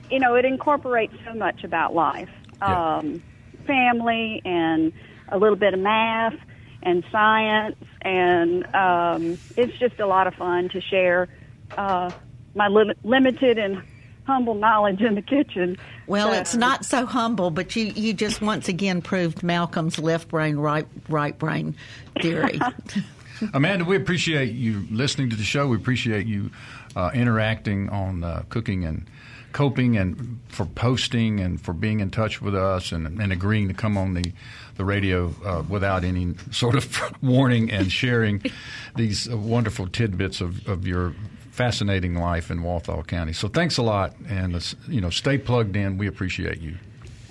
you 0.09 0.17
know 0.19 0.33
it 0.33 0.45
incorporates 0.45 1.13
so 1.23 1.35
much 1.35 1.63
about 1.63 1.93
life, 1.93 2.29
Yeah. 2.59 2.95
um, 2.97 3.21
family, 3.67 4.41
and 4.43 4.91
a 5.29 5.37
little 5.37 5.55
bit 5.55 5.75
of 5.75 5.79
math 5.79 6.33
and 6.81 7.03
science, 7.11 7.75
and 8.01 8.65
um, 8.75 9.37
it's 9.55 9.77
just 9.77 9.99
a 9.99 10.07
lot 10.07 10.25
of 10.25 10.33
fun 10.33 10.69
to 10.69 10.81
share 10.81 11.29
uh, 11.77 12.09
my 12.55 12.67
lim- 12.67 12.97
limited 13.03 13.59
and 13.59 13.83
humble 14.25 14.55
knowledge 14.55 15.01
in 15.01 15.13
the 15.13 15.21
kitchen. 15.21 15.77
Well, 16.07 16.31
So- 16.31 16.39
it's 16.39 16.55
not 16.55 16.83
so 16.83 17.05
humble, 17.05 17.51
but 17.51 17.75
you, 17.75 17.85
you 17.95 18.13
just 18.15 18.41
once 18.41 18.67
again 18.69 19.03
proved 19.03 19.43
Malcolm's 19.43 19.99
left 19.99 20.29
brain, 20.29 20.55
right 20.57 20.87
right 21.09 21.37
brain 21.37 21.75
theory. 22.21 22.59
Amanda, 23.53 23.85
we 23.85 23.95
appreciate 23.95 24.53
you 24.53 24.85
listening 24.89 25.29
to 25.29 25.35
the 25.35 25.43
show. 25.43 25.67
We 25.67 25.77
appreciate 25.77 26.27
you 26.27 26.51
uh, 26.95 27.11
interacting 27.13 27.89
on 27.89 28.23
uh, 28.23 28.43
cooking 28.49 28.85
and 28.85 29.05
coping 29.51 29.97
and 29.97 30.39
for 30.47 30.65
posting 30.65 31.39
and 31.39 31.61
for 31.61 31.73
being 31.73 31.99
in 31.99 32.09
touch 32.09 32.41
with 32.41 32.55
us 32.55 32.91
and, 32.91 33.19
and 33.21 33.31
agreeing 33.31 33.67
to 33.67 33.73
come 33.73 33.97
on 33.97 34.15
the, 34.15 34.33
the 34.75 34.83
radio 34.83 35.33
uh, 35.45 35.63
without 35.69 36.03
any 36.03 36.33
sort 36.51 36.75
of 36.75 37.13
warning 37.21 37.71
and 37.71 37.91
sharing 37.91 38.41
these 38.95 39.31
uh, 39.31 39.37
wonderful 39.37 39.87
tidbits 39.87 40.41
of, 40.41 40.67
of 40.67 40.87
your 40.87 41.13
fascinating 41.51 42.15
life 42.15 42.49
in 42.49 42.63
Walthall 42.63 43.03
County. 43.03 43.31
So 43.31 43.47
thanks 43.47 43.77
a 43.77 43.83
lot, 43.83 44.15
and 44.27 44.55
uh, 44.55 44.59
you 44.87 45.01
know, 45.01 45.11
stay 45.11 45.37
plugged 45.37 45.75
in. 45.75 45.99
We 45.99 46.07
appreciate 46.07 46.59
you. 46.59 46.75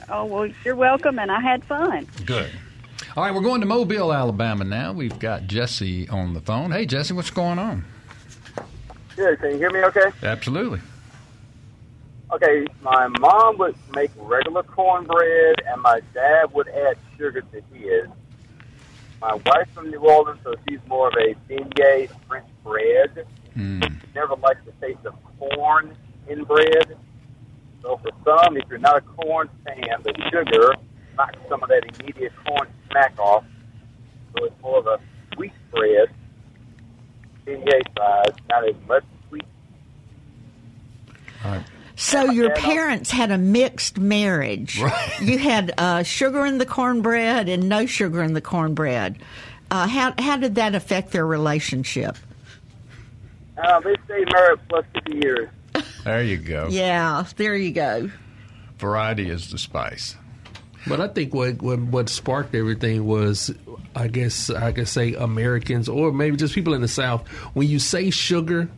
Oh 0.09 0.25
well, 0.25 0.49
you're 0.65 0.77
welcome, 0.77 1.19
and 1.19 1.31
I 1.31 1.41
had 1.41 1.65
fun. 1.65 2.07
Good. 2.25 2.51
All 3.15 3.23
right, 3.23 3.35
we're 3.35 3.43
going 3.43 3.61
to 3.61 3.67
Mobile, 3.67 4.11
Alabama 4.11 4.65
now. 4.65 4.95
We've 4.95 5.19
got 5.19 5.47
Jesse 5.47 6.09
on 6.09 6.33
the 6.33 6.41
phone. 6.41 6.71
Hey, 6.71 6.87
Jesse, 6.87 7.13
what's 7.13 7.29
going 7.29 7.59
on? 7.59 7.85
Good. 9.17 9.39
Can 9.39 9.51
you 9.51 9.59
hear 9.59 9.71
me? 9.71 9.81
Okay. 9.85 10.11
Absolutely. 10.23 10.81
Okay, 12.33 12.67
my 12.81 13.09
mom 13.21 13.59
would 13.59 13.77
make 13.95 14.11
regular 14.17 14.63
cornbread, 14.63 15.57
and 15.67 15.83
my 15.83 16.01
dad 16.15 16.55
would 16.55 16.69
add 16.69 16.97
sugar 17.19 17.43
to 17.43 17.63
his. 17.75 18.09
My 19.21 19.35
wife's 19.35 19.71
from 19.75 19.91
New 19.91 19.99
Orleans, 19.99 20.41
so 20.43 20.55
she's 20.67 20.81
more 20.89 21.09
of 21.09 21.15
a 21.15 21.35
beignet 21.53 22.09
French 22.27 22.47
bread. 22.65 23.27
Mm. 23.55 23.93
She 23.93 24.07
never 24.15 24.37
likes 24.37 24.61
the 24.65 24.73
taste 24.81 25.05
of 25.05 25.15
corn 25.39 25.95
in 26.29 26.45
bread. 26.45 26.97
So 27.83 27.99
for 27.99 28.11
some, 28.25 28.57
if 28.57 28.65
you're 28.71 28.79
not 28.79 28.97
a 28.97 29.01
corn 29.03 29.51
fan, 29.67 30.03
the 30.03 30.15
sugar 30.31 30.77
knocks 31.17 31.39
some 31.49 31.63
of 31.63 31.69
that 31.69 31.85
immediate 31.99 32.33
corn 32.45 32.69
smack 32.91 33.19
off. 33.19 33.45
So 34.37 34.45
it's 34.45 34.63
more 34.63 34.79
of 34.79 34.87
a 34.87 34.99
sweet 35.35 35.53
bread, 35.71 36.09
beignet 37.47 37.83
size, 37.97 38.37
not 38.49 38.69
as 38.69 38.75
much 38.87 39.05
sweet. 39.29 39.45
All 41.45 41.51
right. 41.53 41.65
So 41.95 42.31
your 42.31 42.51
parents 42.55 43.11
had 43.11 43.31
a 43.31 43.39
mixed 43.39 43.99
marriage. 43.99 44.81
Right. 44.81 45.09
You 45.23 45.39
had 45.39 45.73
uh, 45.79 46.03
sugar 46.03 46.45
in 46.47 46.59
the 46.59 46.67
cornbread 46.67 47.49
and 47.49 47.69
no 47.69 47.87
sugar 47.87 48.23
in 48.23 48.33
the 48.33 48.41
cornbread. 48.41 49.19
Uh, 49.71 49.87
how 49.87 50.13
how 50.19 50.37
did 50.37 50.57
that 50.57 50.75
affect 50.75 51.13
their 51.13 51.27
relationship? 51.27 52.17
Uh, 53.57 53.81
they 53.81 53.95
stayed 54.05 54.29
married 54.33 54.59
plus 54.69 54.85
50 54.95 55.17
years. 55.23 55.49
There 56.05 56.23
you 56.23 56.39
go. 56.39 56.69
Yeah, 56.71 57.25
there 57.37 57.55
you 57.55 57.71
go. 57.71 58.11
Variety 58.79 59.31
is 59.31 59.51
the 59.51 59.59
spice. 59.59 60.17
But 60.87 61.01
I 61.01 61.09
think 61.09 61.33
what, 61.35 61.63
what 61.63 61.79
what 61.81 62.09
sparked 62.09 62.55
everything 62.55 63.05
was, 63.07 63.55
I 63.95 64.09
guess 64.09 64.51
I 64.51 64.73
could 64.73 64.89
say 64.89 65.15
Americans 65.15 65.89
or 65.89 66.13
maybe 66.13 66.37
just 66.37 66.55
people 66.55 66.75
in 66.75 66.81
the 66.81 66.89
South. 66.89 67.27
When 67.55 67.69
you 67.69 67.79
say 67.79 68.11
sugar, 68.11 68.69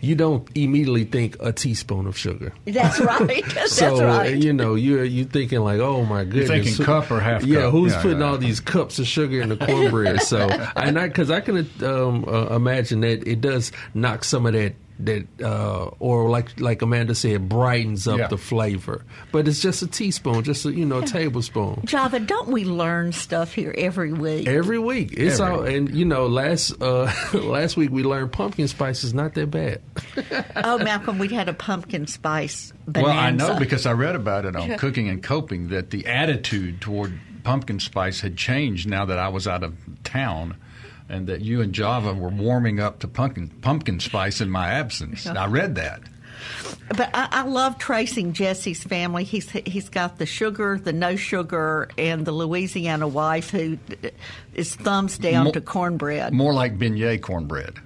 you 0.00 0.14
don't 0.16 0.48
immediately 0.56 1.04
think 1.04 1.36
a 1.40 1.52
teaspoon 1.52 2.06
of 2.06 2.16
sugar. 2.18 2.52
That's 2.64 2.98
right. 3.20 3.44
That's 3.54 3.72
so 3.72 4.04
right. 4.04 4.36
you 4.36 4.52
know 4.52 4.74
you're 4.74 5.04
you 5.04 5.24
thinking 5.24 5.60
like, 5.60 5.78
oh 5.80 6.04
my 6.04 6.24
goodness, 6.24 6.48
thinking 6.48 6.84
cup 6.84 7.10
or 7.10 7.20
half 7.20 7.44
Yeah, 7.44 7.62
cup. 7.62 7.72
who's 7.72 7.92
Yeah, 7.92 8.02
putting 8.02 8.20
yeah. 8.20 8.26
all 8.26 8.38
these 8.38 8.58
cups 8.60 8.98
of 8.98 9.06
sugar 9.06 9.40
in 9.40 9.48
the 9.50 9.56
cornbread? 9.56 10.22
so 10.22 10.38
and 10.76 10.98
I 10.98 11.06
because 11.08 11.30
I 11.30 11.40
can 11.40 11.68
um, 11.82 12.24
uh, 12.26 12.46
imagine 12.56 13.00
that 13.02 13.26
it 13.28 13.40
does 13.40 13.70
knock 13.94 14.24
some 14.24 14.46
of 14.46 14.54
that. 14.54 14.74
That 15.04 15.26
uh, 15.42 15.90
or 15.98 16.30
like 16.30 16.60
like 16.60 16.82
Amanda 16.82 17.14
said, 17.14 17.48
brightens 17.48 18.06
up 18.06 18.18
Yeah. 18.18 18.26
the 18.28 18.36
flavor, 18.38 19.04
but 19.32 19.48
it's 19.48 19.60
just 19.60 19.82
a 19.82 19.86
teaspoon, 19.86 20.44
just 20.44 20.64
a 20.64 20.72
you 20.72 20.84
know 20.86 20.98
a 21.00 21.06
tablespoon. 21.06 21.80
Java, 21.84 22.20
don't 22.20 22.48
we 22.48 22.64
learn 22.64 23.12
stuff 23.12 23.52
here 23.52 23.74
every 23.76 24.12
week? 24.12 24.46
Every 24.46 24.78
week, 24.78 25.12
it's 25.12 25.40
Every 25.40 25.54
all, 25.54 25.62
and 25.64 25.94
you 25.94 26.04
know, 26.04 26.26
last 26.26 26.80
uh, 26.80 27.12
last 27.34 27.76
week 27.76 27.90
we 27.90 28.02
learned 28.04 28.32
pumpkin 28.32 28.68
spice 28.68 29.02
is 29.02 29.12
not 29.12 29.34
that 29.34 29.50
bad. 29.50 29.80
oh, 30.56 30.78
Malcolm, 30.78 31.18
we 31.18 31.28
had 31.28 31.48
a 31.48 31.54
pumpkin 31.54 32.06
spice 32.06 32.72
bonanza. 32.86 33.02
Well, 33.02 33.18
I 33.18 33.30
know 33.30 33.58
because 33.58 33.86
I 33.86 33.92
read 33.92 34.14
about 34.14 34.44
it 34.44 34.54
on 34.54 34.76
Cooking 34.78 35.08
and 35.08 35.22
Coping 35.22 35.68
that 35.68 35.90
the 35.90 36.06
attitude 36.06 36.80
toward 36.80 37.18
pumpkin 37.44 37.80
spice 37.80 38.20
had 38.20 38.36
changed 38.36 38.88
now 38.88 39.04
that 39.06 39.18
I 39.18 39.28
was 39.28 39.48
out 39.48 39.64
of 39.64 39.74
town. 40.04 40.56
And 41.12 41.26
that 41.26 41.42
you 41.42 41.60
and 41.60 41.74
Java 41.74 42.14
were 42.14 42.30
warming 42.30 42.80
up 42.80 43.00
to 43.00 43.08
pumpkin 43.08 43.48
pumpkin 43.60 44.00
spice 44.00 44.40
in 44.40 44.50
my 44.50 44.70
absence. 44.70 45.26
I 45.26 45.46
read 45.46 45.74
that. 45.74 46.00
But 46.88 47.10
I, 47.14 47.28
I 47.30 47.42
love 47.42 47.78
tracing 47.78 48.32
Jesse's 48.32 48.82
family. 48.82 49.24
He's 49.24 49.50
he's 49.50 49.88
got 49.88 50.18
the 50.18 50.26
sugar, 50.26 50.78
the 50.78 50.92
no 50.92 51.16
sugar, 51.16 51.90
and 51.98 52.24
the 52.24 52.32
Louisiana 52.32 53.06
wife 53.06 53.50
who 53.50 53.78
is 54.54 54.74
thumbs 54.74 55.18
down 55.18 55.44
Mo- 55.44 55.52
to 55.52 55.60
cornbread. 55.60 56.32
More 56.32 56.54
like 56.54 56.78
beignet 56.78 57.20
cornbread. 57.20 57.78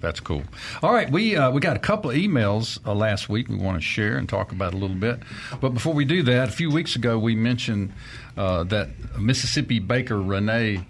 That's 0.00 0.20
cool. 0.20 0.44
All 0.82 0.92
right, 0.92 1.10
we 1.10 1.36
uh, 1.36 1.50
we 1.50 1.60
got 1.60 1.76
a 1.76 1.80
couple 1.80 2.10
of 2.10 2.16
emails 2.16 2.78
uh, 2.86 2.94
last 2.94 3.28
week 3.28 3.48
we 3.48 3.56
want 3.56 3.76
to 3.76 3.82
share 3.82 4.16
and 4.16 4.28
talk 4.28 4.52
about 4.52 4.72
a 4.72 4.76
little 4.76 4.96
bit. 4.96 5.20
But 5.60 5.70
before 5.74 5.92
we 5.92 6.04
do 6.04 6.22
that, 6.24 6.48
a 6.48 6.52
few 6.52 6.70
weeks 6.70 6.94
ago 6.94 7.18
we 7.18 7.34
mentioned 7.34 7.92
uh, 8.36 8.64
that 8.64 9.18
Mississippi 9.18 9.80
baker 9.80 10.20
Renee 10.20 10.86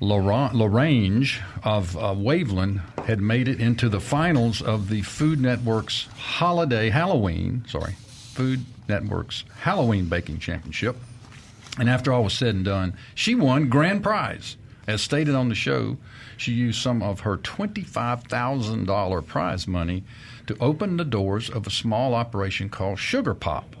Larange 0.00 1.40
of 1.62 1.96
uh, 1.96 2.14
Waveland 2.14 2.80
had 3.04 3.20
made 3.20 3.48
it 3.48 3.60
into 3.60 3.88
the 3.88 4.00
finals 4.00 4.62
of 4.62 4.88
the 4.88 5.02
Food 5.02 5.40
Network's 5.40 6.08
Holiday 6.16 6.88
Halloween, 6.88 7.64
sorry, 7.68 7.96
Food 8.32 8.64
Network's 8.88 9.44
Halloween 9.60 10.06
Baking 10.06 10.38
Championship. 10.38 10.96
And 11.78 11.88
after 11.90 12.12
all 12.12 12.24
was 12.24 12.32
said 12.32 12.54
and 12.54 12.64
done, 12.64 12.94
she 13.14 13.34
won 13.34 13.68
grand 13.68 14.02
prize. 14.02 14.56
As 14.86 15.02
stated 15.02 15.34
on 15.34 15.50
the 15.50 15.54
show, 15.54 15.98
she 16.36 16.52
used 16.52 16.80
some 16.80 17.02
of 17.02 17.20
her 17.20 17.36
$25,000 17.36 19.26
prize 19.26 19.68
money 19.68 20.02
to 20.46 20.56
open 20.60 20.96
the 20.96 21.04
doors 21.04 21.50
of 21.50 21.66
a 21.66 21.70
small 21.70 22.14
operation 22.14 22.70
called 22.70 22.98
Sugar 22.98 23.34
Pop. 23.34 23.76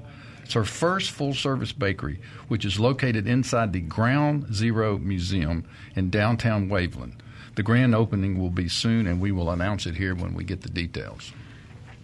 It's 0.50 0.56
her 0.56 0.64
first 0.64 1.12
full 1.12 1.32
service 1.32 1.70
bakery, 1.70 2.18
which 2.48 2.64
is 2.64 2.80
located 2.80 3.28
inside 3.28 3.72
the 3.72 3.78
Ground 3.78 4.52
Zero 4.52 4.98
Museum 4.98 5.64
in 5.94 6.10
downtown 6.10 6.68
Waveland. 6.68 7.20
The 7.54 7.62
grand 7.62 7.94
opening 7.94 8.36
will 8.36 8.50
be 8.50 8.68
soon, 8.68 9.06
and 9.06 9.20
we 9.20 9.30
will 9.30 9.52
announce 9.52 9.86
it 9.86 9.94
here 9.94 10.12
when 10.16 10.34
we 10.34 10.42
get 10.42 10.62
the 10.62 10.68
details. 10.68 11.32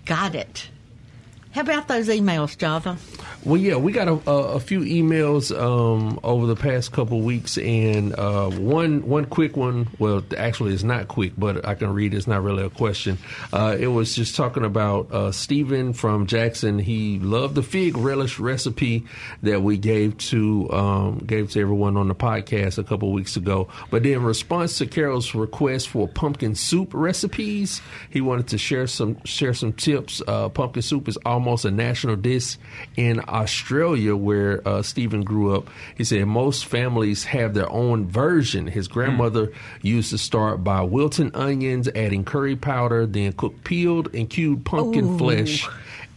Got 0.04 0.36
it. 0.36 0.70
How 1.56 1.62
about 1.62 1.88
those 1.88 2.08
emails, 2.08 2.58
Java? 2.58 2.98
Well, 3.46 3.56
yeah, 3.56 3.76
we 3.76 3.92
got 3.92 4.08
a, 4.08 4.30
a, 4.30 4.58
few 4.58 4.80
emails 4.80 5.56
um, 5.56 6.18
over 6.24 6.46
the 6.46 6.56
past 6.56 6.90
couple 6.90 7.20
weeks, 7.20 7.56
and 7.56 8.12
uh, 8.18 8.50
one 8.50 9.06
one 9.06 9.24
quick 9.24 9.56
one. 9.56 9.86
Well, 10.00 10.24
actually, 10.36 10.74
it's 10.74 10.82
not 10.82 11.06
quick, 11.06 11.32
but 11.38 11.64
I 11.64 11.76
can 11.76 11.94
read. 11.94 12.12
It's 12.12 12.26
not 12.26 12.42
really 12.42 12.64
a 12.64 12.70
question. 12.70 13.18
Uh, 13.52 13.76
it 13.78 13.86
was 13.86 14.16
just 14.16 14.34
talking 14.34 14.64
about 14.64 15.12
uh, 15.12 15.30
Stephen 15.30 15.92
from 15.92 16.26
Jackson. 16.26 16.80
He 16.80 17.20
loved 17.20 17.54
the 17.54 17.62
fig 17.62 17.96
relish 17.96 18.40
recipe 18.40 19.06
that 19.42 19.62
we 19.62 19.78
gave 19.78 20.18
to 20.18 20.68
um, 20.72 21.18
gave 21.18 21.52
to 21.52 21.60
everyone 21.60 21.96
on 21.96 22.08
the 22.08 22.16
podcast 22.16 22.78
a 22.78 22.84
couple 22.84 23.12
weeks 23.12 23.36
ago. 23.36 23.68
But 23.90 24.02
then, 24.02 24.12
in 24.12 24.24
response 24.24 24.76
to 24.78 24.86
Carol's 24.86 25.36
request 25.36 25.88
for 25.88 26.08
pumpkin 26.08 26.56
soup 26.56 26.92
recipes, 26.92 27.80
he 28.10 28.20
wanted 28.20 28.48
to 28.48 28.58
share 28.58 28.88
some 28.88 29.22
share 29.24 29.54
some 29.54 29.72
tips. 29.72 30.20
Uh, 30.26 30.48
pumpkin 30.48 30.82
soup 30.82 31.06
is 31.06 31.16
almost 31.24 31.45
a 31.46 31.70
national 31.70 32.16
dish 32.16 32.56
in 32.96 33.20
Australia, 33.28 34.16
where 34.16 34.66
uh, 34.66 34.82
Stephen 34.82 35.22
grew 35.22 35.54
up. 35.54 35.68
He 35.96 36.04
said 36.04 36.26
most 36.26 36.66
families 36.66 37.24
have 37.24 37.54
their 37.54 37.70
own 37.70 38.06
version. 38.06 38.66
His 38.66 38.88
grandmother 38.88 39.52
used 39.82 40.10
to 40.10 40.18
start 40.18 40.64
by 40.64 40.82
wilting 40.82 41.34
onions, 41.34 41.88
adding 41.94 42.24
curry 42.24 42.56
powder, 42.56 43.06
then 43.06 43.32
cook 43.32 43.64
peeled 43.64 44.14
and 44.14 44.28
cubed 44.28 44.64
pumpkin 44.64 45.14
Ooh. 45.14 45.18
flesh 45.18 45.68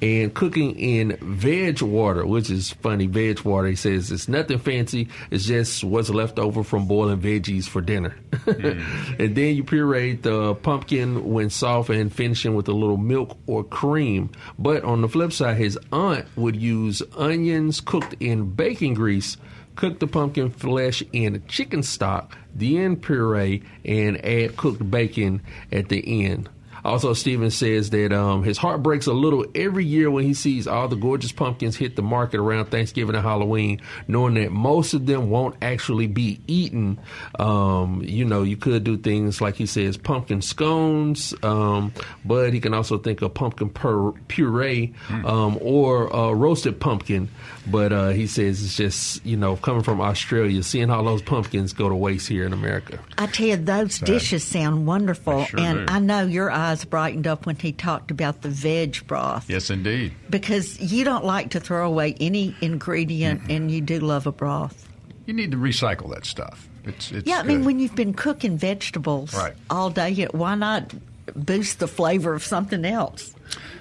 and 0.02 0.34
cooking 0.34 0.78
in 0.80 1.18
veg 1.22 1.82
water, 1.82 2.26
which 2.26 2.50
is 2.50 2.72
funny. 2.72 3.08
Veg 3.08 3.42
water, 3.42 3.68
he 3.68 3.76
says, 3.76 4.12
it's 4.12 4.28
nothing 4.28 4.60
fancy. 4.60 5.10
It's 5.30 5.46
just 5.46 5.84
what's 5.84 6.10
left 6.10 6.40
over 6.40 6.64
from 6.64 6.88
boiling 6.88 7.20
veggies 7.20 7.68
for 7.68 7.82
dinner. 7.82 8.16
Hmm. 8.46 8.82
and 9.20 9.36
then 9.36 9.56
you 9.56 9.64
puree 9.64 10.16
the 10.16 10.56
pumpkin 10.56 11.32
when 11.32 11.50
soft 11.50 11.90
and 11.90 12.14
finishing 12.14 12.56
with 12.56 12.68
a 12.68 12.74
little 12.74 12.98
milk 12.98 13.38
or 13.48 13.64
cream. 13.64 14.32
But 14.58 14.84
on 14.84 15.02
the 15.02 15.10
flip 15.10 15.34
side, 15.34 15.58
his 15.58 15.78
aunt 15.92 16.26
would 16.36 16.56
use 16.56 17.02
onions 17.18 17.82
cooked 17.82 18.16
in 18.20 18.52
bacon 18.52 18.94
grease. 18.94 19.38
Cook 19.76 20.00
the 20.00 20.08
pumpkin 20.08 20.50
flesh 20.50 21.02
in 21.14 21.42
chicken 21.48 21.84
stock, 21.84 22.38
then 22.54 22.98
puree 22.98 23.64
and 23.86 24.24
add 24.26 24.58
cooked 24.58 24.90
bacon 24.92 25.42
at 25.72 25.88
the 25.88 26.26
end. 26.26 26.50
Also, 26.84 27.14
Stephen 27.14 27.52
says 27.52 27.90
that 27.92 28.14
um, 28.14 28.44
his 28.44 28.58
heart 28.58 28.82
breaks 28.84 29.08
a 29.08 29.14
little 29.14 29.46
every 29.56 29.86
year 29.86 30.10
when 30.10 30.26
he 30.26 30.34
sees 30.34 30.68
all 30.68 30.88
the 30.88 30.96
gorgeous 30.96 31.32
pumpkins 31.32 31.76
hit 31.76 31.96
the 31.96 32.02
market 32.02 32.40
around 32.40 32.66
Thanksgiving 32.66 33.16
and 33.16 33.24
Halloween, 33.24 33.82
knowing 34.08 34.36
that 34.36 34.52
most 34.52 34.94
of 34.94 35.06
them 35.06 35.30
won't 35.30 35.56
actually 35.62 36.08
be 36.08 36.40
eaten. 36.48 37.00
Um, 37.38 38.02
you 38.04 38.26
know, 38.26 38.44
you 38.44 38.58
could 38.58 38.84
do 38.84 38.98
things 38.98 39.42
like 39.42 39.56
he 39.56 39.66
says, 39.66 39.98
pumpkin 39.98 40.42
scones, 40.42 41.34
um, 41.44 41.94
but 42.26 42.54
he 42.54 42.60
can 42.60 42.74
also 42.74 42.98
think 42.98 43.22
of 43.22 43.34
pumpkin 43.34 43.70
pur- 43.70 44.12
puree 44.28 44.94
um, 45.10 45.58
or 45.62 46.14
uh, 46.16 46.32
roasted 46.32 46.80
pumpkin. 46.80 47.30
But 47.68 47.94
uh, 47.94 48.10
he 48.10 48.28
says 48.28 48.64
it's 48.64 48.76
just, 48.76 49.26
you 49.26 49.38
know, 49.38 49.56
coming 49.56 49.84
from 49.84 50.02
Australia, 50.02 50.64
seeing 50.64 50.90
all 50.90 51.04
those 51.04 51.22
pumpkins 51.22 51.74
go 51.74 51.88
to 51.90 51.96
waste 51.96 52.28
here 52.28 52.46
in 52.46 52.54
America. 52.54 53.00
I 53.18 53.28
tell 53.28 53.48
you, 53.48 53.58
those 53.58 54.00
dishes 54.00 54.44
sound 54.44 54.88
wonderful, 54.88 55.46
sure 55.46 55.60
and 55.60 55.88
do. 55.88 55.94
I 55.94 56.00
know 56.00 56.26
your 56.26 56.50
eyes 56.50 56.79
brightened 56.86 57.28
up 57.28 57.46
when 57.46 57.56
he 57.56 57.72
talked 57.72 58.12
about 58.12 58.42
the 58.42 58.50
veg 58.50 59.06
broth 59.08 59.50
Yes, 59.50 59.70
indeed. 59.70 60.14
because 60.30 60.80
you 60.80 61.04
don't 61.04 61.26
like 61.26 61.52
to 61.52 61.60
throw 61.60 61.88
away 61.88 62.16
any 62.20 62.56
ingredient, 62.62 63.42
and 63.50 63.70
you 63.72 63.82
do 63.82 64.00
love 64.00 64.28
a 64.28 64.32
broth. 64.32 64.88
You 65.26 65.34
need 65.34 65.52
to 65.52 65.58
recycle 65.58 66.14
that 66.14 66.26
stuff. 66.26 66.68
It's, 66.86 67.12
it's 67.12 67.28
yeah, 67.28 67.40
I 67.40 67.44
mean, 67.44 67.58
good. 67.60 67.66
when 67.68 67.80
you've 67.80 67.96
been 67.96 68.14
cooking 68.14 68.58
vegetables 68.58 69.34
Right. 69.34 69.54
all 69.70 69.90
day, 69.90 70.28
why 70.32 70.56
not 70.56 70.94
boost 71.36 71.80
the 71.80 71.88
flavor 71.88 72.34
of 72.34 72.44
something 72.44 72.84
else? 72.86 73.36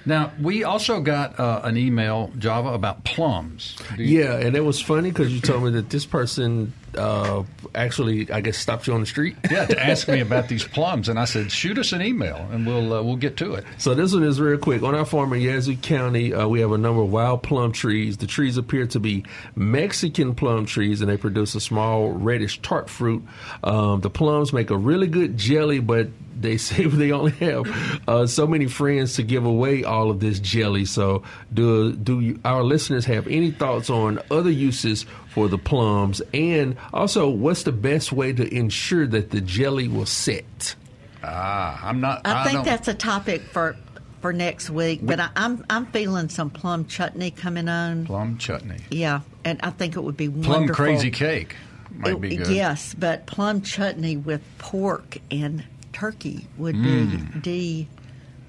Now, 0.05 0.31
we 0.39 0.63
also 0.63 1.01
got 1.01 1.39
uh, 1.39 1.61
an 1.63 1.77
email, 1.77 2.31
Java, 2.37 2.69
about 2.69 3.03
plums. 3.05 3.75
You- 3.97 4.19
Yeah, 4.21 4.35
and 4.37 4.55
it 4.55 4.61
was 4.61 4.79
funny 4.81 5.09
because 5.11 5.33
you 5.33 5.39
told 5.41 5.63
me 5.63 5.71
that 5.71 5.89
this 5.89 6.05
person 6.05 6.73
uh, 6.97 7.43
actually, 7.75 8.31
I 8.31 8.41
guess, 8.41 8.57
stopped 8.57 8.87
you 8.87 8.93
on 8.93 9.01
the 9.01 9.05
street. 9.05 9.35
Yeah, 9.49 9.65
to 9.65 9.83
ask 9.83 10.07
me 10.07 10.19
about 10.19 10.47
these 10.47 10.63
plums, 10.63 11.09
and 11.09 11.19
I 11.19 11.25
said, 11.25 11.51
shoot 11.51 11.77
us 11.77 11.91
an 11.91 12.01
email, 12.01 12.47
and 12.51 12.65
we'll 12.65 12.93
uh, 12.93 13.01
we'll 13.01 13.15
get 13.15 13.37
to 13.37 13.53
it. 13.53 13.65
So 13.77 13.93
this 13.93 14.13
one 14.13 14.23
is 14.23 14.39
real 14.39 14.57
quick. 14.57 14.83
On 14.83 14.95
our 14.95 15.05
farm 15.05 15.33
in 15.33 15.41
Yazoo 15.41 15.75
County, 15.77 16.33
uh, 16.33 16.47
we 16.47 16.59
have 16.61 16.71
a 16.71 16.77
number 16.77 17.01
of 17.01 17.11
wild 17.11 17.43
plum 17.43 17.71
trees. 17.71 18.17
The 18.17 18.27
trees 18.27 18.57
appear 18.57 18.87
to 18.87 18.99
be 18.99 19.25
Mexican 19.55 20.35
plum 20.35 20.65
trees, 20.65 21.01
and 21.01 21.09
they 21.09 21.17
produce 21.17 21.55
a 21.55 21.61
small 21.61 22.11
reddish 22.11 22.61
tart 22.61 22.89
fruit. 22.89 23.23
Um, 23.63 24.01
the 24.01 24.09
plums 24.09 24.53
make 24.53 24.69
a 24.69 24.77
really 24.77 25.07
good 25.07 25.37
jelly, 25.37 25.79
but 25.79 26.09
they 26.39 26.57
say 26.57 26.85
they 26.85 27.11
only 27.11 27.31
have 27.33 28.01
uh, 28.07 28.27
so 28.27 28.47
many 28.47 28.67
friends 28.67 29.15
to 29.15 29.23
give 29.23 29.45
away 29.45 29.83
all 29.83 30.09
of 30.09 30.19
this 30.19 30.39
jelly. 30.39 30.85
So, 30.85 31.23
do 31.53 31.93
do 31.93 32.19
you, 32.19 32.39
our 32.45 32.63
listeners 32.63 33.05
have 33.05 33.27
any 33.27 33.51
thoughts 33.51 33.89
on 33.89 34.19
other 34.31 34.49
uses 34.49 35.05
for 35.39 35.47
the 35.47 35.57
plums, 35.57 36.21
and 36.33 36.75
also 36.93 37.29
what's 37.29 37.63
the 37.63 37.71
best 37.71 38.11
way 38.11 38.33
to 38.33 38.53
ensure 38.53 39.07
that 39.07 39.31
the 39.31 39.39
jelly 39.39 39.87
will 39.87 40.05
set? 40.05 40.75
Ah, 41.23 41.79
I'm 41.81 42.01
not. 42.01 42.21
I, 42.25 42.43
think 42.43 42.55
don't- 42.55 42.65
that's 42.65 42.89
a 42.89 42.93
topic 42.93 43.41
for 43.43 43.77
for 44.19 44.33
next 44.33 44.69
week. 44.69 44.99
But 45.01 45.21
I, 45.21 45.29
I'm 45.37 45.63
I'm 45.69 45.85
feeling 45.87 46.27
some 46.27 46.49
plum 46.49 46.87
chutney 46.87 47.31
coming 47.31 47.69
on. 47.69 48.05
plum 48.05 48.37
chutney, 48.37 48.79
Yeah, 48.89 49.21
and 49.45 49.61
I 49.63 49.69
think 49.69 49.95
it 49.95 50.01
would 50.03 50.17
be 50.17 50.27
plum 50.27 50.61
wonderful. 50.61 50.75
crazy 50.85 51.09
cake 51.09 51.55
might 51.95 52.15
It- 52.15 52.21
be 52.21 52.35
good. 52.35 52.47
Yes, 52.49 52.93
but 52.99 53.25
plum 53.25 53.61
chutney 53.61 54.17
with 54.17 54.41
pork 54.57 55.19
and 55.31 55.63
turkey 55.93 56.47
would 56.57 56.75
Mm. 56.75 57.41
be 57.41 57.87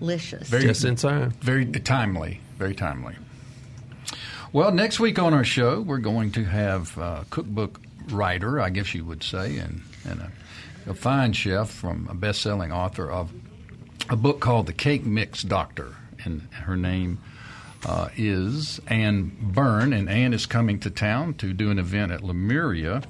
delicious. 0.01 0.49
Very, 0.49 0.64
Just 0.64 0.84
in 0.84 0.97
time. 0.97 1.30
Very 1.41 1.66
timely. 1.66 2.41
Very 2.59 2.74
timely. 2.74 3.14
Well, 4.53 4.72
next 4.72 4.98
week 4.98 5.20
on 5.20 5.32
our 5.32 5.44
show, 5.44 5.80
we're 5.80 5.98
going 5.98 6.32
to 6.32 6.42
have 6.42 6.98
a 6.98 7.24
cookbook 7.30 7.80
writer, 8.09 8.61
I 8.61 8.70
guess 8.70 8.92
you 8.96 9.05
would 9.05 9.22
say, 9.22 9.59
and, 9.59 9.82
and 10.05 10.20
a, 10.20 10.32
a 10.90 10.94
fine 10.94 11.34
chef 11.34 11.70
from 11.70 12.09
a 12.11 12.14
best-selling 12.16 12.72
author 12.72 13.09
of 13.09 13.30
a 14.09 14.16
book 14.16 14.40
called 14.40 14.66
The 14.66 14.72
Cake 14.72 15.07
Mix 15.07 15.44
Doctor, 15.44 15.94
and 16.24 16.48
her 16.51 16.76
name 16.76 17.18
uh, 17.86 18.09
is 18.16 18.80
Anne 18.88 19.36
Byrn, 19.40 19.92
and 19.92 20.11
Anne 20.11 20.34
is 20.34 20.46
coming 20.46 20.80
to 20.80 20.90
town 20.90 21.34
to 21.34 21.53
do 21.53 21.70
an 21.70 21.78
event 21.78 22.11
at 22.11 22.24
Lemuria, 22.24 23.03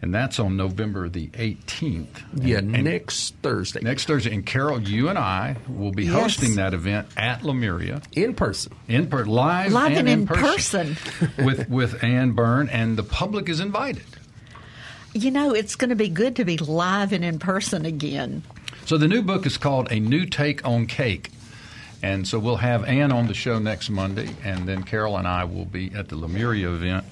and 0.00 0.14
that's 0.14 0.38
on 0.38 0.56
November 0.56 1.08
the 1.08 1.28
18th. 1.28 2.22
Yeah, 2.34 2.58
And- 2.58 2.74
and 2.74 2.84
next 2.84 3.34
Thursday. 3.42 3.80
Next 3.82 4.04
Thursday, 4.06 4.32
and 4.32 4.44
Carol, 4.46 4.80
you 4.80 5.08
and 5.08 5.18
I 5.18 5.56
will 5.68 5.90
be 5.92 6.04
Yes. 6.04 6.14
hosting 6.14 6.54
that 6.56 6.72
event 6.74 7.08
at 7.16 7.42
Lemuria 7.44 8.02
in 8.12 8.34
person, 8.34 8.72
in 8.86 9.06
person. 9.08 9.32
live, 9.32 9.72
Live 9.72 9.88
and 9.90 9.98
and 10.00 10.08
in 10.08 10.18
in 10.20 10.26
person, 10.26 10.96
with 11.38 11.68
with 11.68 12.02
Anne 12.04 12.32
Byrn, 12.32 12.68
and 12.68 12.96
the 12.96 13.02
public 13.02 13.48
is 13.48 13.60
invited. 13.60 14.04
You 15.14 15.30
know, 15.30 15.52
it's 15.54 15.74
going 15.74 15.88
to 15.90 15.96
be 15.96 16.08
good 16.08 16.36
to 16.36 16.44
be 16.44 16.58
live 16.58 17.12
and 17.12 17.24
in 17.24 17.38
person 17.38 17.84
again. 17.86 18.42
So 18.84 18.98
the 18.98 19.08
new 19.08 19.22
book 19.22 19.46
is 19.46 19.56
called 19.56 19.88
A 19.90 19.98
New 19.98 20.26
Take 20.26 20.64
on 20.66 20.86
Cake. 20.86 21.30
And 22.02 22.28
so 22.28 22.38
we'll 22.38 22.56
have 22.58 22.84
Anne 22.84 23.10
on 23.10 23.26
the 23.26 23.34
show 23.34 23.58
next 23.58 23.90
Monday, 23.90 24.28
and 24.44 24.68
then 24.68 24.84
Carol 24.84 25.16
and 25.16 25.26
I 25.26 25.42
will 25.44 25.64
be 25.64 25.90
at 25.94 26.08
the 26.08 26.16
Lemuria 26.16 26.70
event 26.70 27.04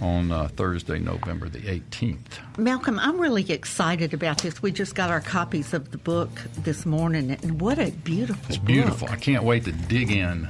on 0.00 0.30
uh, 0.30 0.48
Thursday, 0.48 0.98
November 0.98 1.48
the 1.48 1.60
18th. 1.60 2.18
Malcolm, 2.58 2.98
I'm 2.98 3.18
really 3.18 3.50
excited 3.50 4.12
about 4.14 4.42
this. 4.42 4.62
We 4.62 4.72
just 4.72 4.94
got 4.94 5.10
our 5.10 5.20
copies 5.20 5.72
of 5.74 5.90
the 5.90 5.98
book 5.98 6.30
this 6.58 6.84
morning, 6.86 7.30
and 7.30 7.60
what 7.60 7.78
a 7.78 7.90
beautiful 7.90 8.44
It's 8.48 8.58
book. 8.58 8.66
beautiful. 8.66 9.08
I 9.08 9.16
can't 9.16 9.44
wait 9.44 9.64
to 9.64 9.72
dig 9.72 10.10
in 10.10 10.48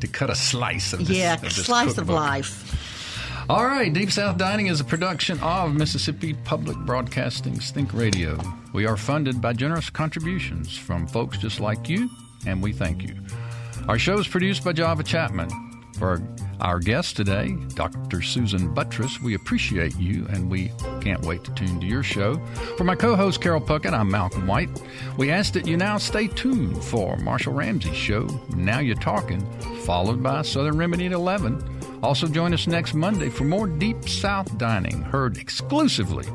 to 0.00 0.06
cut 0.06 0.30
a 0.30 0.34
slice 0.34 0.92
of 0.92 1.00
this. 1.06 1.16
yeah, 1.16 1.34
of 1.34 1.40
this 1.42 1.64
slice 1.66 1.98
of 1.98 2.08
life. 2.08 2.68
All 3.50 3.66
right, 3.66 3.92
Deep 3.92 4.10
South 4.12 4.38
Dining 4.38 4.68
is 4.68 4.80
a 4.80 4.84
production 4.84 5.38
of 5.40 5.74
Mississippi 5.74 6.32
Public 6.32 6.76
Broadcasting's 6.78 7.72
Think 7.72 7.92
Radio. 7.92 8.38
We 8.72 8.86
are 8.86 8.96
funded 8.96 9.40
by 9.40 9.52
generous 9.52 9.90
contributions 9.90 10.76
from 10.76 11.06
folks 11.08 11.38
just 11.38 11.58
like 11.58 11.88
you, 11.88 12.08
and 12.46 12.62
we 12.62 12.72
thank 12.72 13.02
you. 13.02 13.16
Our 13.88 13.98
show 13.98 14.18
is 14.18 14.28
produced 14.28 14.64
by 14.64 14.72
Java 14.72 15.02
Chapman. 15.02 15.50
For 16.02 16.20
our 16.60 16.80
guest 16.80 17.14
today, 17.14 17.56
Dr. 17.76 18.22
Susan 18.22 18.74
Buttross, 18.74 19.20
we 19.20 19.34
appreciate 19.34 19.96
you 20.00 20.26
and 20.30 20.50
we 20.50 20.72
can't 21.00 21.24
wait 21.24 21.44
to 21.44 21.54
tune 21.54 21.78
to 21.78 21.86
your 21.86 22.02
show. 22.02 22.44
For 22.76 22.82
my 22.82 22.96
co 22.96 23.14
host, 23.14 23.40
Carol 23.40 23.60
Puckett, 23.60 23.92
I'm 23.92 24.10
Malcolm 24.10 24.48
White. 24.48 24.68
We 25.16 25.30
ask 25.30 25.52
that 25.52 25.64
you 25.64 25.76
now 25.76 25.98
stay 25.98 26.26
tuned 26.26 26.82
for 26.82 27.16
Marshall 27.18 27.52
Ramsey's 27.52 27.94
show, 27.94 28.26
Now 28.56 28.80
You're 28.80 28.96
Talking, 28.96 29.48
followed 29.84 30.24
by 30.24 30.42
Southern 30.42 30.76
Remedy 30.76 31.06
at 31.06 31.12
11. 31.12 31.62
Also, 32.02 32.26
join 32.26 32.52
us 32.52 32.66
next 32.66 32.94
Monday 32.94 33.28
for 33.28 33.44
more 33.44 33.68
Deep 33.68 34.08
South 34.08 34.58
Dining, 34.58 35.02
heard 35.02 35.36
exclusively 35.36 36.26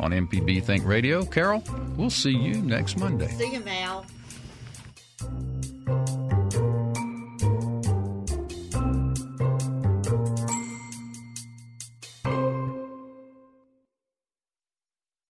on 0.00 0.10
MPB 0.10 0.62
Think 0.62 0.84
Radio. 0.84 1.24
Carol, 1.24 1.64
we'll 1.96 2.10
see 2.10 2.36
you 2.36 2.56
next 2.56 2.98
Monday. 2.98 3.28
See 3.28 3.54
you, 3.54 3.60
Mal. 3.60 4.04